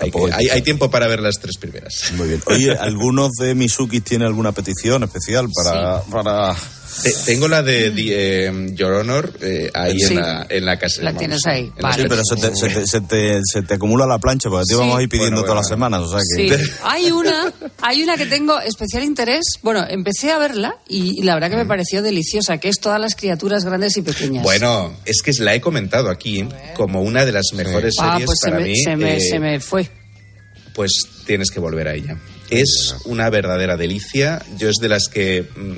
Hay, 0.00 0.10
que- 0.10 0.32
hay- 0.32 0.48
hay 0.48 0.62
tiempo 0.62 0.90
para 0.90 1.06
ver 1.06 1.20
las 1.20 1.36
tres 1.40 1.56
primeras 1.58 2.12
Muy 2.16 2.28
bien. 2.28 2.42
Oye, 2.46 2.72
¿algunos 2.76 3.32
de 3.32 3.54
Misukis 3.54 4.02
tiene 4.04 4.24
alguna 4.26 4.52
petición 4.52 5.02
especial 5.04 5.48
para... 5.54 6.02
para... 6.02 6.54
Te- 7.02 7.12
tengo 7.26 7.48
la 7.48 7.62
de, 7.62 7.90
di- 7.90 8.08
eh, 8.12 8.50
Your 8.72 8.92
Honor 8.94 9.32
eh, 9.42 9.70
ahí 9.74 10.00
Sí. 10.00 10.14
en, 10.14 10.20
la, 10.20 10.46
en 10.48 10.64
la 10.64 10.78
casa. 10.78 11.02
La 11.02 11.10
vamos, 11.10 11.18
tienes 11.20 11.40
ahí. 11.46 11.70
en 11.76 11.82
la 11.82 11.92
Sí, 11.92 12.02
pero 12.08 12.22
se 12.24 12.36
te, 12.36 12.56
se, 12.56 12.68
te, 12.70 12.86
se, 12.86 13.00
te, 13.02 13.40
se 13.44 13.62
te 13.62 13.74
acumula 13.74 14.06
la 14.06 14.18
plancha 14.18 14.48
porque 14.48 14.64
te 14.66 14.72
Sí. 14.74 14.74
íbamos 14.74 14.98
a 14.98 15.02
ir 15.02 15.08
pidiendo 15.08 15.42
Bueno, 15.42 15.46
todas 15.46 15.56
las 15.64 15.68
semanas. 15.68 16.00
O 16.00 16.08
sea 16.08 16.18
que... 16.18 16.56
Sí, 16.58 16.70
hay 16.82 17.10
una, 17.12 17.52
hay 17.82 18.02
una 18.02 18.16
que 18.16 18.24
tengo 18.26 18.58
especial 18.60 19.04
interés. 19.04 19.44
Bueno, 19.62 19.84
empecé 19.88 20.32
a 20.32 20.38
verla 20.38 20.76
y, 20.88 21.22
la 21.22 21.34
verdad 21.34 21.50
que 21.50 21.56
me 21.56 21.66
pareció 21.66 22.02
deliciosa, 22.02 22.56
que 22.58 22.68
es 22.70 22.80
todas 22.80 22.98
las 23.00 23.14
criaturas 23.14 23.64
grandes 23.66 23.96
y 23.98 24.02
pequeñas. 24.02 24.42
Bueno, 24.42 24.92
es 25.04 25.20
que 25.22 25.32
la 25.40 25.54
he 25.54 25.60
comentado 25.60 26.08
aquí 26.08 26.48
como 26.74 27.02
una 27.02 27.26
de 27.26 27.32
las 27.32 27.52
mejores 27.54 27.94
ah, 28.00 28.12
series 28.12 28.26
pues 28.26 28.38
se 28.42 28.48
para 28.50 28.60
me, 28.62 28.68
mí. 28.70 28.76
se, 28.82 28.96
me, 28.96 29.16
eh, 29.18 29.20
se 29.20 29.38
me 29.38 29.60
fue. 29.60 29.87
Pues 30.78 30.92
tienes 31.26 31.50
que 31.50 31.58
volver 31.58 31.88
a 31.88 31.94
ella. 31.94 32.16
Es 32.50 32.94
una 33.04 33.30
verdadera 33.30 33.76
delicia. 33.76 34.40
Yo 34.58 34.68
es 34.68 34.76
de 34.80 34.88
las 34.88 35.08
que 35.08 35.48
mm, 35.56 35.74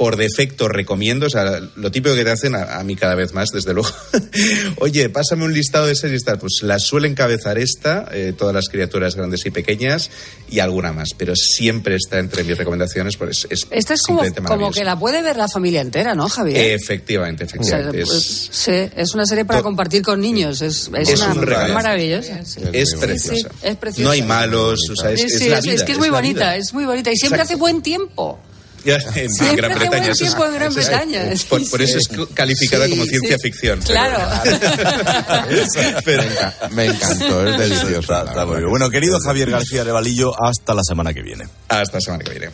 por 0.00 0.16
defecto 0.16 0.66
recomiendo. 0.66 1.26
O 1.26 1.30
sea, 1.30 1.60
lo 1.76 1.90
típico 1.90 2.14
que 2.14 2.24
te 2.24 2.30
hacen 2.30 2.54
a, 2.54 2.78
a 2.78 2.84
mí 2.84 2.96
cada 2.96 3.14
vez 3.14 3.34
más, 3.34 3.50
desde 3.52 3.74
luego. 3.74 3.90
Oye, 4.78 5.10
pásame 5.10 5.44
un 5.44 5.52
listado 5.52 5.84
de 5.86 5.94
series 5.94 6.22
y 6.22 6.24
tal. 6.24 6.38
Pues 6.38 6.60
la 6.62 6.78
suele 6.78 7.06
encabezar 7.06 7.58
esta, 7.58 8.08
eh, 8.10 8.32
todas 8.36 8.54
las 8.54 8.70
criaturas 8.70 9.14
grandes 9.14 9.44
y 9.44 9.50
pequeñas 9.50 10.10
y 10.50 10.60
alguna 10.60 10.94
más. 10.94 11.10
Pero 11.18 11.34
siempre 11.36 11.96
está 11.96 12.18
entre 12.18 12.44
mis 12.44 12.56
recomendaciones. 12.56 13.18
Pues 13.18 13.46
es, 13.50 13.66
Esta 13.70 13.92
es 13.92 14.00
como, 14.00 14.20
simplemente 14.24 14.36
como 14.40 14.48
maravillosa. 14.48 14.80
que 14.80 14.84
la 14.86 14.98
puede 14.98 15.20
ver 15.20 15.36
la 15.36 15.48
familia 15.48 15.82
entera, 15.82 16.14
¿no, 16.14 16.30
Javier? 16.30 16.56
Efectivamente, 16.80 17.44
O 17.44 17.48
sea, 17.48 17.56
efectivamente. 17.60 18.06
pues, 18.06 18.16
es, 18.16 18.48
sí, 18.50 18.90
es 18.96 19.14
una 19.14 19.26
serie 19.26 19.44
para 19.44 19.60
compartir 19.60 20.00
con 20.02 20.18
niños. 20.18 20.62
Es, 20.62 20.90
es 20.96 21.08
Es 21.10 21.20
una 21.20 21.32
un 21.34 21.42
regalo. 21.42 21.74
maravillosa. 21.74 22.42
sí. 22.46 22.60
es 22.72 22.94
preciosa. 22.94 23.50
sí, 23.50 23.56
es 23.64 23.76
preciosa. 23.76 24.04
No 24.04 24.10
hay 24.12 24.22
malos, 24.22 24.80
o 24.90 24.96
sea, 24.96 25.10
es, 25.10 25.20
es 25.24 25.46
la 25.46 25.58
es- 25.58 25.64
vida. 25.64 25.74
es 25.74 25.82
que 25.82 25.92
es 25.92 25.98
muy 25.98 26.08
bonita, 26.08 26.40
vida. 26.52 26.56
es 26.56 26.72
muy 26.72 26.86
bonita. 26.86 27.12
Y 27.12 27.16
siempre 27.16 27.42
Exacto. 27.42 27.52
hace 27.54 27.60
buen 27.60 27.82
tiempo. 27.82 28.40
Ya, 28.84 28.96
en 29.14 29.56
Gran 29.56 29.74
Bretaña. 29.78 30.12
eso 30.12 30.24
es- 30.24 30.30
en 30.30 30.54
Gran 30.54 31.32
es-. 31.32 31.44
Por, 31.44 31.68
por 31.70 31.82
eso 31.82 31.98
es 31.98 32.08
calificada 32.34 32.84
Sí, 32.86 32.90
como 32.92 33.04
sí. 33.04 33.10
ciencia 33.10 33.36
ficción. 33.42 33.80
pero- 33.86 33.92
Claro. 33.92 34.18
pero- 36.04 36.22
Me 36.70 36.86
encantó, 36.86 37.46
es 37.46 37.58
delicioso. 37.58 38.00
Está- 38.00 38.24
está 38.24 38.46
muy 38.46 38.56
bien. 38.58 38.70
Bueno, 38.70 38.90
querido 38.90 39.18
Javier 39.20 39.50
García 39.50 39.84
de 39.84 39.92
Valillo, 39.92 40.32
hasta 40.42 40.74
la 40.74 40.82
semana 40.82 41.12
que 41.12 41.22
viene. 41.22 41.44
Hasta 41.68 41.96
la 41.98 42.00
semana 42.00 42.24
que 42.24 42.30
viene. 42.30 42.50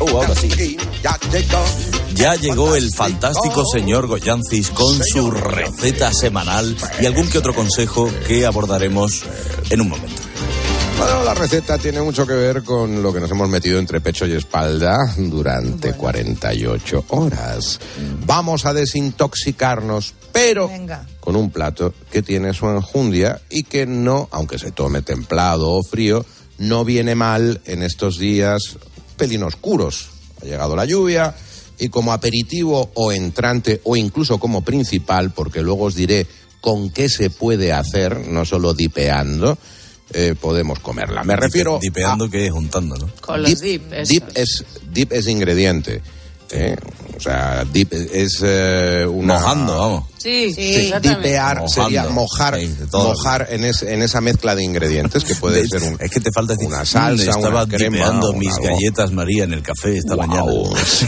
Oh, 0.00 0.08
ahora 0.08 0.34
sí. 0.34 0.76
Ya 2.14 2.34
llegó 2.34 2.74
el 2.74 2.90
fantástico 2.92 3.64
señor 3.72 4.06
Goyancis 4.08 4.70
con 4.70 5.00
su 5.04 5.30
receta 5.30 6.12
semanal 6.12 6.76
y 7.00 7.06
algún 7.06 7.28
que 7.28 7.38
otro 7.38 7.54
consejo 7.54 8.10
que 8.26 8.44
abordaremos 8.44 9.22
en 9.70 9.80
un 9.80 9.88
momento. 9.90 10.22
Bueno, 10.96 11.24
la 11.24 11.34
receta 11.34 11.76
tiene 11.76 12.00
mucho 12.00 12.26
que 12.26 12.34
ver 12.34 12.62
con 12.62 13.02
lo 13.02 13.12
que 13.12 13.20
nos 13.20 13.30
hemos 13.30 13.48
metido 13.48 13.78
entre 13.78 14.00
pecho 14.00 14.26
y 14.26 14.32
espalda 14.32 14.96
durante 15.16 15.92
48 15.92 17.06
horas. 17.08 17.80
Vamos 18.24 18.64
a 18.64 18.72
desintoxicarnos, 18.72 20.14
pero 20.32 20.70
con 21.20 21.36
un 21.36 21.50
plato 21.50 21.92
que 22.10 22.22
tiene 22.22 22.54
su 22.54 22.66
enjundia 22.68 23.40
y 23.50 23.64
que 23.64 23.86
no, 23.86 24.28
aunque 24.30 24.58
se 24.58 24.70
tome 24.70 25.02
templado 25.02 25.72
o 25.72 25.82
frío, 25.82 26.24
no 26.58 26.84
viene 26.84 27.14
mal 27.14 27.60
en 27.66 27.82
estos 27.82 28.18
días 28.18 28.76
pelín 29.16 29.42
oscuros. 29.42 30.10
ha 30.42 30.44
llegado 30.44 30.76
la 30.76 30.84
lluvia 30.84 31.34
y 31.78 31.88
como 31.88 32.12
aperitivo 32.12 32.90
o 32.94 33.12
entrante 33.12 33.80
o 33.84 33.96
incluso 33.96 34.38
como 34.38 34.62
principal, 34.62 35.32
porque 35.32 35.62
luego 35.62 35.84
os 35.84 35.94
diré 35.94 36.26
con 36.60 36.90
qué 36.90 37.08
se 37.08 37.30
puede 37.30 37.72
hacer, 37.72 38.28
no 38.28 38.44
solo 38.44 38.74
dipeando, 38.74 39.58
eh, 40.12 40.34
podemos 40.40 40.78
comerla. 40.80 41.24
Me 41.24 41.36
refiero 41.36 41.78
Dipeando 41.80 42.28
que 42.30 42.46
es 42.46 42.52
juntando, 42.52 42.96
¿no? 42.96 43.08
Con 43.20 43.42
los 43.42 43.60
dip. 43.60 43.92
esos. 43.92 44.08
Dip 44.08 44.24
es, 44.34 44.64
dip 44.90 45.12
es 45.12 45.26
ingrediente. 45.26 46.02
¿eh? 46.50 46.76
O 47.16 47.20
sea, 47.20 47.64
dip 47.64 47.92
es 47.92 48.38
eh, 48.44 49.06
una... 49.08 49.34
Mojando, 49.40 49.78
vamos. 49.78 50.04
Sí, 50.18 50.52
Sí, 50.54 50.74
exactamente. 50.76 51.28
dipear 51.28 51.56
Mojando. 51.60 51.68
sería 51.84 52.04
mojar, 52.10 52.60
Sí, 52.60 52.70
mojar 52.92 53.46
en, 53.50 53.64
es- 53.64 53.82
en 53.82 54.02
esa 54.02 54.20
mezcla 54.20 54.54
de 54.54 54.62
ingredientes 54.64 55.24
que 55.24 55.34
puede 55.34 55.66
ser 55.66 55.82
un, 55.82 55.96
Es 56.00 56.10
que 56.10 56.20
te 56.20 56.30
falta 56.34 56.54
decir, 56.54 56.68
una 56.68 56.84
salsa, 56.84 57.30
estaba 57.30 57.64
una 57.64 57.76
crema, 57.76 58.10
mis 58.36 58.52
algo. 58.54 58.64
galletas 58.64 59.10
María 59.12 59.44
en 59.44 59.52
el 59.52 59.62
café 59.62 59.96
esta 59.98 60.14
Guau, 60.14 60.28
mañana. 60.28 60.84
sí. 60.86 61.06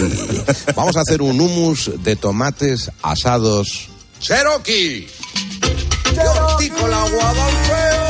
Vamos 0.74 0.97
a 0.97 1.01
hacer 1.01 1.22
un 1.22 1.40
hummus 1.40 1.90
de 2.03 2.16
tomates 2.16 2.90
asados 3.03 3.88
Cherokee. 4.20 5.07
Cherokee 6.14 6.70
con 6.70 6.90
la 6.90 7.09
Guadalfeo. 7.09 8.06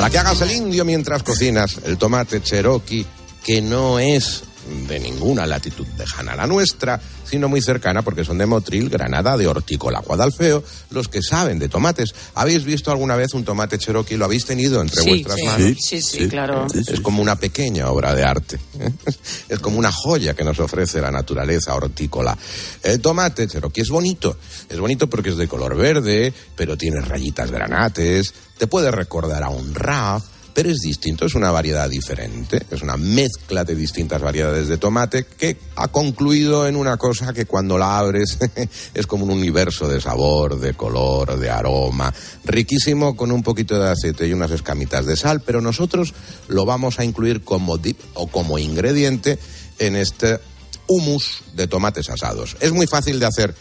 Para 0.00 0.10
que 0.10 0.18
hagas 0.18 0.40
el 0.40 0.50
indio 0.52 0.84
mientras 0.86 1.22
cocinas 1.22 1.76
el 1.84 1.98
tomate 1.98 2.40
Cherokee, 2.42 3.04
que 3.44 3.60
no 3.60 3.98
es 3.98 4.44
de 4.88 4.98
ninguna 4.98 5.46
latitud 5.46 5.86
lejana 5.98 6.32
a 6.32 6.36
la 6.36 6.46
nuestra, 6.46 7.00
sino 7.28 7.48
muy 7.48 7.60
cercana 7.60 8.02
porque 8.02 8.24
son 8.24 8.38
de 8.38 8.46
Motril, 8.46 8.88
Granada, 8.88 9.36
de 9.36 9.46
Hortícola, 9.46 10.00
Guadalfeo, 10.00 10.62
los 10.90 11.08
que 11.08 11.22
saben 11.22 11.58
de 11.58 11.68
tomates. 11.68 12.14
¿Habéis 12.34 12.64
visto 12.64 12.90
alguna 12.90 13.14
vez 13.16 13.34
un 13.34 13.44
tomate 13.44 13.78
Cherokee? 13.78 14.16
¿Lo 14.16 14.24
habéis 14.24 14.46
tenido 14.46 14.80
entre 14.80 15.02
Sí, 15.02 15.10
vuestras 15.10 15.36
sí, 15.36 15.44
manos? 15.44 15.76
sí, 15.80 16.02
sí, 16.02 16.28
claro. 16.28 16.66
Es 16.74 17.00
como 17.00 17.20
una 17.22 17.36
pequeña 17.36 17.88
obra 17.90 18.14
de 18.14 18.24
arte. 18.24 18.58
Es 19.48 19.58
como 19.58 19.78
una 19.78 19.90
joya 19.92 20.34
que 20.34 20.44
nos 20.44 20.58
ofrece 20.60 21.00
la 21.00 21.10
naturaleza 21.10 21.74
hortícola. 21.74 22.36
El 22.82 23.00
tomate 23.00 23.48
cherokee 23.48 23.80
es 23.82 23.88
bonito. 23.90 24.36
Es 24.68 24.78
bonito 24.78 25.08
porque 25.10 25.30
es 25.30 25.36
de 25.36 25.48
color 25.48 25.76
verde, 25.76 26.32
pero 26.54 26.76
tiene 26.76 27.00
rayitas 27.00 27.50
granates. 27.50 28.32
Te 28.60 28.66
puede 28.66 28.90
recordar 28.90 29.42
a 29.42 29.48
un 29.48 29.74
raf, 29.74 30.22
pero 30.52 30.68
es 30.68 30.80
distinto. 30.80 31.24
Es 31.24 31.34
una 31.34 31.50
variedad 31.50 31.88
diferente. 31.88 32.60
Es 32.70 32.82
una 32.82 32.98
mezcla 32.98 33.64
de 33.64 33.74
distintas 33.74 34.20
variedades 34.20 34.68
de 34.68 34.76
tomate 34.76 35.24
que 35.24 35.56
ha 35.76 35.88
concluido 35.88 36.66
en 36.66 36.76
una 36.76 36.98
cosa 36.98 37.32
que 37.32 37.46
cuando 37.46 37.78
la 37.78 37.96
abres 37.96 38.36
es 38.94 39.06
como 39.06 39.24
un 39.24 39.30
universo 39.30 39.88
de 39.88 39.98
sabor, 39.98 40.60
de 40.60 40.74
color, 40.74 41.38
de 41.38 41.48
aroma. 41.48 42.12
Riquísimo 42.44 43.16
con 43.16 43.32
un 43.32 43.42
poquito 43.42 43.80
de 43.80 43.88
aceite 43.88 44.26
y 44.26 44.34
unas 44.34 44.50
escamitas 44.50 45.06
de 45.06 45.16
sal, 45.16 45.40
pero 45.40 45.62
nosotros 45.62 46.12
lo 46.48 46.66
vamos 46.66 46.98
a 46.98 47.04
incluir 47.06 47.42
como 47.42 47.78
dip 47.78 47.98
o 48.12 48.26
como 48.26 48.58
ingrediente 48.58 49.38
en 49.78 49.96
este 49.96 50.38
hummus 50.86 51.44
de 51.54 51.66
tomates 51.66 52.10
asados. 52.10 52.58
Es 52.60 52.72
muy 52.72 52.86
fácil 52.86 53.20
de 53.20 53.24
hacer. 53.26 53.54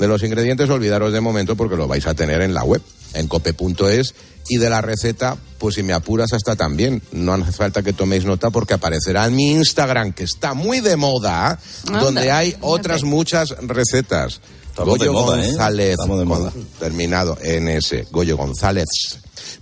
De 0.00 0.08
los 0.08 0.22
ingredientes 0.22 0.70
olvidaros 0.70 1.12
de 1.12 1.20
momento 1.20 1.54
porque 1.54 1.76
lo 1.76 1.86
vais 1.86 2.06
a 2.06 2.14
tener 2.14 2.40
en 2.40 2.54
la 2.54 2.64
web, 2.64 2.80
en 3.14 3.28
cope.es 3.28 4.14
y 4.48 4.56
de 4.56 4.70
la 4.70 4.80
receta, 4.80 5.36
pues 5.58 5.76
si 5.76 5.82
me 5.82 5.92
apuras 5.92 6.32
hasta 6.32 6.56
también. 6.56 7.02
No 7.12 7.34
hace 7.34 7.52
falta 7.52 7.82
que 7.82 7.92
toméis 7.92 8.24
nota 8.24 8.50
porque 8.50 8.74
aparecerá 8.74 9.26
en 9.26 9.36
mi 9.36 9.52
Instagram, 9.52 10.12
que 10.12 10.24
está 10.24 10.54
muy 10.54 10.80
de 10.80 10.96
moda, 10.96 11.58
Anda, 11.86 12.00
donde 12.00 12.30
hay 12.30 12.56
otras 12.60 13.04
muchas 13.04 13.50
recetas. 13.62 14.40
Estamos 14.68 14.98
de 14.98 15.08
Goyo 15.08 15.12
moda, 15.12 15.42
¿eh? 15.42 15.46
González, 15.48 15.90
Estamos 15.90 16.18
de 16.18 16.24
moda. 16.24 16.52
terminado 16.78 17.38
en 17.42 17.68
ese, 17.68 18.06
Goyo 18.10 18.36
González. 18.36 18.88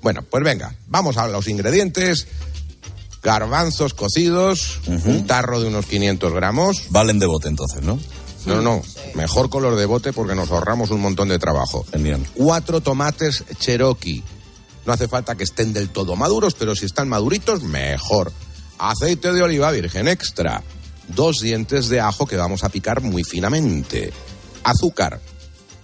Bueno, 0.01 0.22
pues 0.22 0.44
venga, 0.44 0.74
vamos 0.86 1.16
a 1.16 1.26
los 1.28 1.49
ingredientes. 1.49 2.26
Garbanzos 3.20 3.94
cocidos, 3.94 4.80
un 4.86 5.26
tarro 5.26 5.61
de 5.61 5.66
unos 5.66 5.86
500 5.86 6.32
gramos. 6.32 6.84
Valen 6.90 7.18
de 7.18 7.26
bote 7.26 7.49
entonces, 7.49 7.82
¿no? 7.82 7.99
No, 8.57 8.62
no, 8.62 8.82
mejor 9.14 9.51
color 9.51 9.76
de 9.76 9.86
bote 9.86 10.12
porque 10.12 10.34
nos 10.34 10.51
ahorramos 10.51 10.90
un 10.90 11.01
montón 11.01 11.28
de 11.28 11.38
trabajo. 11.38 11.84
Genial. 11.90 12.26
Cuatro 12.34 12.80
tomates 12.80 13.44
Cherokee. 13.59 14.22
No 14.86 14.92
hace 14.92 15.09
falta 15.09 15.34
que 15.34 15.44
estén 15.44 15.72
del 15.72 15.90
todo 15.90 16.16
maduros, 16.16 16.55
pero 16.55 16.74
si 16.74 16.86
están 16.86 17.09
maduritos, 17.09 17.62
mejor. 17.62 18.32
Aceite 18.78 19.32
de 19.32 19.42
oliva 19.42 19.70
virgen 19.70 20.09
extra. 20.09 20.62
Dos 21.09 21.40
dientes 21.40 21.88
de 21.88 22.01
ajo 22.01 22.26
que 22.26 22.36
vamos 22.36 22.64
a 22.64 22.68
picar 22.68 23.03
muy 23.03 23.24
finamente. 23.24 24.12
Azúcar. 24.64 25.20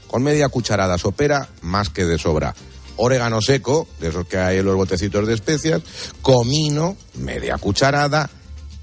Con 0.07 0.23
media 0.23 0.49
cucharada 0.49 0.97
sopera, 0.97 1.49
más 1.61 1.91
que 1.91 2.05
de 2.05 2.19
sobra. 2.19 2.55
Orégano 2.97 3.43
seco, 3.43 3.89
de 4.01 4.09
esos 4.09 4.27
que 4.27 4.39
hay 4.39 4.59
en 4.59 4.65
los 4.65 4.77
botecitos 4.77 5.27
de 5.27 5.35
especias. 5.35 5.83
Comino, 6.23 6.97
media 7.15 7.59
cucharada. 7.59 8.31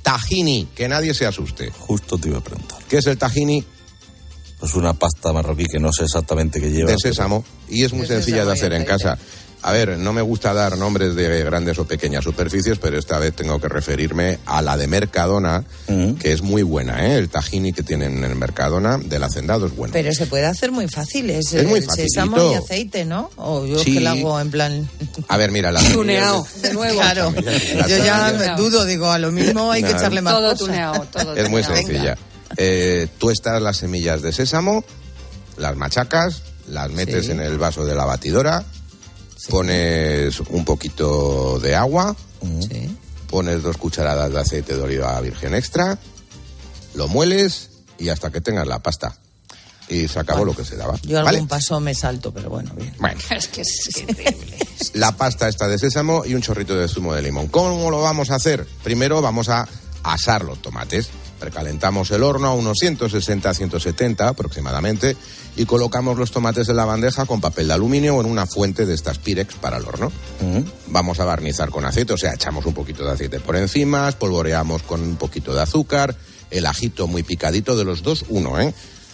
Tahini, 0.01 0.67
que 0.75 0.87
nadie 0.87 1.13
se 1.13 1.25
asuste. 1.25 1.71
Justo 1.71 2.17
te 2.17 2.29
iba 2.29 2.39
a 2.39 2.43
preguntar. 2.43 2.79
¿Qué 2.87 2.97
es 2.97 3.07
el 3.07 3.17
tahini? 3.17 3.63
Pues 4.59 4.75
una 4.75 4.93
pasta 4.93 5.33
marroquí 5.33 5.65
que 5.65 5.79
no 5.79 5.91
sé 5.91 6.03
exactamente 6.03 6.61
qué 6.61 6.69
lleva. 6.69 6.91
de 6.91 6.97
sésamo 6.99 7.43
y 7.69 7.83
es 7.83 7.93
muy 7.93 8.01
De 8.01 8.15
sencilla 8.15 8.45
de 8.45 8.51
hacer 8.51 8.73
en 8.73 8.85
casa. 8.85 9.17
A 9.63 9.71
ver, 9.71 9.99
no 9.99 10.11
me 10.11 10.23
gusta 10.23 10.53
dar 10.55 10.75
nombres 10.75 11.13
de 11.13 11.43
grandes 11.43 11.77
o 11.77 11.85
pequeñas 11.85 12.23
superficies, 12.23 12.79
pero 12.79 12.97
esta 12.97 13.19
vez 13.19 13.35
tengo 13.35 13.59
que 13.61 13.69
referirme 13.69 14.39
a 14.47 14.61
la 14.63 14.75
de 14.75 14.87
Mercadona, 14.87 15.63
que 16.19 16.31
es 16.33 16.41
muy 16.41 16.63
buena, 16.63 17.05
¿eh? 17.05 17.17
El 17.19 17.29
tahini 17.29 17.71
que 17.71 17.83
tienen 17.83 18.17
en 18.17 18.23
el 18.23 18.35
Mercadona 18.35 18.97
del 18.97 19.23
hacendado 19.23 19.67
es 19.67 19.75
bueno. 19.75 19.93
Pero 19.93 20.11
se 20.13 20.25
puede 20.25 20.47
hacer 20.47 20.71
muy 20.71 20.87
fácil, 20.87 21.29
es, 21.29 21.53
Es 21.53 21.67
muy 21.67 21.77
el 21.79 21.87
sésamo 21.89 22.51
y 22.51 22.55
aceite, 22.55 23.05
¿no? 23.05 23.29
O 23.35 23.65
yo 23.67 23.77
Sí. 23.77 23.93
que 23.93 23.99
lo 24.01 24.09
hago 24.09 24.39
en 24.39 24.49
plan... 24.49 24.89
A 25.27 25.37
ver, 25.37 25.51
mira, 25.51 25.71
la 25.71 25.79
Tuneado, 25.93 26.43
de 26.63 26.73
nuevo. 26.73 26.99
Claro, 27.01 27.33
yo 27.87 27.97
ya 27.97 28.33
me 28.37 28.55
dudo, 28.61 28.83
digo, 28.85 29.11
a 29.11 29.19
lo 29.19 29.31
mismo 29.31 29.71
hay 29.71 29.83
que 29.83 29.91
echarle 29.91 30.21
más 30.21 30.33
Todo 30.33 30.55
tuneado, 30.55 31.05
todo 31.11 31.35
es 31.35 31.49
muy 31.49 31.61
tuneado. 31.61 31.87
sencilla. 31.87 32.17
Eh, 32.57 33.07
tuestas 33.19 33.61
las 33.61 33.77
semillas 33.77 34.21
de 34.23 34.33
sésamo, 34.33 34.83
las 35.57 35.75
machacas, 35.77 36.41
las 36.67 36.89
metes 36.91 37.25
Sí. 37.25 37.31
en 37.31 37.41
el 37.41 37.57
vaso 37.59 37.85
de 37.85 37.93
la 37.95 38.05
batidora, 38.05 38.63
pones 39.49 40.39
un 40.39 40.65
poquito 40.65 41.59
de 41.59 41.75
agua, 41.75 42.15
Sí. 42.69 42.95
pones 43.29 43.61
dos 43.63 43.77
cucharadas 43.77 44.31
de 44.31 44.39
aceite 44.39 44.75
de 44.75 44.81
oliva 44.81 45.19
virgen 45.21 45.53
extra, 45.55 45.97
lo 46.95 47.07
mueles 47.07 47.69
y 47.97 48.09
hasta 48.09 48.31
que 48.31 48.41
tengas 48.41 48.67
la 48.67 48.79
pasta. 48.79 49.17
Y 49.89 50.07
se 50.07 50.19
acabó 50.19 50.45
lo 50.45 50.55
que 50.55 50.63
se 50.63 50.77
daba. 50.77 50.97
Yo 51.03 51.19
algún 51.19 51.47
paso 51.49 51.79
me 51.81 51.93
salto, 51.93 52.33
pero 52.33 52.49
bueno, 52.49 52.71
bien. 52.75 52.93
Bueno, 52.99 53.19
Es 53.29 53.47
que 53.49 53.61
es 53.61 53.89
increíble. 53.97 54.57
la 54.93 55.11
pasta 55.17 55.49
está 55.49 55.67
de 55.67 55.77
sésamo 55.77 56.23
y 56.25 56.33
un 56.33 56.41
chorrito 56.41 56.75
de 56.75 56.87
zumo 56.87 57.13
de 57.13 57.21
limón. 57.21 57.47
¿Cómo 57.47 57.91
lo 57.91 58.01
vamos 58.01 58.31
a 58.31 58.35
hacer? 58.35 58.65
Primero 58.83 59.21
vamos 59.21 59.49
a 59.49 59.67
asar 60.03 60.43
los 60.45 60.61
tomates. 60.61 61.09
Precalentamos 61.41 62.11
el 62.11 62.21
horno 62.21 62.49
a 62.49 62.53
unos 62.53 62.77
160-170 62.83 64.27
aproximadamente 64.27 65.17
y 65.57 65.65
colocamos 65.65 66.15
los 66.15 66.29
tomates 66.29 66.69
en 66.69 66.75
la 66.75 66.85
bandeja 66.85 67.25
con 67.25 67.41
papel 67.41 67.67
de 67.67 67.73
aluminio 67.73 68.15
o 68.15 68.21
en 68.21 68.27
una 68.27 68.45
fuente 68.45 68.85
de 68.85 68.93
estas 68.93 69.17
Pirex 69.17 69.55
para 69.55 69.77
el 69.77 69.85
horno. 69.85 70.11
Vamos 70.89 71.19
a 71.19 71.25
barnizar 71.25 71.71
con 71.71 71.83
aceite, 71.83 72.13
o 72.13 72.17
sea, 72.17 72.35
echamos 72.35 72.67
un 72.67 72.75
poquito 72.75 73.03
de 73.03 73.13
aceite 73.13 73.39
por 73.39 73.55
encima, 73.55 74.07
espolvoreamos 74.07 74.83
con 74.83 75.01
un 75.01 75.15
poquito 75.15 75.55
de 75.55 75.63
azúcar, 75.63 76.15
el 76.51 76.67
ajito 76.67 77.07
muy 77.07 77.23
picadito 77.23 77.75
de 77.75 77.85
los 77.85 78.03
dos, 78.03 78.23
uno, 78.29 78.59
¿eh? 78.61 78.71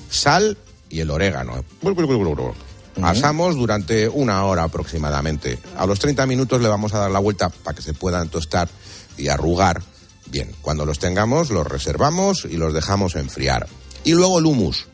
Sal 0.10 0.58
y 0.90 1.00
el 1.00 1.10
orégano. 1.10 1.64
Asamos 3.02 3.56
durante 3.56 4.10
una 4.10 4.44
hora 4.44 4.64
aproximadamente. 4.64 5.60
A 5.78 5.86
los 5.86 6.00
30 6.00 6.26
minutos 6.26 6.62
le 6.62 6.68
vamos 6.68 6.94
a 6.94 7.00
dar 7.00 7.12
la 7.12 7.20
vuelta 7.20 7.48
para 7.48 7.74
que 7.74 7.82
se 7.82 7.94
puedan 7.94 8.28
tostar 8.28 8.68
y 9.18 9.30
arrugar. 9.30 9.82
Bien, 10.30 10.54
cuando 10.62 10.86
los 10.86 11.00
tengamos 11.00 11.50
los 11.50 11.66
reservamos 11.66 12.46
y 12.46 12.58
los 12.58 12.74
dejamos 12.74 13.16
enfriar. 13.16 13.68
Y 14.04 14.12
luego 14.12 14.40
el 14.40 14.46
humus. 14.46 14.86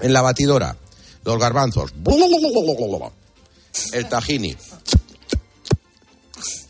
En 0.00 0.12
la 0.12 0.22
batidora, 0.22 0.76
los 1.24 1.38
garbanzos. 1.38 1.92
El 3.92 4.08
tahini. 4.08 4.56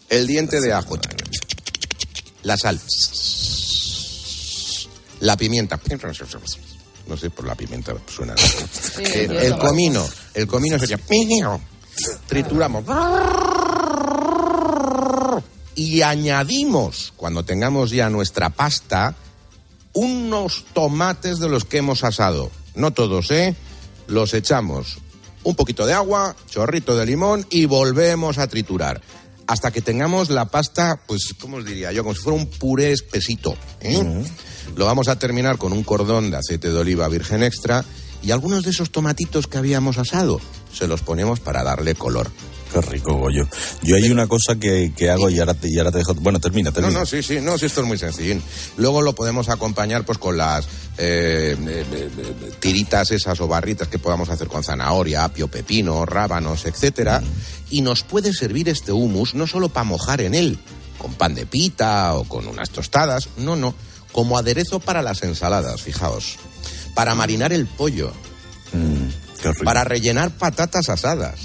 El 0.09 0.26
diente 0.26 0.61
de 0.61 0.72
ajo. 0.72 0.99
La 2.42 2.57
sal. 2.57 2.80
La 5.20 5.36
pimienta. 5.36 5.78
No 7.07 7.16
sé 7.16 7.30
por 7.30 7.46
la 7.46 7.55
pimienta 7.55 7.94
suena. 8.07 8.34
el, 8.99 9.32
el 9.32 9.59
comino. 9.59 10.07
El 10.34 10.46
comino 10.46 10.78
sería. 10.78 10.99
Trituramos. 12.26 12.84
Y 15.74 16.03
añadimos, 16.03 17.07
cuando 17.19 17.45
tengamos 17.45 17.91
ya 17.91 18.09
nuestra 18.09 18.49
pasta, 18.49 19.14
unos 19.93 20.64
tomates 20.73 21.41
de 21.41 21.49
los 21.49 21.64
que 21.64 21.79
hemos 21.79 22.05
asado. 22.05 22.51
No 22.75 22.93
todos, 22.93 23.31
¿eh? 23.33 23.57
Los 24.07 24.33
echamos. 24.33 24.99
Un 25.43 25.57
poquito 25.57 25.85
de 25.85 25.93
agua, 25.93 26.37
chorrito 26.49 26.97
de 26.97 27.05
limón 27.05 27.45
y 27.51 27.66
volvemos 27.66 28.39
a 28.39 28.47
triturar. 28.47 29.03
Hasta 29.49 29.71
que 29.71 29.83
tengamos 29.83 30.31
la 30.31 30.45
pasta, 30.45 31.01
pues, 31.07 31.35
¿cómo 31.41 31.57
os 31.57 31.64
diría 31.64 31.91
yo? 31.91 32.05
Como 32.05 32.14
si 32.14 32.23
fuera 32.23 32.39
un 32.39 32.47
puré 32.47 32.93
espesito. 32.93 33.57
¿eh? 33.81 34.25
Lo 34.77 34.87
vamos 34.87 35.09
a 35.09 35.19
terminar 35.19 35.59
con 35.59 35.73
un 35.73 35.83
cordón 35.83 36.31
de 36.31 36.37
aceite 36.37 36.71
de 36.71 36.79
oliva 36.79 37.09
virgen 37.09 37.43
extra 37.43 37.85
y 38.23 38.31
algunos 38.31 38.62
de 38.62 38.71
esos 38.71 38.91
tomatitos 38.91 39.47
que 39.47 39.59
habíamos 39.59 39.99
asado 39.99 40.41
se 40.73 40.87
los 40.87 41.03
ponemos 41.03 41.41
para 41.41 41.64
darle 41.64 41.95
color. 41.95 42.31
Qué 42.73 42.81
rico, 42.83 43.14
Goyo. 43.14 43.49
Yo 43.83 43.97
hay 43.97 44.11
una 44.11 44.27
cosa 44.27 44.57
que, 44.57 44.93
que 44.95 45.11
hago 45.11 45.31
y 45.31 45.39
ahora, 45.39 45.55
te, 45.55 45.71
y 45.71 45.79
ahora 45.79 45.91
te 45.91 45.99
dejo. 45.99 46.14
Bueno, 46.14 46.39
termina, 46.39 46.71
No, 46.71 46.75
termina. 46.75 46.99
no, 47.01 47.07
sí, 47.07 47.23
sí, 47.23 47.41
no, 47.41 47.57
sí, 47.57 47.66
esto 47.66 47.81
es 47.81 47.87
muy 47.87 47.97
sencillín. 47.99 48.43
Luego 48.77 49.01
lo 49.03 49.14
podemos 49.14 49.49
acompañar 49.49 50.05
pues 50.05 50.19
con 50.19 50.37
las 50.37 50.66
eh, 50.99 51.57
eh, 51.59 51.87
eh, 51.93 52.11
tiritas 52.61 53.11
esas 53.11 53.41
o 53.41 53.49
barritas 53.49 53.89
que 53.89 53.99
podamos 53.99 54.29
hacer 54.29 54.49
con 54.49 54.62
zanahoria, 54.62 55.25
apio, 55.25 55.49
pepino, 55.49 56.05
rábanos, 56.05 56.66
etcétera. 56.66 57.23
Y 57.71 57.81
nos 57.81 58.03
puede 58.03 58.33
servir 58.35 58.69
este 58.69 58.93
humus 58.93 59.35
no 59.35 59.47
solo 59.47 59.69
para 59.71 59.85
mojar 59.85 60.21
en 60.21 60.35
él, 60.35 60.59
con 60.99 61.14
pan 61.14 61.35
de 61.35 61.47
pita 61.47 62.14
o 62.14 62.25
con 62.25 62.47
unas 62.49 62.71
tostadas, 62.71 63.29
no, 63.39 63.57
no, 63.57 63.75
como 64.12 64.37
aderezo 64.37 64.81
para 64.81 65.01
las 65.03 65.23
ensaladas, 65.23 65.81
fijaos. 65.83 66.37
Para 66.95 67.14
marinar 67.14 67.53
el 67.53 67.66
pollo, 67.66 68.12
para 69.64 69.85
rellenar 69.85 70.31
patatas 70.37 70.89
asadas, 70.89 71.39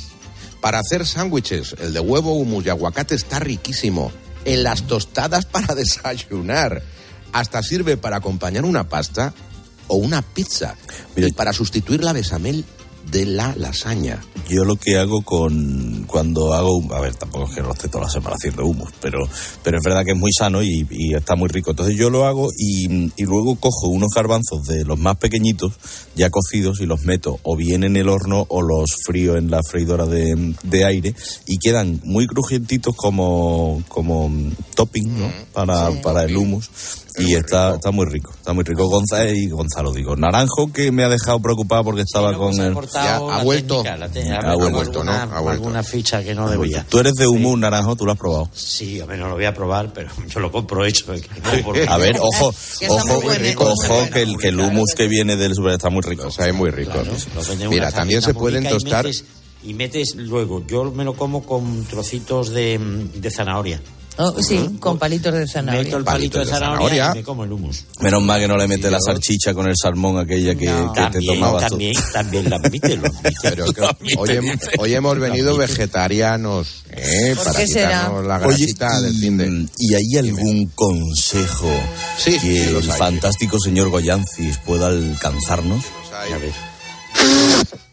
para 0.63 0.79
hacer 0.79 1.05
sándwiches. 1.05 1.75
El 1.81 1.91
de 1.91 1.99
huevo, 1.99 2.35
humus 2.35 2.65
y 2.65 2.69
aguacate 2.69 3.15
está 3.15 3.37
riquísimo. 3.37 4.13
En 4.45 4.63
las 4.63 4.83
tostadas 4.87 5.45
para 5.45 5.75
desayunar. 5.75 6.81
Hasta 7.33 7.61
sirve 7.61 7.97
para 7.97 8.15
acompañar 8.15 8.63
una 8.63 8.87
pasta 8.87 9.33
o 9.87 9.97
una 9.97 10.21
pizza. 10.21 10.75
y 11.17 11.29
para 11.33 11.51
sustituir 11.51 12.01
la 12.01 12.13
besamel 12.13 12.63
de 13.13 13.25
la 13.25 13.55
lasaña. 13.55 14.19
Yo 14.49 14.65
lo 14.65 14.75
que 14.75 14.97
hago 14.97 15.21
con 15.21 16.03
cuando 16.05 16.53
hago, 16.53 16.83
a 16.93 16.99
ver, 16.99 17.15
tampoco 17.15 17.45
es 17.45 17.55
que 17.55 17.61
lo 17.61 17.71
esté 17.71 17.87
toda 17.87 18.05
la 18.05 18.09
semana 18.09 18.35
haciendo 18.35 18.65
humus, 18.65 18.89
pero, 18.99 19.19
pero 19.63 19.77
es 19.77 19.83
verdad 19.83 20.03
que 20.03 20.11
es 20.11 20.17
muy 20.17 20.31
sano 20.37 20.61
y, 20.61 20.85
y 20.89 21.13
está 21.13 21.35
muy 21.35 21.47
rico. 21.47 21.71
Entonces 21.71 21.95
yo 21.95 22.09
lo 22.09 22.25
hago 22.25 22.49
y, 22.57 23.11
y 23.15 23.23
luego 23.23 23.55
cojo 23.55 23.87
unos 23.87 24.09
garbanzos 24.13 24.65
de 24.67 24.83
los 24.83 24.99
más 24.99 25.15
pequeñitos, 25.17 25.73
ya 26.15 26.29
cocidos, 26.29 26.81
y 26.81 26.85
los 26.85 27.03
meto 27.03 27.39
o 27.43 27.55
bien 27.55 27.83
en 27.83 27.95
el 27.95 28.09
horno 28.09 28.45
o 28.49 28.61
los 28.61 28.89
frío 29.05 29.37
en 29.37 29.49
la 29.49 29.61
freidora 29.63 30.05
de, 30.05 30.55
de 30.63 30.85
aire 30.85 31.15
y 31.47 31.57
quedan 31.59 32.01
muy 32.03 32.27
crujientitos 32.27 32.95
como, 32.95 33.83
como 33.87 34.31
topping, 34.75 35.19
¿no? 35.19 35.31
Para, 35.53 35.89
para 36.01 36.23
el 36.23 36.35
humus. 36.35 36.69
Y 37.17 37.35
está, 37.35 37.75
está 37.75 37.91
muy 37.91 38.05
rico, 38.07 38.31
está 38.35 38.53
muy 38.53 38.63
rico. 38.63 38.87
Gonzalo, 38.87 39.31
y 39.31 39.47
Gonzalo 39.49 39.91
digo, 39.93 40.15
Naranjo 40.15 40.71
que 40.73 40.91
me 40.91 41.03
ha 41.03 41.09
dejado 41.09 41.39
preocupada 41.39 41.83
porque 41.83 42.01
estaba 42.01 42.35
con 42.35 42.59
el... 42.59 42.75
Ya, 42.93 43.15
ha 43.17 43.43
vuelto. 43.43 43.83
Ha 43.85 44.55
vuelto, 44.55 45.03
¿no? 45.03 45.11
alguna, 45.11 45.23
Ha 45.23 45.25
vuelto. 45.39 45.49
alguna 45.51 45.83
ficha 45.83 46.23
que 46.23 46.33
no 46.33 46.49
debía. 46.49 46.85
Tú 46.89 46.99
eres 46.99 47.13
de 47.13 47.27
humus, 47.27 47.59
Naranjo, 47.59 47.95
tú 47.95 48.05
lo 48.05 48.13
has 48.13 48.17
probado. 48.17 48.49
Sí, 48.53 48.99
a 48.99 49.05
ver, 49.05 49.19
no 49.19 49.27
lo 49.29 49.35
voy 49.35 49.45
a 49.45 49.53
probar, 49.53 49.93
pero 49.93 50.09
yo 50.27 50.39
lo 50.39 50.51
compro 50.51 50.85
hecho. 50.85 51.13
¿eh? 51.13 51.21
no, 51.63 51.91
A 51.91 51.97
ver, 51.97 52.17
ojo, 52.19 52.53
ojo, 52.89 53.05
muy 53.15 53.23
bueno, 53.23 53.59
ojo, 53.59 54.09
que 54.11 54.21
el, 54.23 54.37
que 54.37 54.47
el 54.47 54.59
humus 54.59 54.93
que 54.95 55.07
viene 55.07 55.35
del 55.35 55.53
super 55.53 55.73
está 55.73 55.89
muy 55.89 56.01
rico. 56.01 56.27
O 56.27 56.31
sea, 56.31 56.47
es 56.47 56.53
muy 56.55 56.71
rico. 56.71 56.93
En 57.51 57.69
Mira, 57.69 57.91
también 57.91 58.21
se 58.21 58.33
pueden 58.33 58.67
tostar. 58.67 59.05
metes- 59.05 59.23
Y 59.63 59.73
metes 59.75 60.15
luego, 60.15 60.65
yo 60.67 60.91
me 60.91 61.03
lo 61.05 61.13
como 61.13 61.43
con 61.43 61.85
trocitos 61.85 62.49
de, 62.49 62.79
de 63.15 63.31
zanahoria. 63.31 63.79
Oh, 64.17 64.35
sí, 64.43 64.77
con 64.79 64.99
palitos 64.99 65.33
de 65.33 65.47
zanahoria. 65.47 65.83
Meto 65.85 65.97
el 65.97 66.03
palito 66.03 66.37
de 66.39 66.45
zanahoria, 66.45 67.11
y 67.13 67.17
me 67.17 67.23
como 67.23 67.43
el 67.45 67.51
humus. 67.51 67.85
Menos 67.99 68.21
mal 68.21 68.39
que 68.39 68.47
no 68.47 68.57
le 68.57 68.67
mete 68.67 68.91
la 68.91 68.99
salchicha 69.03 69.55
con 69.55 69.67
el 69.67 69.75
salmón 69.75 70.19
aquella 70.19 70.53
que, 70.53 70.65
que 70.65 70.71
te 70.71 71.09
También, 71.11 71.39
tomabas 71.39 71.63
tú. 71.63 71.69
también, 71.69 71.93
también 72.13 72.49
la 72.49 72.55
admite, 72.57 72.95
lo 72.97 73.07
admite. 73.07 73.31
Pero 73.41 73.65
que 73.73 73.81
hoy, 74.17 74.29
hem- 74.29 74.59
hoy 74.77 74.93
hemos 74.93 75.17
venido 75.19 75.57
vegetarianos 75.57 76.83
¿eh? 76.91 77.33
¿Por 77.35 77.43
para 77.45 77.59
qué 77.59 77.67
será? 77.67 77.89
quitarnos 77.89 78.25
la 78.25 78.35
Oye, 78.37 78.57
grasita 78.57 79.01
del 79.01 79.15
fin 79.17 79.37
de... 79.37 79.67
¿Y 79.79 79.93
hay 79.95 80.17
algún 80.19 80.67
consejo 80.75 81.71
que 82.23 82.39
sí, 82.39 82.57
el 82.59 82.83
fantástico 82.83 83.57
señor 83.59 83.89
Goyancis 83.89 84.57
pueda 84.59 84.87
alcanzarnos? 84.87 85.83
A 86.13 86.37
ver. 86.37 86.53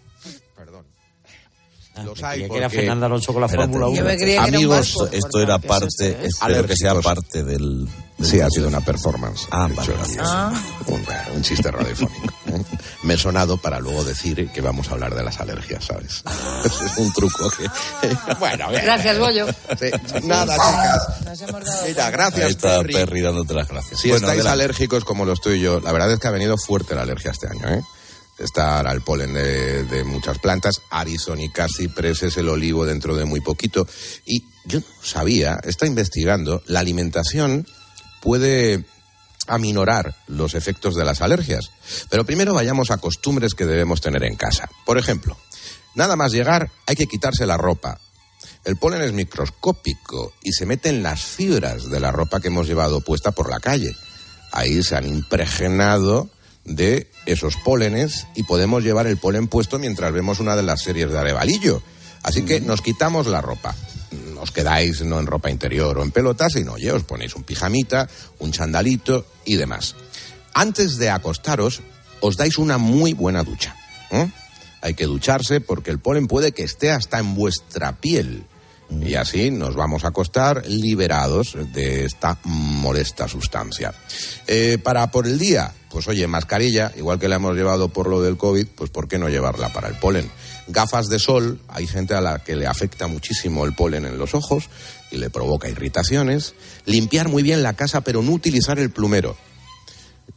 Los 2.04 2.22
hay 2.22 2.40
que 2.48 2.56
era 2.56 2.66
porque- 2.68 2.76
Fernando 2.78 3.06
Alonso 3.06 3.32
con 3.32 3.42
la 3.42 3.48
Fórmula 3.48 3.88
1. 3.88 3.96
Yo 3.96 4.04
me 4.04 4.16
creía 4.16 4.42
que 4.42 4.48
era 4.48 4.48
un 4.48 4.54
Amigos, 4.54 4.94
barco. 4.96 5.14
esto 5.16 5.40
era 5.42 5.58
parte, 5.58 6.18
espero 6.24 6.66
que 6.66 6.76
sea 6.76 6.94
parte 6.94 7.42
del... 7.42 7.86
del 7.86 8.26
Sí, 8.26 8.40
ha 8.40 8.48
sido 8.50 8.68
una 8.68 8.80
performance. 8.80 9.46
Ah, 9.50 9.68
vale. 9.74 9.94
Ah. 10.20 10.52
un, 10.86 11.04
un 11.36 11.42
chiste 11.42 11.70
radiofónico. 11.70 12.32
¿eh? 12.46 12.62
Me 13.02 13.14
he 13.14 13.16
sonado 13.18 13.56
para 13.56 13.80
luego 13.80 14.04
decir 14.04 14.50
que 14.52 14.60
vamos 14.60 14.88
a 14.88 14.92
hablar 14.92 15.14
de 15.14 15.22
las 15.24 15.40
alergias, 15.40 15.84
¿sabes? 15.86 16.22
es 16.64 16.98
un 16.98 17.12
truco 17.12 17.50
que... 17.50 17.66
bueno, 18.38 18.68
bien. 18.70 18.82
Gracias, 18.84 19.18
Goyo. 19.18 19.46
Sí, 19.78 19.90
Nada, 20.24 20.54
chicas. 20.54 21.24
Nos 21.24 21.40
hemos 21.42 21.64
dado 21.64 21.86
Mira, 21.86 22.06
Ahí 22.06 22.12
gracias, 22.12 22.50
está 22.50 22.76
Perry. 22.78 22.92
Perry 22.92 23.20
dándote 23.22 23.54
las 23.54 23.68
gracias. 23.68 24.00
Si 24.00 24.08
Bueno, 24.08 24.26
estáis 24.26 24.40
adelante. 24.40 24.64
alérgicos 24.64 25.04
como 25.04 25.24
lo 25.24 25.32
estoy 25.32 25.60
yo, 25.60 25.80
la 25.80 25.90
verdad 25.92 26.12
es 26.12 26.18
que 26.20 26.28
ha 26.28 26.32
venido 26.32 26.56
fuerte 26.58 26.94
la 26.94 27.02
alergia 27.02 27.30
este 27.30 27.48
año, 27.48 27.68
¿eh? 27.68 27.82
Estar 28.40 28.86
al 28.86 29.02
polen 29.02 29.34
de, 29.34 30.02
muchas 30.04 30.38
plantas, 30.38 30.80
Arizona 30.90 31.42
Cipres 31.68 32.22
es 32.22 32.38
el 32.38 32.48
olivo 32.48 32.86
dentro 32.86 33.14
de 33.14 33.26
muy 33.26 33.40
poquito. 33.40 33.86
Y 34.24 34.44
yo 34.64 34.80
no 34.80 34.86
sabía, 35.02 35.60
está 35.62 35.86
investigando, 35.86 36.62
la 36.66 36.80
alimentación 36.80 37.66
puede 38.22 38.86
aminorar 39.46 40.14
los 40.26 40.54
efectos 40.54 40.94
de 40.94 41.04
las 41.04 41.20
alergias. 41.20 41.70
Pero 42.08 42.24
primero 42.24 42.54
vayamos 42.54 42.90
a 42.90 42.98
costumbres 42.98 43.52
que 43.52 43.66
debemos 43.66 44.00
tener 44.00 44.24
en 44.24 44.36
casa. 44.36 44.70
Por 44.86 44.96
ejemplo, 44.96 45.36
nada 45.94 46.16
más 46.16 46.32
llegar 46.32 46.70
hay 46.86 46.96
que 46.96 47.06
quitarse 47.06 47.44
la 47.44 47.58
ropa. 47.58 48.00
El 48.64 48.76
polen 48.76 49.02
es 49.02 49.12
microscópico 49.12 50.32
y 50.42 50.52
se 50.52 50.64
mete 50.64 50.88
en 50.88 51.02
las 51.02 51.22
fibras 51.22 51.90
de 51.90 52.00
la 52.00 52.10
ropa 52.10 52.40
que 52.40 52.48
hemos 52.48 52.66
llevado 52.66 53.02
puesta 53.02 53.32
por 53.32 53.50
la 53.50 53.60
calle. 53.60 53.94
Ahí 54.52 54.82
se 54.82 54.96
han 54.96 55.06
impregnado 55.06 56.30
de 56.64 57.10
esos 57.26 57.56
pólenes 57.56 58.26
y 58.34 58.42
podemos 58.44 58.82
llevar 58.82 59.06
el 59.06 59.16
polen 59.16 59.48
puesto 59.48 59.78
mientras 59.78 60.12
vemos 60.12 60.40
una 60.40 60.56
de 60.56 60.62
las 60.62 60.82
series 60.82 61.10
de 61.10 61.18
Arevalillo. 61.18 61.82
Así 62.22 62.42
que 62.42 62.60
nos 62.60 62.82
quitamos 62.82 63.26
la 63.26 63.40
ropa. 63.40 63.74
Os 64.40 64.50
quedáis 64.50 65.02
no 65.02 65.20
en 65.20 65.26
ropa 65.26 65.50
interior 65.50 65.98
o 65.98 66.02
en 66.02 66.12
pelotas, 66.12 66.54
sino 66.54 66.72
oye, 66.72 66.90
os 66.92 67.04
ponéis 67.04 67.36
un 67.36 67.44
pijamita, 67.44 68.08
un 68.38 68.52
chandalito 68.52 69.26
y 69.44 69.56
demás. 69.56 69.94
Antes 70.54 70.96
de 70.96 71.10
acostaros, 71.10 71.82
os 72.20 72.36
dais 72.36 72.58
una 72.58 72.78
muy 72.78 73.12
buena 73.12 73.44
ducha. 73.44 73.76
¿eh? 74.10 74.30
Hay 74.80 74.94
que 74.94 75.04
ducharse 75.04 75.60
porque 75.60 75.90
el 75.90 76.00
polen 76.00 76.26
puede 76.26 76.52
que 76.52 76.64
esté 76.64 76.90
hasta 76.90 77.18
en 77.18 77.34
vuestra 77.34 78.00
piel. 78.00 78.44
Y 78.90 79.14
así 79.14 79.52
nos 79.52 79.76
vamos 79.76 80.04
a 80.04 80.08
acostar 80.08 80.66
liberados 80.66 81.56
de 81.72 82.04
esta 82.06 82.38
molesta 82.44 83.28
sustancia. 83.28 83.94
Eh, 84.48 84.78
para 84.82 85.12
por 85.12 85.28
el 85.28 85.38
día, 85.38 85.72
pues 85.90 86.06
oye, 86.06 86.26
mascarilla, 86.28 86.92
igual 86.96 87.18
que 87.18 87.28
la 87.28 87.36
hemos 87.36 87.56
llevado 87.56 87.88
por 87.88 88.08
lo 88.08 88.22
del 88.22 88.36
COVID, 88.36 88.66
pues 88.76 88.90
¿por 88.90 89.08
qué 89.08 89.18
no 89.18 89.28
llevarla 89.28 89.72
para 89.72 89.88
el 89.88 89.96
polen? 89.96 90.30
Gafas 90.68 91.08
de 91.08 91.18
sol, 91.18 91.60
hay 91.68 91.86
gente 91.88 92.14
a 92.14 92.20
la 92.20 92.38
que 92.38 92.54
le 92.54 92.68
afecta 92.68 93.08
muchísimo 93.08 93.64
el 93.64 93.74
polen 93.74 94.06
en 94.06 94.16
los 94.16 94.34
ojos 94.34 94.70
y 95.10 95.16
le 95.16 95.30
provoca 95.30 95.68
irritaciones. 95.68 96.54
Limpiar 96.86 97.28
muy 97.28 97.42
bien 97.42 97.64
la 97.64 97.74
casa, 97.74 98.02
pero 98.02 98.22
no 98.22 98.30
utilizar 98.30 98.78
el 98.78 98.90
plumero. 98.90 99.36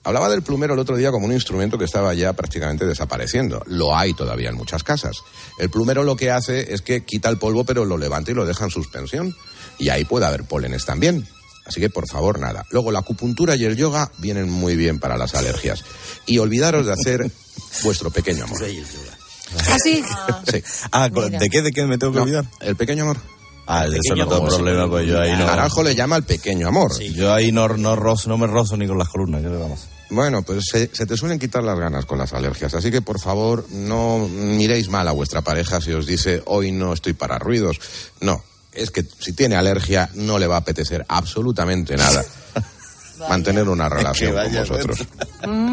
Hablaba 0.04 0.28
del 0.28 0.42
plumero 0.42 0.74
el 0.74 0.80
otro 0.80 0.98
día 0.98 1.12
como 1.12 1.28
un 1.28 1.34
instrumento 1.34 1.78
que 1.78 1.86
estaba 1.86 2.14
ya 2.16 2.34
prácticamente 2.34 2.86
desapareciendo. 2.86 3.64
Lo 3.68 3.96
hay 3.96 4.14
todavía 4.14 4.50
en 4.50 4.56
muchas 4.56 4.84
casas. 4.84 5.18
El 5.60 5.70
plumero 5.70 6.04
lo 6.04 6.16
que 6.16 6.32
hace 6.32 6.74
es 6.74 6.82
que 6.82 7.06
quita 7.06 7.30
el 7.30 7.38
polvo 7.38 7.64
pero 7.64 7.86
lo 7.86 7.98
levanta 7.98 8.32
y 8.32 8.34
lo 8.34 8.46
deja 8.46 8.66
en 8.66 8.72
suspensión. 8.72 9.36
Y 9.78 9.90
ahí 9.90 10.04
puede 10.04 10.26
haber 10.26 10.46
pólenes 10.46 10.86
también. 10.86 11.28
Así 11.66 11.80
que 11.80 11.90
por 11.90 12.08
favor 12.08 12.40
nada. 12.40 12.66
Luego 12.72 12.92
la 12.92 13.00
acupuntura 13.00 13.56
y 13.56 13.64
el 13.66 13.76
yoga 13.78 14.12
vienen 14.18 14.50
muy 14.50 14.76
bien 14.76 15.00
para 15.00 15.18
las 15.18 15.34
alergias. 15.36 15.84
Y 16.26 16.38
olvidaros 16.40 16.86
de 16.86 16.94
hacer 16.94 17.32
vuestro 17.84 18.12
pequeño 18.12 18.44
amor. 18.46 18.60
¿Ah, 19.68 19.78
sí? 19.84 20.04
Sí. 20.52 20.64
Ah, 20.92 21.10
¿de 21.10 21.50
qué, 21.50 21.62
de 21.62 21.72
qué 21.72 21.86
me 21.86 21.98
tengo 21.98 22.12
que 22.14 22.18
No, 22.18 22.24
olvidar? 22.24 22.46
el 22.62 22.76
pequeño 22.76 23.04
amor. 23.04 23.18
Ah, 23.66 23.88
de 23.88 23.98
eso 24.04 24.16
no 24.16 24.28
tengo 24.28 24.46
problema, 24.46 24.84
sí. 24.84 24.90
pues 24.90 25.08
yo 25.08 25.22
ahí 25.22 25.32
no... 25.38 25.46
Naranjo 25.46 25.84
le 25.84 25.96
llama 25.96 26.18
el 26.18 26.24
pequeño 26.24 26.68
amor. 26.68 27.00
Yo 27.00 27.34
ahí 27.34 27.52
no, 27.52 27.68
no, 27.70 27.96
rozo, 27.96 28.28
no 28.28 28.38
me 28.38 28.46
rozo 28.48 28.76
ni 28.76 28.88
con 28.88 28.98
las 28.98 29.08
columnas, 29.08 29.42
¿qué 29.42 29.48
le 29.50 29.56
vamos? 29.58 29.88
Bueno, 30.10 30.42
pues 30.44 30.66
se, 30.70 30.90
se 30.94 31.06
te 31.06 31.16
suelen 31.16 31.40
quitar 31.40 31.64
las 31.64 31.80
ganas 31.80 32.06
con 32.06 32.18
las 32.18 32.34
alergias, 32.34 32.74
así 32.74 32.92
que 32.92 33.02
por 33.02 33.20
favor 33.22 33.66
no 33.72 34.28
miréis 34.28 34.90
mal 34.90 35.08
a 35.08 35.12
vuestra 35.12 35.42
pareja 35.42 35.80
si 35.82 35.94
os 35.94 36.06
dice 36.06 36.44
hoy 36.46 36.72
no 36.74 36.92
estoy 36.94 37.14
para 37.14 37.40
ruidos. 37.40 37.80
No, 38.20 38.44
es 38.76 38.92
que 38.92 39.06
si 39.20 39.34
tiene 39.34 39.56
alergia 39.56 40.10
no 40.14 40.38
le 40.40 40.48
va 40.48 40.56
a 40.56 40.60
apetecer 40.60 41.06
absolutamente 41.08 41.96
nada 41.96 42.24
mantener 43.30 43.70
una 43.70 43.90
relación 43.90 44.34
con 44.34 44.54
vosotros. 44.54 45.00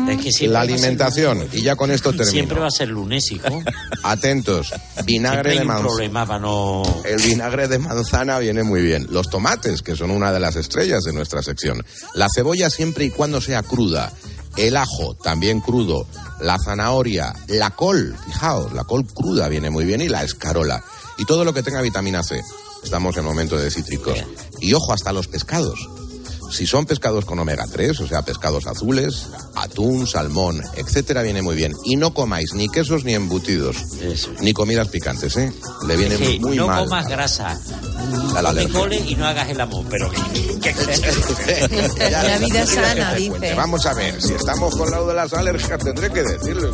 Es 0.09 0.19
que 0.21 0.33
siempre 0.33 0.53
La 0.53 0.59
va 0.59 0.65
a 0.65 0.67
ser 0.67 0.75
alimentación, 0.75 1.49
y 1.53 1.63
ya 1.63 1.77
con 1.77 1.91
esto 1.91 2.11
termino. 2.11 2.31
Siempre 2.31 2.61
va 2.61 2.67
a 2.67 2.71
ser 2.71 2.89
lunes, 2.89 3.31
hijo. 3.33 3.63
Atentos, 4.03 4.73
vinagre 5.05 5.59
de 5.59 5.65
manzana. 5.65 6.39
no... 6.39 6.83
El 7.05 7.23
vinagre 7.23 7.69
de 7.69 7.79
manzana 7.79 8.39
viene 8.39 8.63
muy 8.63 8.83
bien. 8.83 9.07
Los 9.11 9.31
tomates, 9.31 9.83
que 9.83 9.97
son 9.97 10.11
una 10.11 10.33
de 10.33 10.41
las 10.41 10.57
estrellas 10.57 11.03
de 11.05 11.13
nuestra 11.13 11.43
sección. 11.43 11.85
La 12.15 12.29
cebolla 12.35 12.71
siempre 12.71 13.05
y 13.05 13.11
cuando 13.11 13.41
sea 13.41 13.63
cruda. 13.63 14.13
El 14.57 14.77
ajo, 14.77 15.15
también 15.15 15.61
crudo. 15.61 16.07
La 16.41 16.59
zanahoria. 16.59 17.33
La 17.49 17.71
col, 17.71 18.17
fijaos, 18.27 18.73
la 18.73 18.85
col 18.85 19.07
cruda 19.07 19.49
viene 19.49 19.71
muy 19.71 19.85
bien. 19.85 20.01
Y 20.01 20.09
la 20.09 20.25
escarola. 20.25 20.83
Y 21.19 21.25
todo 21.25 21.45
lo 21.45 21.55
que 21.55 21.63
tenga 21.63 21.83
vitamina 21.83 22.23
C. 22.23 22.41
Estamos 22.83 23.17
en 23.17 23.25
momento 23.25 23.57
de 23.57 23.71
cítricos. 23.71 24.19
Y 24.61 24.75
ojo, 24.75 24.93
hasta 24.93 25.13
los 25.13 25.29
pescados. 25.29 25.89
Si 26.51 26.67
son 26.67 26.85
pescados 26.85 27.25
con 27.25 27.39
omega 27.39 27.65
3, 27.71 28.01
o 28.01 28.09
sea, 28.09 28.23
pescados 28.23 28.67
azules, 28.67 29.29
atún, 29.55 30.07
salmón, 30.07 30.61
etcétera, 30.75 31.23
viene 31.23 31.43
muy 31.43 31.55
bien. 31.55 31.75
Y 31.85 31.95
no 31.95 32.13
comáis 32.13 32.55
ni 32.55 32.69
quesos 32.69 33.05
ni 33.05 33.15
embutidos, 33.15 33.77
ni 34.41 34.53
comidas 34.53 34.89
picantes, 34.89 35.37
¿eh? 35.37 35.53
Le 35.87 35.97
viene 35.97 36.19
muy 36.41 36.57
no 36.57 36.67
mal. 36.67 36.85
comas 36.85 37.07
grasa. 37.07 37.59
A 38.35 38.43
la 38.43 38.53
No 38.53 38.93
y 38.93 39.15
no 39.15 39.27
hagas 39.27 39.49
el 39.49 39.61
amor, 39.61 39.85
pero 39.89 40.11
La 40.11 40.19
vida 40.29 40.59
¿qué 40.61 42.47
quieres 42.47 42.71
sana, 42.71 43.15
dice. 43.15 43.55
Vamos 43.55 43.87
a 43.87 43.95
ver, 43.95 44.21
si 44.21 44.33
estamos 44.33 44.75
con 44.75 44.91
lo 44.91 45.07
de 45.07 45.15
las 45.15 45.33
alergias, 45.33 45.79
tendré 45.79 46.11
que 46.11 46.23
decirlo. 46.23 46.73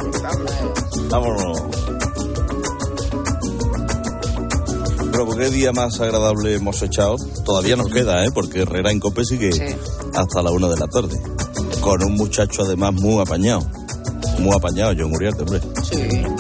Vámonos. 1.10 1.85
Pero 5.16 5.28
¿por 5.28 5.38
qué 5.38 5.48
día 5.48 5.72
más 5.72 5.98
agradable 5.98 6.54
hemos 6.54 6.82
echado? 6.82 7.16
Todavía 7.42 7.74
nos 7.74 7.88
queda, 7.88 8.22
¿eh? 8.26 8.30
Porque 8.34 8.60
Herrera 8.60 8.90
en 8.90 9.00
Cope 9.00 9.24
sigue 9.24 9.48
hasta 10.12 10.42
la 10.42 10.50
una 10.50 10.68
de 10.68 10.76
la 10.76 10.86
tarde. 10.88 11.18
Con 11.80 12.04
un 12.04 12.16
muchacho 12.16 12.64
además 12.64 12.92
muy 12.92 13.22
apañado. 13.22 13.66
Muy 14.38 14.54
apañado, 14.54 14.92
John 14.94 15.14
Uriarte, 15.14 15.44
hombre. 15.44 15.62
Son 15.82 16.35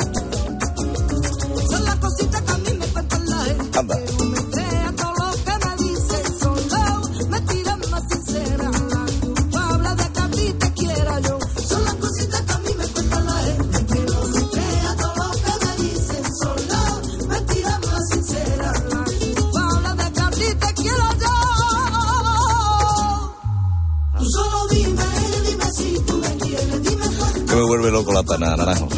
tana, 28.38 28.56
naranjo. 28.56 28.88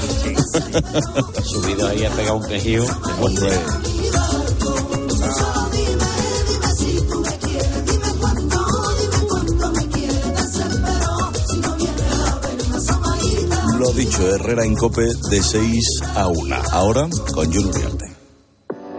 Subido 1.45 1.89
ahí 1.89 2.05
a 2.05 2.11
pegar 2.11 2.35
un 2.35 2.47
quejío. 2.47 2.85
Hombre. 3.21 3.51
Lo 13.79 13.93
dicho, 13.93 14.35
Herrera 14.35 14.65
en 14.65 14.75
Cope 14.75 15.03
de 15.31 15.43
6 15.43 16.03
a 16.17 16.27
1. 16.29 16.57
Ahora 16.73 17.09
con 17.33 17.49
Uriarte. 17.49 18.07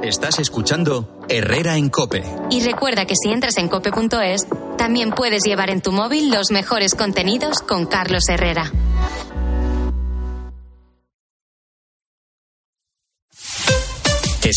Estás 0.02 0.40
escuchando 0.40 1.26
Herrera 1.28 1.76
en 1.76 1.90
Cope. 1.90 2.24
Y 2.50 2.62
recuerda 2.62 3.06
que 3.06 3.16
si 3.22 3.30
entras 3.30 3.58
en 3.58 3.68
cope.es, 3.68 4.48
también 4.78 5.12
puedes 5.12 5.44
llevar 5.44 5.70
en 5.70 5.82
tu 5.82 5.92
móvil 5.92 6.32
los 6.32 6.52
mejores 6.52 6.96
contenidos 6.96 7.60
con 7.60 7.86
Carlos 7.86 8.30
Herrera. 8.30 8.72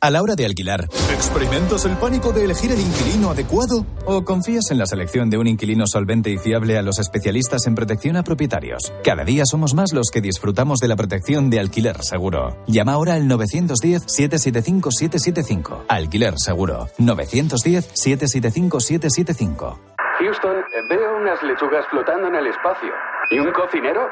A 0.00 0.12
la 0.12 0.22
hora 0.22 0.36
de 0.36 0.46
alquilar, 0.46 0.84
¿experimentas 1.12 1.84
el 1.84 1.96
pánico 1.96 2.32
de 2.32 2.44
elegir 2.44 2.70
el 2.70 2.78
inquilino 2.78 3.32
adecuado? 3.32 3.84
¿O 4.06 4.24
confías 4.24 4.70
en 4.70 4.78
la 4.78 4.86
selección 4.86 5.28
de 5.28 5.38
un 5.38 5.48
inquilino 5.48 5.88
solvente 5.88 6.30
y 6.30 6.38
fiable 6.38 6.78
a 6.78 6.82
los 6.82 7.00
especialistas 7.00 7.66
en 7.66 7.74
protección 7.74 8.16
a 8.16 8.22
propietarios? 8.22 8.92
Cada 9.02 9.24
día 9.24 9.42
somos 9.44 9.74
más 9.74 9.92
los 9.92 10.10
que 10.12 10.20
disfrutamos 10.20 10.78
de 10.78 10.86
la 10.86 10.94
protección 10.94 11.50
de 11.50 11.58
alquiler 11.58 12.00
seguro. 12.04 12.56
Llama 12.68 12.92
ahora 12.92 13.14
al 13.14 13.24
910-775-775. 13.24 15.86
Alquiler 15.88 16.34
seguro. 16.36 16.86
910-775-775. 17.00 19.78
Houston, 20.20 20.56
veo 20.90 21.16
unas 21.16 21.42
lechugas 21.42 21.84
flotando 21.90 22.28
en 22.28 22.36
el 22.36 22.46
espacio. 22.46 22.92
¿Y 23.32 23.40
un 23.40 23.50
cocinero? 23.50 24.02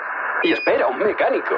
Y 0.42 0.52
espera, 0.52 0.88
un 0.88 0.98
mecánico. 0.98 1.54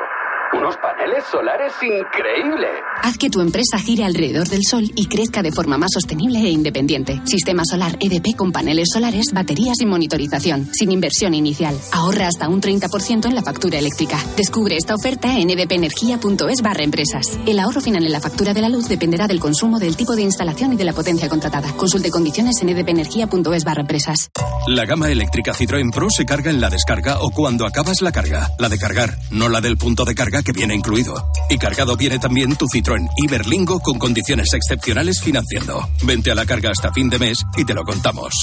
Unos 0.56 0.76
paneles 0.78 1.24
solares 1.30 1.72
increíbles. 1.82 2.70
Haz 3.02 3.18
que 3.18 3.28
tu 3.28 3.40
empresa 3.40 3.78
gire 3.78 4.04
alrededor 4.04 4.48
del 4.48 4.62
sol 4.62 4.90
y 4.94 5.06
crezca 5.06 5.42
de 5.42 5.52
forma 5.52 5.76
más 5.76 5.90
sostenible 5.92 6.38
e 6.38 6.48
independiente. 6.48 7.20
Sistema 7.24 7.64
solar 7.64 7.96
EDP 8.00 8.34
con 8.34 8.50
paneles 8.50 8.88
solares, 8.92 9.26
baterías 9.32 9.76
y 9.80 9.86
monitorización, 9.86 10.70
sin 10.72 10.90
inversión 10.90 11.34
inicial. 11.34 11.78
Ahorra 11.92 12.28
hasta 12.28 12.48
un 12.48 12.62
30% 12.62 13.26
en 13.26 13.34
la 13.34 13.42
factura 13.42 13.78
eléctrica. 13.78 14.18
Descubre 14.36 14.76
esta 14.76 14.94
oferta 14.94 15.38
en 15.38 15.50
edpenergia.es 15.50 16.62
barra 16.62 16.82
empresas. 16.82 17.38
El 17.46 17.58
ahorro 17.58 17.82
final 17.82 18.06
en 18.06 18.12
la 18.12 18.20
factura 18.20 18.54
de 18.54 18.62
la 18.62 18.70
luz 18.70 18.88
dependerá 18.88 19.26
del 19.28 19.40
consumo, 19.40 19.78
del 19.78 19.96
tipo 19.96 20.16
de 20.16 20.22
instalación 20.22 20.72
y 20.72 20.76
de 20.76 20.84
la 20.84 20.94
potencia 20.94 21.28
contratada. 21.28 21.72
Consulte 21.76 22.10
condiciones 22.10 22.56
en 22.62 22.70
edpenergia.es 22.70 23.64
barra 23.64 23.82
empresas. 23.82 24.30
La 24.66 24.86
gama 24.86 25.10
eléctrica 25.10 25.52
Citroën 25.52 25.92
Pro 25.92 26.08
se 26.08 26.24
carga 26.24 26.50
en 26.50 26.60
la 26.60 26.70
descarga 26.70 27.18
o 27.20 27.30
cuando 27.30 27.66
acabas 27.66 28.00
la 28.00 28.12
carga. 28.12 28.50
La 28.58 28.70
de 28.70 28.78
cargar, 28.78 29.18
no 29.30 29.50
la 29.50 29.60
del 29.60 29.76
punto 29.76 30.04
de 30.04 30.14
carga 30.14 30.37
que 30.42 30.52
viene 30.52 30.74
incluido. 30.74 31.30
Y 31.48 31.58
cargado 31.58 31.96
viene 31.96 32.18
también 32.18 32.56
tu 32.56 32.66
Citroën 32.66 33.08
Iberlingo 33.16 33.80
con 33.80 33.98
condiciones 33.98 34.52
excepcionales 34.54 35.20
financiando. 35.20 35.88
Vente 36.02 36.30
a 36.30 36.34
la 36.34 36.46
carga 36.46 36.70
hasta 36.70 36.92
fin 36.92 37.08
de 37.08 37.18
mes 37.18 37.38
y 37.56 37.64
te 37.64 37.74
lo 37.74 37.84
contamos. 37.84 38.34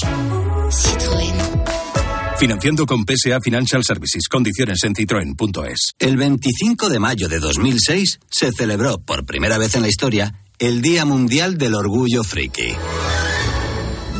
Financiando 2.38 2.84
con 2.84 3.04
PSA 3.04 3.40
Financial 3.40 3.82
Services. 3.82 4.28
Condiciones 4.28 4.84
en 4.84 4.94
citroen.es. 4.94 5.94
El 5.98 6.16
25 6.16 6.90
de 6.90 6.98
mayo 6.98 7.28
de 7.28 7.38
2006 7.38 8.20
se 8.30 8.52
celebró 8.52 8.98
por 8.98 9.24
primera 9.24 9.56
vez 9.56 9.74
en 9.74 9.82
la 9.82 9.88
historia 9.88 10.34
el 10.58 10.82
Día 10.82 11.04
Mundial 11.04 11.56
del 11.56 11.74
Orgullo 11.74 12.24
Friki. 12.24 12.72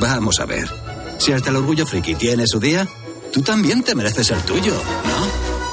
Vamos 0.01 0.41
a 0.41 0.47
ver. 0.47 0.69
Si 1.19 1.33
hasta 1.33 1.51
el 1.51 1.57
Orgullo 1.57 1.87
Friki 1.87 2.15
tiene 2.15 2.47
su 2.47 2.61
día, 2.61 2.87
tú 3.33 3.43
también 3.43 3.83
te 3.83 3.95
mereces 3.95 4.31
el 4.31 4.41
tuyo, 4.43 4.75
¿no? 4.75 5.36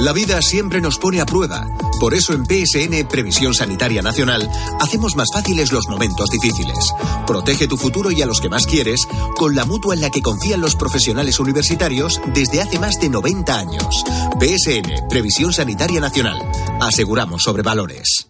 La 0.00 0.12
vida 0.12 0.40
siempre 0.42 0.80
nos 0.80 0.98
pone 0.98 1.20
a 1.20 1.26
prueba. 1.26 1.66
Por 2.00 2.14
eso 2.14 2.32
en 2.32 2.44
PSN 2.44 3.06
Previsión 3.08 3.54
Sanitaria 3.54 4.02
Nacional 4.02 4.50
hacemos 4.80 5.14
más 5.14 5.28
fáciles 5.32 5.72
los 5.72 5.88
momentos 5.88 6.28
difíciles. 6.30 6.92
Protege 7.26 7.68
tu 7.68 7.76
futuro 7.76 8.10
y 8.10 8.20
a 8.22 8.26
los 8.26 8.40
que 8.40 8.48
más 8.48 8.66
quieres 8.66 9.06
con 9.36 9.54
la 9.54 9.64
mutua 9.64 9.94
en 9.94 10.00
la 10.00 10.10
que 10.10 10.22
confían 10.22 10.60
los 10.60 10.74
profesionales 10.74 11.38
universitarios 11.38 12.20
desde 12.34 12.60
hace 12.60 12.78
más 12.78 12.94
de 13.00 13.08
90 13.08 13.58
años. 13.58 14.04
PSN 14.40 15.08
Previsión 15.08 15.52
Sanitaria 15.52 16.00
Nacional. 16.00 16.38
Aseguramos 16.80 17.42
sobre 17.42 17.62
valores. 17.62 18.28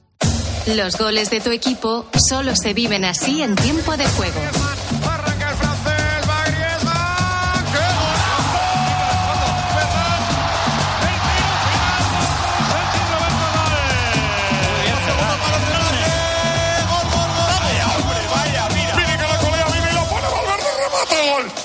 Los 0.66 0.96
goles 0.96 1.30
de 1.30 1.40
tu 1.40 1.50
equipo 1.50 2.06
solo 2.28 2.54
se 2.54 2.72
viven 2.72 3.04
así 3.04 3.42
en 3.42 3.56
tiempo 3.56 3.96
de 3.96 4.06
juego. 4.06 4.40